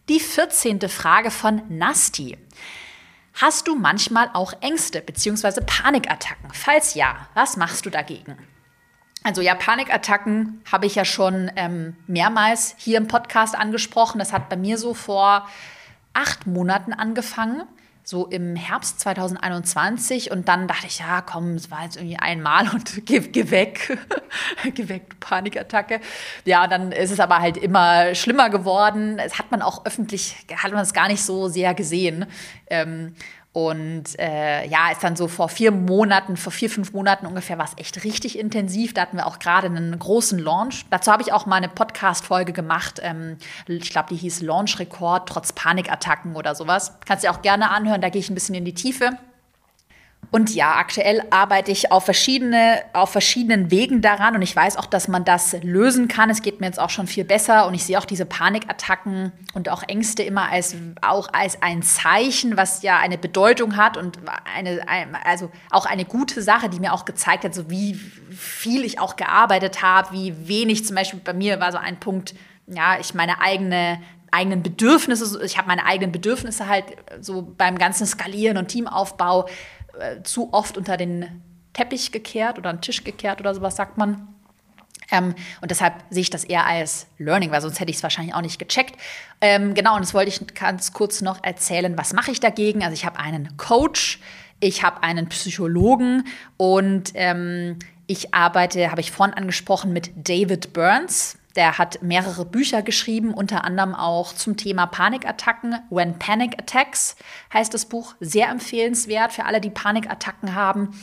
Die 0.07 0.21
14. 0.21 0.79
Frage 0.89 1.29
von 1.29 1.61
Nasti. 1.67 2.37
Hast 3.33 3.67
du 3.67 3.75
manchmal 3.75 4.29
auch 4.33 4.53
Ängste 4.61 5.01
bzw. 5.01 5.61
Panikattacken? 5.65 6.51
Falls 6.53 6.93
ja, 6.93 7.27
was 7.33 7.57
machst 7.57 7.85
du 7.85 7.89
dagegen? 7.89 8.37
Also 9.23 9.41
ja, 9.41 9.55
Panikattacken 9.55 10.61
habe 10.69 10.85
ich 10.85 10.95
ja 10.95 11.05
schon 11.05 11.49
ähm, 11.55 11.95
mehrmals 12.07 12.75
hier 12.77 12.97
im 12.97 13.07
Podcast 13.07 13.57
angesprochen. 13.57 14.19
Das 14.19 14.33
hat 14.33 14.49
bei 14.49 14.57
mir 14.57 14.77
so 14.77 14.93
vor 14.93 15.47
acht 16.13 16.45
Monaten 16.45 16.91
angefangen, 16.91 17.63
so 18.03 18.27
im 18.27 18.57
Herbst 18.57 18.99
2021. 18.99 20.29
Und 20.29 20.49
dann 20.49 20.67
dachte 20.67 20.87
ich, 20.87 20.99
ja, 20.99 21.21
komm, 21.21 21.55
es 21.55 21.71
war 21.71 21.85
jetzt 21.85 21.95
irgendwie 21.95 22.17
einmal 22.17 22.67
und 22.73 23.05
geh, 23.05 23.21
geh 23.21 23.49
weg. 23.49 23.97
geh 24.73 24.89
weg, 24.89 25.09
du 25.09 25.15
Panikattacke. 25.21 26.01
Ja, 26.43 26.67
dann 26.67 26.91
ist 26.91 27.11
es 27.11 27.21
aber 27.21 27.39
halt 27.39 27.55
immer 27.55 28.13
schlimmer 28.15 28.49
geworden. 28.49 29.19
Es 29.19 29.39
hat 29.39 29.51
man 29.51 29.61
auch 29.61 29.85
öffentlich, 29.85 30.35
hat 30.57 30.73
man 30.73 30.81
es 30.81 30.93
gar 30.93 31.07
nicht 31.07 31.23
so 31.23 31.47
sehr 31.47 31.73
gesehen. 31.73 32.25
Ähm, 32.69 33.15
und 33.53 34.19
äh, 34.19 34.67
ja, 34.67 34.89
ist 34.91 35.03
dann 35.03 35.15
so 35.15 35.27
vor 35.27 35.47
vier 35.47 35.71
Monaten, 35.71 36.37
vor 36.37 36.51
vier, 36.51 36.71
fünf 36.71 36.91
Monaten 36.91 37.27
ungefähr, 37.27 37.59
war 37.59 37.65
es 37.65 37.77
echt 37.77 38.03
richtig 38.03 38.37
intensiv. 38.39 38.95
Da 38.95 39.01
hatten 39.03 39.17
wir 39.17 39.27
auch 39.27 39.37
gerade 39.37 39.67
einen 39.67 39.97
großen 39.97 40.39
Launch. 40.39 40.85
Dazu 40.89 41.11
habe 41.11 41.21
ich 41.21 41.31
auch 41.31 41.45
mal 41.45 41.57
eine 41.57 41.69
Podcast-Folge 41.69 42.51
gemacht. 42.51 42.99
Ähm, 43.03 43.37
ich 43.67 43.91
glaube, 43.91 44.09
die 44.09 44.15
hieß 44.15 44.41
Launch-Rekord 44.41 45.29
trotz 45.29 45.53
Panikattacken 45.53 46.35
oder 46.35 46.55
sowas. 46.55 46.93
Kannst 47.05 47.23
du 47.23 47.29
auch 47.29 47.43
gerne 47.43 47.69
anhören, 47.69 48.01
da 48.01 48.09
gehe 48.09 48.19
ich 48.19 48.29
ein 48.31 48.35
bisschen 48.35 48.55
in 48.55 48.65
die 48.65 48.73
Tiefe. 48.73 49.11
Und 50.33 50.55
ja, 50.55 50.77
aktuell 50.77 51.21
arbeite 51.29 51.71
ich 51.71 51.91
auf, 51.91 52.05
verschiedene, 52.05 52.81
auf 52.93 53.11
verschiedenen 53.11 53.69
Wegen 53.69 54.01
daran 54.01 54.33
und 54.33 54.41
ich 54.41 54.55
weiß 54.55 54.77
auch, 54.77 54.87
dass 54.87 55.07
man 55.07 55.23
das 55.23 55.55
lösen 55.61 56.07
kann. 56.07 56.31
Es 56.31 56.41
geht 56.41 56.59
mir 56.59 56.65
jetzt 56.65 56.79
auch 56.79 56.89
schon 56.89 57.05
viel 57.05 57.23
besser 57.23 57.67
und 57.67 57.75
ich 57.75 57.83
sehe 57.83 57.99
auch 57.99 58.05
diese 58.05 58.25
Panikattacken 58.25 59.31
und 59.53 59.69
auch 59.69 59.83
Ängste 59.83 60.23
immer 60.23 60.51
als, 60.51 60.75
auch 61.03 61.31
als 61.33 61.61
ein 61.61 61.83
Zeichen, 61.83 62.57
was 62.57 62.81
ja 62.81 62.97
eine 62.97 63.19
Bedeutung 63.19 63.77
hat 63.77 63.95
und 63.95 64.17
eine, 64.55 64.81
also 65.23 65.51
auch 65.69 65.85
eine 65.85 66.03
gute 66.03 66.41
Sache, 66.41 66.67
die 66.67 66.79
mir 66.79 66.93
auch 66.93 67.05
gezeigt 67.05 67.43
hat, 67.43 67.53
so 67.53 67.69
wie 67.69 67.93
viel 68.31 68.85
ich 68.85 68.99
auch 68.99 69.17
gearbeitet 69.17 69.83
habe, 69.83 70.13
wie 70.13 70.47
wenig 70.47 70.83
zum 70.83 70.95
Beispiel 70.95 71.19
bei 71.23 71.33
mir 71.33 71.59
war 71.59 71.71
so 71.71 71.77
ein 71.77 71.99
Punkt, 71.99 72.33
ja, 72.65 72.97
ich 72.99 73.13
meine 73.13 73.39
eigene 73.39 73.99
eigenen 74.31 74.63
Bedürfnisse, 74.63 75.43
ich 75.45 75.59
habe 75.59 75.67
meine 75.67 75.85
eigenen 75.85 76.11
Bedürfnisse 76.11 76.67
halt 76.67 76.85
so 77.21 77.43
beim 77.43 77.77
ganzen 77.77 78.07
Skalieren 78.07 78.57
und 78.57 78.69
Teamaufbau 78.69 79.47
äh, 79.99 80.23
zu 80.23 80.53
oft 80.53 80.77
unter 80.77 80.97
den 80.97 81.41
Teppich 81.73 82.11
gekehrt 82.11 82.57
oder 82.57 82.69
einen 82.69 82.81
Tisch 82.81 83.03
gekehrt 83.03 83.39
oder 83.39 83.53
sowas, 83.53 83.75
sagt 83.75 83.97
man. 83.97 84.27
Ähm, 85.11 85.35
und 85.61 85.71
deshalb 85.71 85.95
sehe 86.09 86.21
ich 86.21 86.29
das 86.29 86.43
eher 86.43 86.65
als 86.65 87.07
Learning, 87.17 87.51
weil 87.51 87.61
sonst 87.61 87.79
hätte 87.79 87.91
ich 87.91 87.97
es 87.97 88.03
wahrscheinlich 88.03 88.33
auch 88.33 88.41
nicht 88.41 88.59
gecheckt. 88.59 88.99
Ähm, 89.41 89.73
genau, 89.73 89.95
und 89.95 90.01
das 90.01 90.13
wollte 90.13 90.29
ich 90.29 90.55
ganz 90.55 90.93
kurz 90.93 91.21
noch 91.21 91.43
erzählen. 91.43 91.97
Was 91.97 92.13
mache 92.13 92.31
ich 92.31 92.39
dagegen? 92.39 92.83
Also 92.83 92.93
ich 92.93 93.05
habe 93.05 93.19
einen 93.19 93.57
Coach, 93.57 94.19
ich 94.59 94.83
habe 94.83 95.03
einen 95.03 95.27
Psychologen 95.29 96.25
und 96.57 97.11
ähm, 97.15 97.77
ich 98.07 98.33
arbeite, 98.33 98.91
habe 98.91 99.01
ich 99.01 99.11
vorhin 99.11 99.33
angesprochen, 99.33 99.93
mit 99.93 100.11
David 100.15 100.73
Burns. 100.73 101.37
Der 101.55 101.77
hat 101.77 102.01
mehrere 102.01 102.45
Bücher 102.45 102.81
geschrieben, 102.81 103.33
unter 103.33 103.63
anderem 103.63 103.93
auch 103.93 104.33
zum 104.33 104.57
Thema 104.57 104.87
Panikattacken. 104.87 105.75
When 105.89 106.17
Panic 106.17 106.59
Attacks 106.59 107.15
heißt 107.53 107.73
das 107.73 107.85
Buch. 107.85 108.15
Sehr 108.19 108.49
empfehlenswert 108.49 109.33
für 109.33 109.45
alle, 109.45 109.61
die 109.61 109.69
Panikattacken 109.69 110.55
haben. 110.55 110.99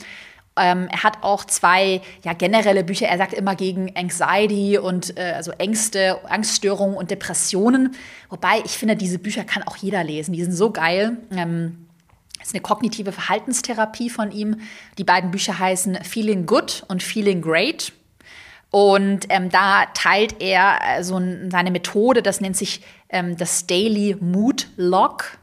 Ähm, 0.57 0.89
er 0.91 1.05
hat 1.05 1.23
auch 1.23 1.45
zwei 1.45 2.03
ja, 2.25 2.33
generelle 2.33 2.83
Bücher. 2.83 3.07
Er 3.07 3.19
sagt 3.19 3.33
immer 3.33 3.55
gegen 3.55 3.97
Anxiety 3.97 4.79
und 4.79 5.17
äh, 5.17 5.33
also 5.37 5.53
Ängste, 5.53 6.19
Angststörungen 6.29 6.97
und 6.97 7.11
Depressionen. 7.11 7.95
Wobei 8.29 8.61
ich 8.65 8.73
finde, 8.73 8.97
diese 8.97 9.21
Bücher 9.21 9.45
kann 9.45 9.63
auch 9.63 9.77
jeder 9.77 10.03
lesen. 10.03 10.33
Die 10.33 10.43
sind 10.43 10.53
so 10.53 10.73
geil. 10.73 11.19
Ähm, 11.31 11.87
ist 12.43 12.55
eine 12.55 12.63
kognitive 12.63 13.13
Verhaltenstherapie 13.13 14.11
von 14.11 14.33
ihm. 14.33 14.61
Die 14.99 15.05
beiden 15.05 15.31
Bücher 15.31 15.59
heißen 15.59 16.03
Feeling 16.03 16.47
Good 16.47 16.85
und 16.89 17.03
Feeling 17.03 17.43
Great. 17.43 17.93
Und 18.71 19.27
ähm, 19.31 19.51
da 19.51 19.87
teilt 19.95 20.41
er 20.41 20.79
äh, 20.87 21.03
so 21.03 21.21
seine 21.51 21.71
Methode, 21.71 22.23
das 22.23 22.41
nennt 22.41 22.57
sich 22.57 22.83
ähm, 23.09 23.37
das 23.37 23.67
Daily 23.67 24.17
Mood 24.21 24.69
Log. 24.77 25.39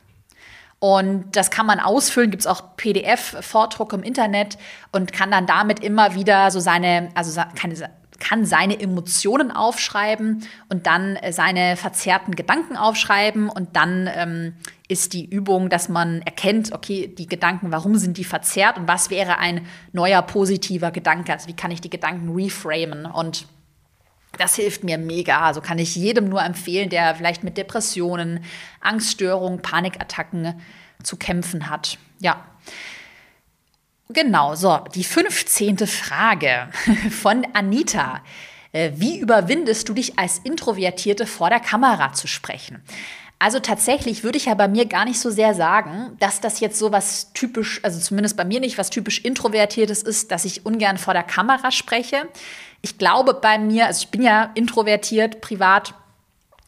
Und 0.80 1.36
das 1.36 1.50
kann 1.50 1.66
man 1.66 1.80
ausfüllen, 1.80 2.30
gibt 2.30 2.42
es 2.42 2.48
auch 2.48 2.78
PDF-Vordruck 2.78 3.94
im 3.94 4.04
Internet 4.04 4.58
und 4.92 5.12
kann 5.12 5.32
dann 5.32 5.48
damit 5.48 5.80
immer 5.80 6.14
wieder 6.14 6.52
so 6.52 6.60
seine, 6.60 7.10
also 7.16 7.42
keine, 7.56 7.76
kann 8.20 8.46
seine 8.46 8.80
Emotionen 8.80 9.52
aufschreiben 9.52 10.48
und 10.70 10.88
dann 10.88 11.16
äh, 11.18 11.34
seine 11.34 11.76
verzerrten 11.76 12.36
Gedanken 12.36 12.78
aufschreiben 12.78 13.50
und 13.50 13.76
dann 13.76 14.10
ähm, 14.14 14.54
ist 14.88 15.14
die 15.14 15.26
Übung, 15.26 15.70
dass 15.70 15.90
man 15.90 16.22
erkennt, 16.22 16.72
okay, 16.72 17.08
die 17.08 17.28
Gedanken, 17.28 17.72
warum 17.72 17.96
sind 17.98 18.18
die 18.18 18.24
verzerrt 18.24 18.78
und 18.78 18.88
was 18.88 19.10
wäre 19.10 19.38
ein 19.38 19.68
neuer 19.92 20.22
positiver 20.22 20.92
Gedanke? 20.92 21.34
Also 21.34 21.48
wie 21.48 21.56
kann 21.56 21.72
ich 21.72 21.82
die 21.82 21.90
Gedanken 21.90 22.34
reframen 22.34 23.06
und 23.06 23.48
das 24.38 24.56
hilft 24.56 24.84
mir 24.84 24.98
mega. 24.98 25.42
Also 25.42 25.62
kann 25.62 25.80
ich 25.80 25.96
jedem 25.96 26.30
nur 26.30 26.44
empfehlen, 26.44 26.90
der 26.90 27.16
vielleicht 27.16 27.44
mit 27.44 27.58
Depressionen, 27.58 28.44
Angststörungen, 28.82 29.62
Panikattacken 29.62 30.62
zu 31.04 31.18
kämpfen 31.18 31.70
hat. 31.70 31.98
Ja. 32.20 32.46
Genau, 34.10 34.56
so, 34.56 34.80
die 34.96 35.04
15. 35.04 35.80
Frage 35.88 36.70
von 37.10 37.46
Anita. 37.54 38.22
Äh, 38.72 38.92
wie 38.96 39.20
überwindest 39.20 39.90
du 39.90 39.94
dich 39.94 40.18
als 40.18 40.40
Introvertierte 40.40 41.26
vor 41.26 41.50
der 41.50 41.60
Kamera 41.60 42.14
zu 42.14 42.28
sprechen? 42.28 42.84
Also 43.40 43.60
tatsächlich 43.60 44.24
würde 44.24 44.38
ich 44.38 44.46
ja 44.46 44.56
bei 44.56 44.68
mir 44.68 44.88
gar 44.88 45.06
nicht 45.06 45.20
so 45.20 45.30
sehr 45.30 45.54
sagen, 45.54 46.18
dass 46.20 46.42
das 46.42 46.60
jetzt 46.60 46.80
so 46.80 46.92
was 46.92 47.34
typisch, 47.34 47.80
also 47.84 48.00
zumindest 48.00 48.36
bei 48.36 48.46
mir 48.46 48.60
nicht 48.60 48.80
was 48.80 48.90
typisch 48.90 49.20
Introvertiertes 49.20 50.02
ist, 50.02 50.32
dass 50.32 50.44
ich 50.44 50.66
ungern 50.66 50.98
vor 50.98 51.14
der 51.14 51.24
Kamera 51.24 51.72
spreche. 51.72 52.28
Ich 52.82 52.98
glaube 52.98 53.36
bei 53.36 53.60
mir, 53.60 53.86
also 53.86 54.04
ich 54.04 54.10
bin 54.10 54.24
ja 54.24 54.50
introvertiert 54.56 55.42
privat, 55.42 55.94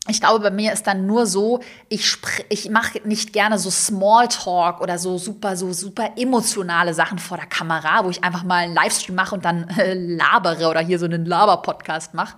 ich 0.07 0.21
glaube, 0.21 0.39
bei 0.39 0.51
mir 0.51 0.73
ist 0.73 0.87
dann 0.87 1.05
nur 1.05 1.25
so, 1.27 1.59
ich, 1.87 2.17
ich 2.49 2.69
mache 2.69 2.99
nicht 3.03 3.31
gerne 3.33 3.59
so 3.59 3.69
Smalltalk 3.69 4.81
oder 4.81 4.97
so 4.97 5.17
super, 5.17 5.55
so 5.55 5.71
super 5.71 6.11
emotionale 6.17 6.93
Sachen 6.93 7.19
vor 7.19 7.37
der 7.37 7.45
Kamera, 7.45 8.03
wo 8.05 8.09
ich 8.09 8.23
einfach 8.23 8.43
mal 8.43 8.63
einen 8.63 8.73
Livestream 8.73 9.15
mache 9.15 9.35
und 9.35 9.45
dann 9.45 9.69
äh, 9.77 9.93
labere 9.93 10.67
oder 10.67 10.79
hier 10.79 10.97
so 10.97 11.05
einen 11.05 11.25
Laber-Podcast 11.25 12.13
mache. 12.13 12.35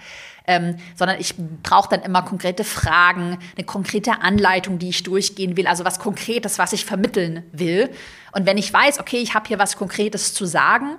Ähm, 0.48 0.78
sondern 0.96 1.20
ich 1.20 1.36
brauche 1.62 1.90
dann 1.90 2.02
immer 2.02 2.24
konkrete 2.24 2.64
Fragen, 2.64 3.38
eine 3.56 3.66
konkrete 3.66 4.22
Anleitung, 4.22 4.80
die 4.80 4.90
ich 4.90 5.04
durchgehen 5.04 5.56
will, 5.56 5.68
also 5.68 5.86
was 5.86 6.00
Konkretes, 6.00 6.58
was 6.58 6.74
ich 6.74 6.86
vermitteln 6.86 7.44
will. 7.52 7.90
Und 8.32 8.46
wenn 8.46 8.58
ich 8.58 8.74
weiß, 8.74 9.00
okay, 9.00 9.18
ich 9.18 9.36
habe 9.36 9.48
hier 9.48 9.60
was 9.60 9.78
Konkretes 9.78 10.34
zu 10.34 10.46
sagen, 10.46 10.98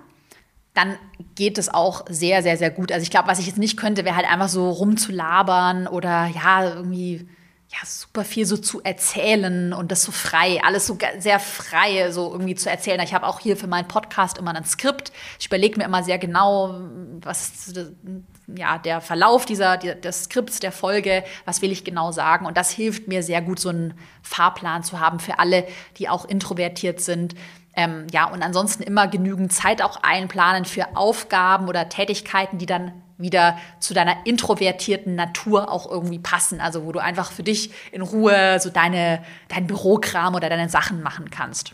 dann 0.74 0.96
geht 1.34 1.58
es 1.58 1.68
auch 1.68 2.04
sehr, 2.08 2.42
sehr, 2.42 2.56
sehr 2.56 2.70
gut. 2.70 2.92
Also 2.92 3.02
ich 3.02 3.10
glaube, 3.10 3.28
was 3.28 3.38
ich 3.38 3.46
jetzt 3.46 3.58
nicht 3.58 3.76
könnte, 3.76 4.04
wäre 4.04 4.16
halt 4.16 4.30
einfach 4.30 4.48
so 4.48 4.70
rumzulabern 4.70 5.86
oder 5.86 6.26
ja, 6.26 6.74
irgendwie 6.74 7.28
ja, 7.72 7.78
super 7.86 8.24
viel 8.24 8.44
so 8.44 8.58
zu 8.58 8.82
erzählen 8.82 9.72
und 9.72 9.90
das 9.90 10.02
so 10.02 10.12
frei, 10.12 10.60
alles 10.62 10.86
so 10.86 10.98
sehr 11.18 11.40
frei 11.40 12.10
so 12.10 12.30
irgendwie 12.30 12.54
zu 12.54 12.70
erzählen. 12.70 13.00
Ich 13.00 13.14
habe 13.14 13.26
auch 13.26 13.40
hier 13.40 13.56
für 13.56 13.66
meinen 13.66 13.88
Podcast 13.88 14.36
immer 14.36 14.54
ein 14.54 14.64
Skript. 14.64 15.10
Ich 15.40 15.46
überlege 15.46 15.78
mir 15.78 15.84
immer 15.84 16.02
sehr 16.02 16.18
genau, 16.18 16.80
was 17.20 17.72
ja, 18.46 18.78
der 18.78 19.00
Verlauf 19.00 19.46
dieser, 19.46 19.76
des 19.76 20.24
Skripts, 20.24 20.60
der 20.60 20.72
Folge, 20.72 21.24
was 21.44 21.62
will 21.62 21.72
ich 21.72 21.84
genau 21.84 22.12
sagen. 22.12 22.46
Und 22.46 22.56
das 22.56 22.70
hilft 22.70 23.08
mir 23.08 23.22
sehr 23.22 23.40
gut, 23.42 23.58
so 23.58 23.68
einen 23.68 23.94
Fahrplan 24.22 24.82
zu 24.82 25.00
haben 25.00 25.20
für 25.20 25.38
alle, 25.38 25.66
die 25.98 26.08
auch 26.08 26.24
introvertiert 26.24 27.00
sind 27.00 27.34
ähm, 27.74 28.06
ja, 28.12 28.26
und 28.26 28.42
ansonsten 28.42 28.82
immer 28.82 29.08
genügend 29.08 29.52
Zeit 29.52 29.82
auch 29.82 30.02
einplanen 30.02 30.64
für 30.64 30.96
Aufgaben 30.96 31.68
oder 31.68 31.88
Tätigkeiten, 31.88 32.58
die 32.58 32.66
dann 32.66 32.92
wieder 33.16 33.56
zu 33.78 33.94
deiner 33.94 34.26
introvertierten 34.26 35.14
Natur 35.14 35.70
auch 35.70 35.90
irgendwie 35.90 36.18
passen. 36.18 36.60
Also 36.60 36.84
wo 36.84 36.92
du 36.92 36.98
einfach 36.98 37.32
für 37.32 37.42
dich 37.42 37.70
in 37.92 38.02
Ruhe 38.02 38.58
so 38.60 38.68
deine, 38.68 39.22
dein 39.48 39.66
Bürokram 39.66 40.34
oder 40.34 40.48
deine 40.48 40.68
Sachen 40.68 41.02
machen 41.02 41.30
kannst. 41.30 41.72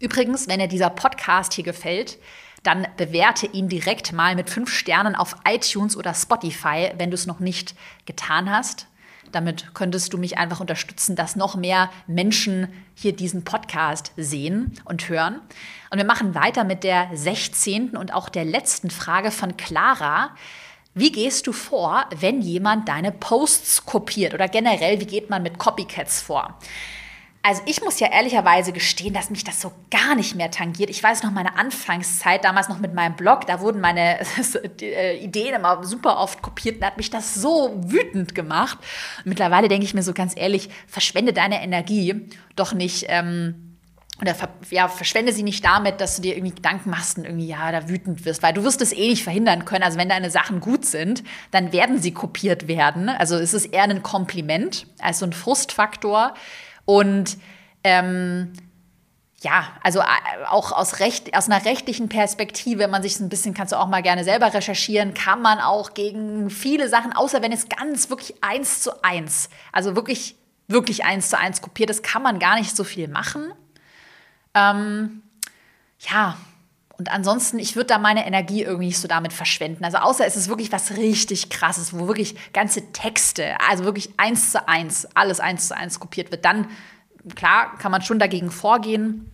Übrigens, 0.00 0.46
wenn 0.46 0.60
dir 0.60 0.68
dieser 0.68 0.90
Podcast 0.90 1.54
hier 1.54 1.64
gefällt, 1.64 2.18
dann 2.62 2.86
bewerte 2.96 3.46
ihn 3.46 3.68
direkt 3.68 4.12
mal 4.12 4.34
mit 4.34 4.50
fünf 4.50 4.70
Sternen 4.70 5.14
auf 5.14 5.36
iTunes 5.46 5.96
oder 5.96 6.14
Spotify, 6.14 6.92
wenn 6.96 7.10
du 7.10 7.14
es 7.14 7.26
noch 7.26 7.40
nicht 7.40 7.74
getan 8.06 8.50
hast. 8.50 8.86
Damit 9.32 9.74
könntest 9.74 10.12
du 10.12 10.18
mich 10.18 10.38
einfach 10.38 10.60
unterstützen, 10.60 11.16
dass 11.16 11.36
noch 11.36 11.54
mehr 11.54 11.90
Menschen 12.06 12.68
hier 12.94 13.14
diesen 13.14 13.44
Podcast 13.44 14.12
sehen 14.16 14.72
und 14.84 15.08
hören. 15.08 15.40
Und 15.90 15.98
wir 15.98 16.06
machen 16.06 16.34
weiter 16.34 16.64
mit 16.64 16.84
der 16.84 17.10
16. 17.12 17.90
und 17.90 18.12
auch 18.12 18.28
der 18.28 18.44
letzten 18.44 18.90
Frage 18.90 19.30
von 19.30 19.56
Clara. 19.56 20.30
Wie 20.94 21.12
gehst 21.12 21.46
du 21.46 21.52
vor, 21.52 22.06
wenn 22.18 22.40
jemand 22.40 22.88
deine 22.88 23.12
Posts 23.12 23.84
kopiert? 23.84 24.34
Oder 24.34 24.48
generell, 24.48 25.00
wie 25.00 25.06
geht 25.06 25.30
man 25.30 25.42
mit 25.42 25.58
Copycats 25.58 26.20
vor? 26.22 26.58
Also 27.48 27.62
ich 27.64 27.80
muss 27.80 27.98
ja 27.98 28.08
ehrlicherweise 28.08 28.74
gestehen, 28.74 29.14
dass 29.14 29.30
mich 29.30 29.42
das 29.42 29.62
so 29.62 29.72
gar 29.90 30.14
nicht 30.14 30.34
mehr 30.34 30.50
tangiert. 30.50 30.90
Ich 30.90 31.02
weiß 31.02 31.22
noch 31.22 31.30
meine 31.30 31.56
Anfangszeit, 31.56 32.44
damals 32.44 32.68
noch 32.68 32.78
mit 32.78 32.92
meinem 32.92 33.16
Blog, 33.16 33.46
da 33.46 33.60
wurden 33.60 33.80
meine 33.80 34.18
äh, 34.82 35.16
Ideen 35.16 35.54
immer 35.54 35.82
super 35.82 36.18
oft 36.18 36.42
kopiert 36.42 36.76
und 36.76 36.84
hat 36.84 36.98
mich 36.98 37.08
das 37.08 37.32
so 37.32 37.74
wütend 37.86 38.34
gemacht. 38.34 38.76
mittlerweile 39.24 39.68
denke 39.68 39.86
ich 39.86 39.94
mir 39.94 40.02
so 40.02 40.12
ganz 40.12 40.34
ehrlich, 40.36 40.68
verschwende 40.86 41.32
deine 41.32 41.62
Energie 41.62 42.28
doch 42.54 42.74
nicht. 42.74 43.06
Ähm, 43.08 43.78
oder 44.20 44.34
ja, 44.68 44.88
verschwende 44.88 45.32
sie 45.32 45.42
nicht 45.42 45.64
damit, 45.64 46.02
dass 46.02 46.16
du 46.16 46.22
dir 46.22 46.36
irgendwie 46.36 46.56
Gedanken 46.56 46.90
machst 46.90 47.16
und 47.16 47.24
irgendwie, 47.24 47.46
ja, 47.46 47.72
da 47.72 47.88
wütend 47.88 48.26
wirst, 48.26 48.42
weil 48.42 48.52
du 48.52 48.62
wirst 48.62 48.82
es 48.82 48.92
eh 48.92 49.08
nicht 49.08 49.22
verhindern 49.22 49.64
können. 49.64 49.84
Also 49.84 49.96
wenn 49.96 50.10
deine 50.10 50.30
Sachen 50.30 50.60
gut 50.60 50.84
sind, 50.84 51.22
dann 51.50 51.72
werden 51.72 52.02
sie 52.02 52.12
kopiert 52.12 52.68
werden. 52.68 53.08
Also 53.08 53.36
es 53.36 53.54
ist 53.54 53.66
eher 53.66 53.84
ein 53.84 54.02
Kompliment 54.02 54.86
als 54.98 55.20
so 55.20 55.24
ein 55.24 55.32
Frustfaktor. 55.32 56.34
Und 56.88 57.36
ähm, 57.84 58.54
ja, 59.42 59.68
also 59.82 60.00
äh, 60.00 60.46
auch 60.46 60.72
aus, 60.72 61.00
Recht, 61.00 61.36
aus 61.36 61.50
einer 61.50 61.62
rechtlichen 61.66 62.08
Perspektive, 62.08 62.78
wenn 62.78 62.90
man 62.90 63.02
sich 63.02 63.20
ein 63.20 63.28
bisschen, 63.28 63.52
kannst 63.52 63.74
du 63.74 63.76
auch 63.76 63.88
mal 63.88 64.00
gerne 64.00 64.24
selber 64.24 64.54
recherchieren, 64.54 65.12
kann 65.12 65.42
man 65.42 65.58
auch 65.58 65.92
gegen 65.92 66.48
viele 66.48 66.88
Sachen, 66.88 67.12
außer 67.12 67.42
wenn 67.42 67.52
es 67.52 67.68
ganz 67.68 68.08
wirklich 68.08 68.42
eins 68.42 68.80
zu 68.80 69.04
eins, 69.04 69.50
also 69.70 69.96
wirklich, 69.96 70.36
wirklich 70.66 71.04
eins 71.04 71.28
zu 71.28 71.38
eins 71.38 71.60
kopiert 71.60 71.90
ist, 71.90 72.02
kann 72.02 72.22
man 72.22 72.38
gar 72.38 72.56
nicht 72.56 72.74
so 72.74 72.84
viel 72.84 73.06
machen. 73.06 73.52
Ähm, 74.54 75.20
ja, 75.98 76.38
und 76.98 77.12
ansonsten, 77.12 77.60
ich 77.60 77.76
würde 77.76 77.86
da 77.86 77.98
meine 77.98 78.26
Energie 78.26 78.62
irgendwie 78.62 78.86
nicht 78.86 78.98
so 78.98 79.06
damit 79.06 79.32
verschwenden. 79.32 79.84
Also 79.84 79.98
außer 79.98 80.26
es 80.26 80.34
ist 80.34 80.48
wirklich 80.48 80.72
was 80.72 80.96
richtig 80.96 81.48
krasses, 81.48 81.96
wo 81.96 82.08
wirklich 82.08 82.34
ganze 82.52 82.92
Texte, 82.92 83.54
also 83.68 83.84
wirklich 83.84 84.10
eins 84.16 84.50
zu 84.50 84.66
eins, 84.66 85.06
alles 85.14 85.38
eins 85.38 85.68
zu 85.68 85.76
eins 85.76 86.00
kopiert 86.00 86.32
wird, 86.32 86.44
dann 86.44 86.66
klar 87.36 87.78
kann 87.78 87.92
man 87.92 88.02
schon 88.02 88.18
dagegen 88.18 88.50
vorgehen. 88.50 89.30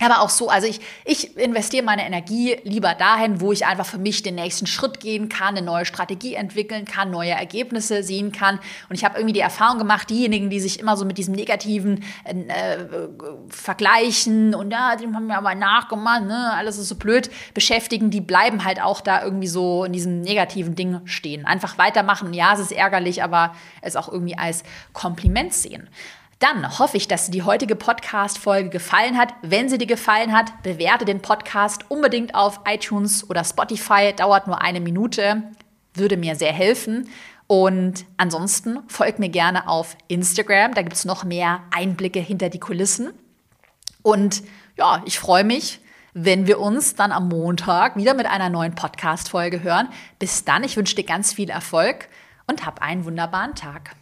Aber 0.00 0.20
auch 0.20 0.30
so, 0.30 0.48
also 0.48 0.66
ich, 0.66 0.80
ich 1.04 1.36
investiere 1.36 1.84
meine 1.84 2.06
Energie 2.06 2.56
lieber 2.62 2.94
dahin, 2.94 3.40
wo 3.40 3.52
ich 3.52 3.66
einfach 3.66 3.86
für 3.86 3.98
mich 3.98 4.22
den 4.22 4.36
nächsten 4.36 4.66
Schritt 4.66 5.00
gehen 5.00 5.28
kann, 5.28 5.56
eine 5.56 5.62
neue 5.62 5.84
Strategie 5.84 6.34
entwickeln 6.34 6.84
kann, 6.84 7.10
neue 7.10 7.32
Ergebnisse 7.32 8.02
sehen 8.02 8.32
kann. 8.32 8.60
Und 8.88 8.96
ich 8.96 9.04
habe 9.04 9.18
irgendwie 9.18 9.32
die 9.32 9.40
Erfahrung 9.40 9.78
gemacht, 9.78 10.10
diejenigen, 10.10 10.50
die 10.50 10.60
sich 10.60 10.78
immer 10.78 10.96
so 10.96 11.04
mit 11.04 11.18
diesem 11.18 11.34
negativen 11.34 12.04
äh, 12.24 12.78
Vergleichen 13.48 14.54
und 14.54 14.70
ja, 14.70 14.96
die 14.96 15.06
haben 15.06 15.26
mir 15.26 15.36
aber 15.36 15.54
nachgemacht, 15.54 16.24
ne, 16.24 16.52
alles 16.54 16.78
ist 16.78 16.88
so 16.88 16.96
blöd, 16.96 17.30
beschäftigen, 17.54 18.10
die 18.10 18.20
bleiben 18.20 18.64
halt 18.64 18.80
auch 18.80 19.00
da 19.00 19.22
irgendwie 19.22 19.48
so 19.48 19.84
in 19.84 19.92
diesem 19.92 20.20
negativen 20.20 20.74
Ding 20.74 21.00
stehen. 21.04 21.44
Einfach 21.44 21.78
weitermachen. 21.78 22.32
Ja, 22.32 22.54
es 22.54 22.60
ist 22.60 22.72
ärgerlich, 22.72 23.22
aber 23.22 23.54
es 23.82 23.96
auch 23.96 24.08
irgendwie 24.10 24.36
als 24.36 24.62
Kompliment 24.92 25.52
sehen. 25.52 25.88
Dann 26.38 26.78
hoffe 26.78 26.96
ich, 26.96 27.08
dass 27.08 27.26
dir 27.26 27.32
die 27.32 27.42
heutige 27.42 27.74
Podcast-Folge 27.74 28.68
gefallen 28.70 29.18
hat. 29.18 29.34
Wenn 29.42 29.68
sie 29.68 29.76
dir 29.76 29.88
gefallen 29.88 30.32
hat, 30.32 30.62
bewerte 30.62 31.04
den 31.04 31.20
Podcast 31.20 31.84
unbedingt 31.88 32.36
auf 32.36 32.60
iTunes 32.68 33.28
oder 33.28 33.42
Spotify. 33.42 34.12
Dauert 34.14 34.46
nur 34.46 34.60
eine 34.60 34.80
Minute, 34.80 35.42
würde 35.94 36.16
mir 36.16 36.36
sehr 36.36 36.52
helfen. 36.52 37.08
Und 37.48 38.04
ansonsten 38.18 38.78
folgt 38.86 39.18
mir 39.18 39.30
gerne 39.30 39.66
auf 39.66 39.96
Instagram. 40.06 40.74
Da 40.74 40.82
gibt 40.82 40.94
es 40.94 41.04
noch 41.04 41.24
mehr 41.24 41.62
Einblicke 41.74 42.20
hinter 42.20 42.50
die 42.50 42.60
Kulissen. 42.60 43.10
Und 44.02 44.44
ja, 44.76 45.02
ich 45.06 45.18
freue 45.18 45.44
mich, 45.44 45.80
wenn 46.14 46.46
wir 46.46 46.60
uns 46.60 46.94
dann 46.94 47.10
am 47.10 47.28
Montag 47.28 47.96
wieder 47.96 48.14
mit 48.14 48.26
einer 48.26 48.48
neuen 48.48 48.76
Podcast-Folge 48.76 49.64
hören. 49.64 49.88
Bis 50.20 50.44
dann, 50.44 50.62
ich 50.62 50.76
wünsche 50.76 50.94
dir 50.94 51.04
ganz 51.04 51.32
viel 51.32 51.50
Erfolg 51.50 52.08
und 52.46 52.64
hab 52.64 52.80
einen 52.80 53.04
wunderbaren 53.04 53.56
Tag. 53.56 53.96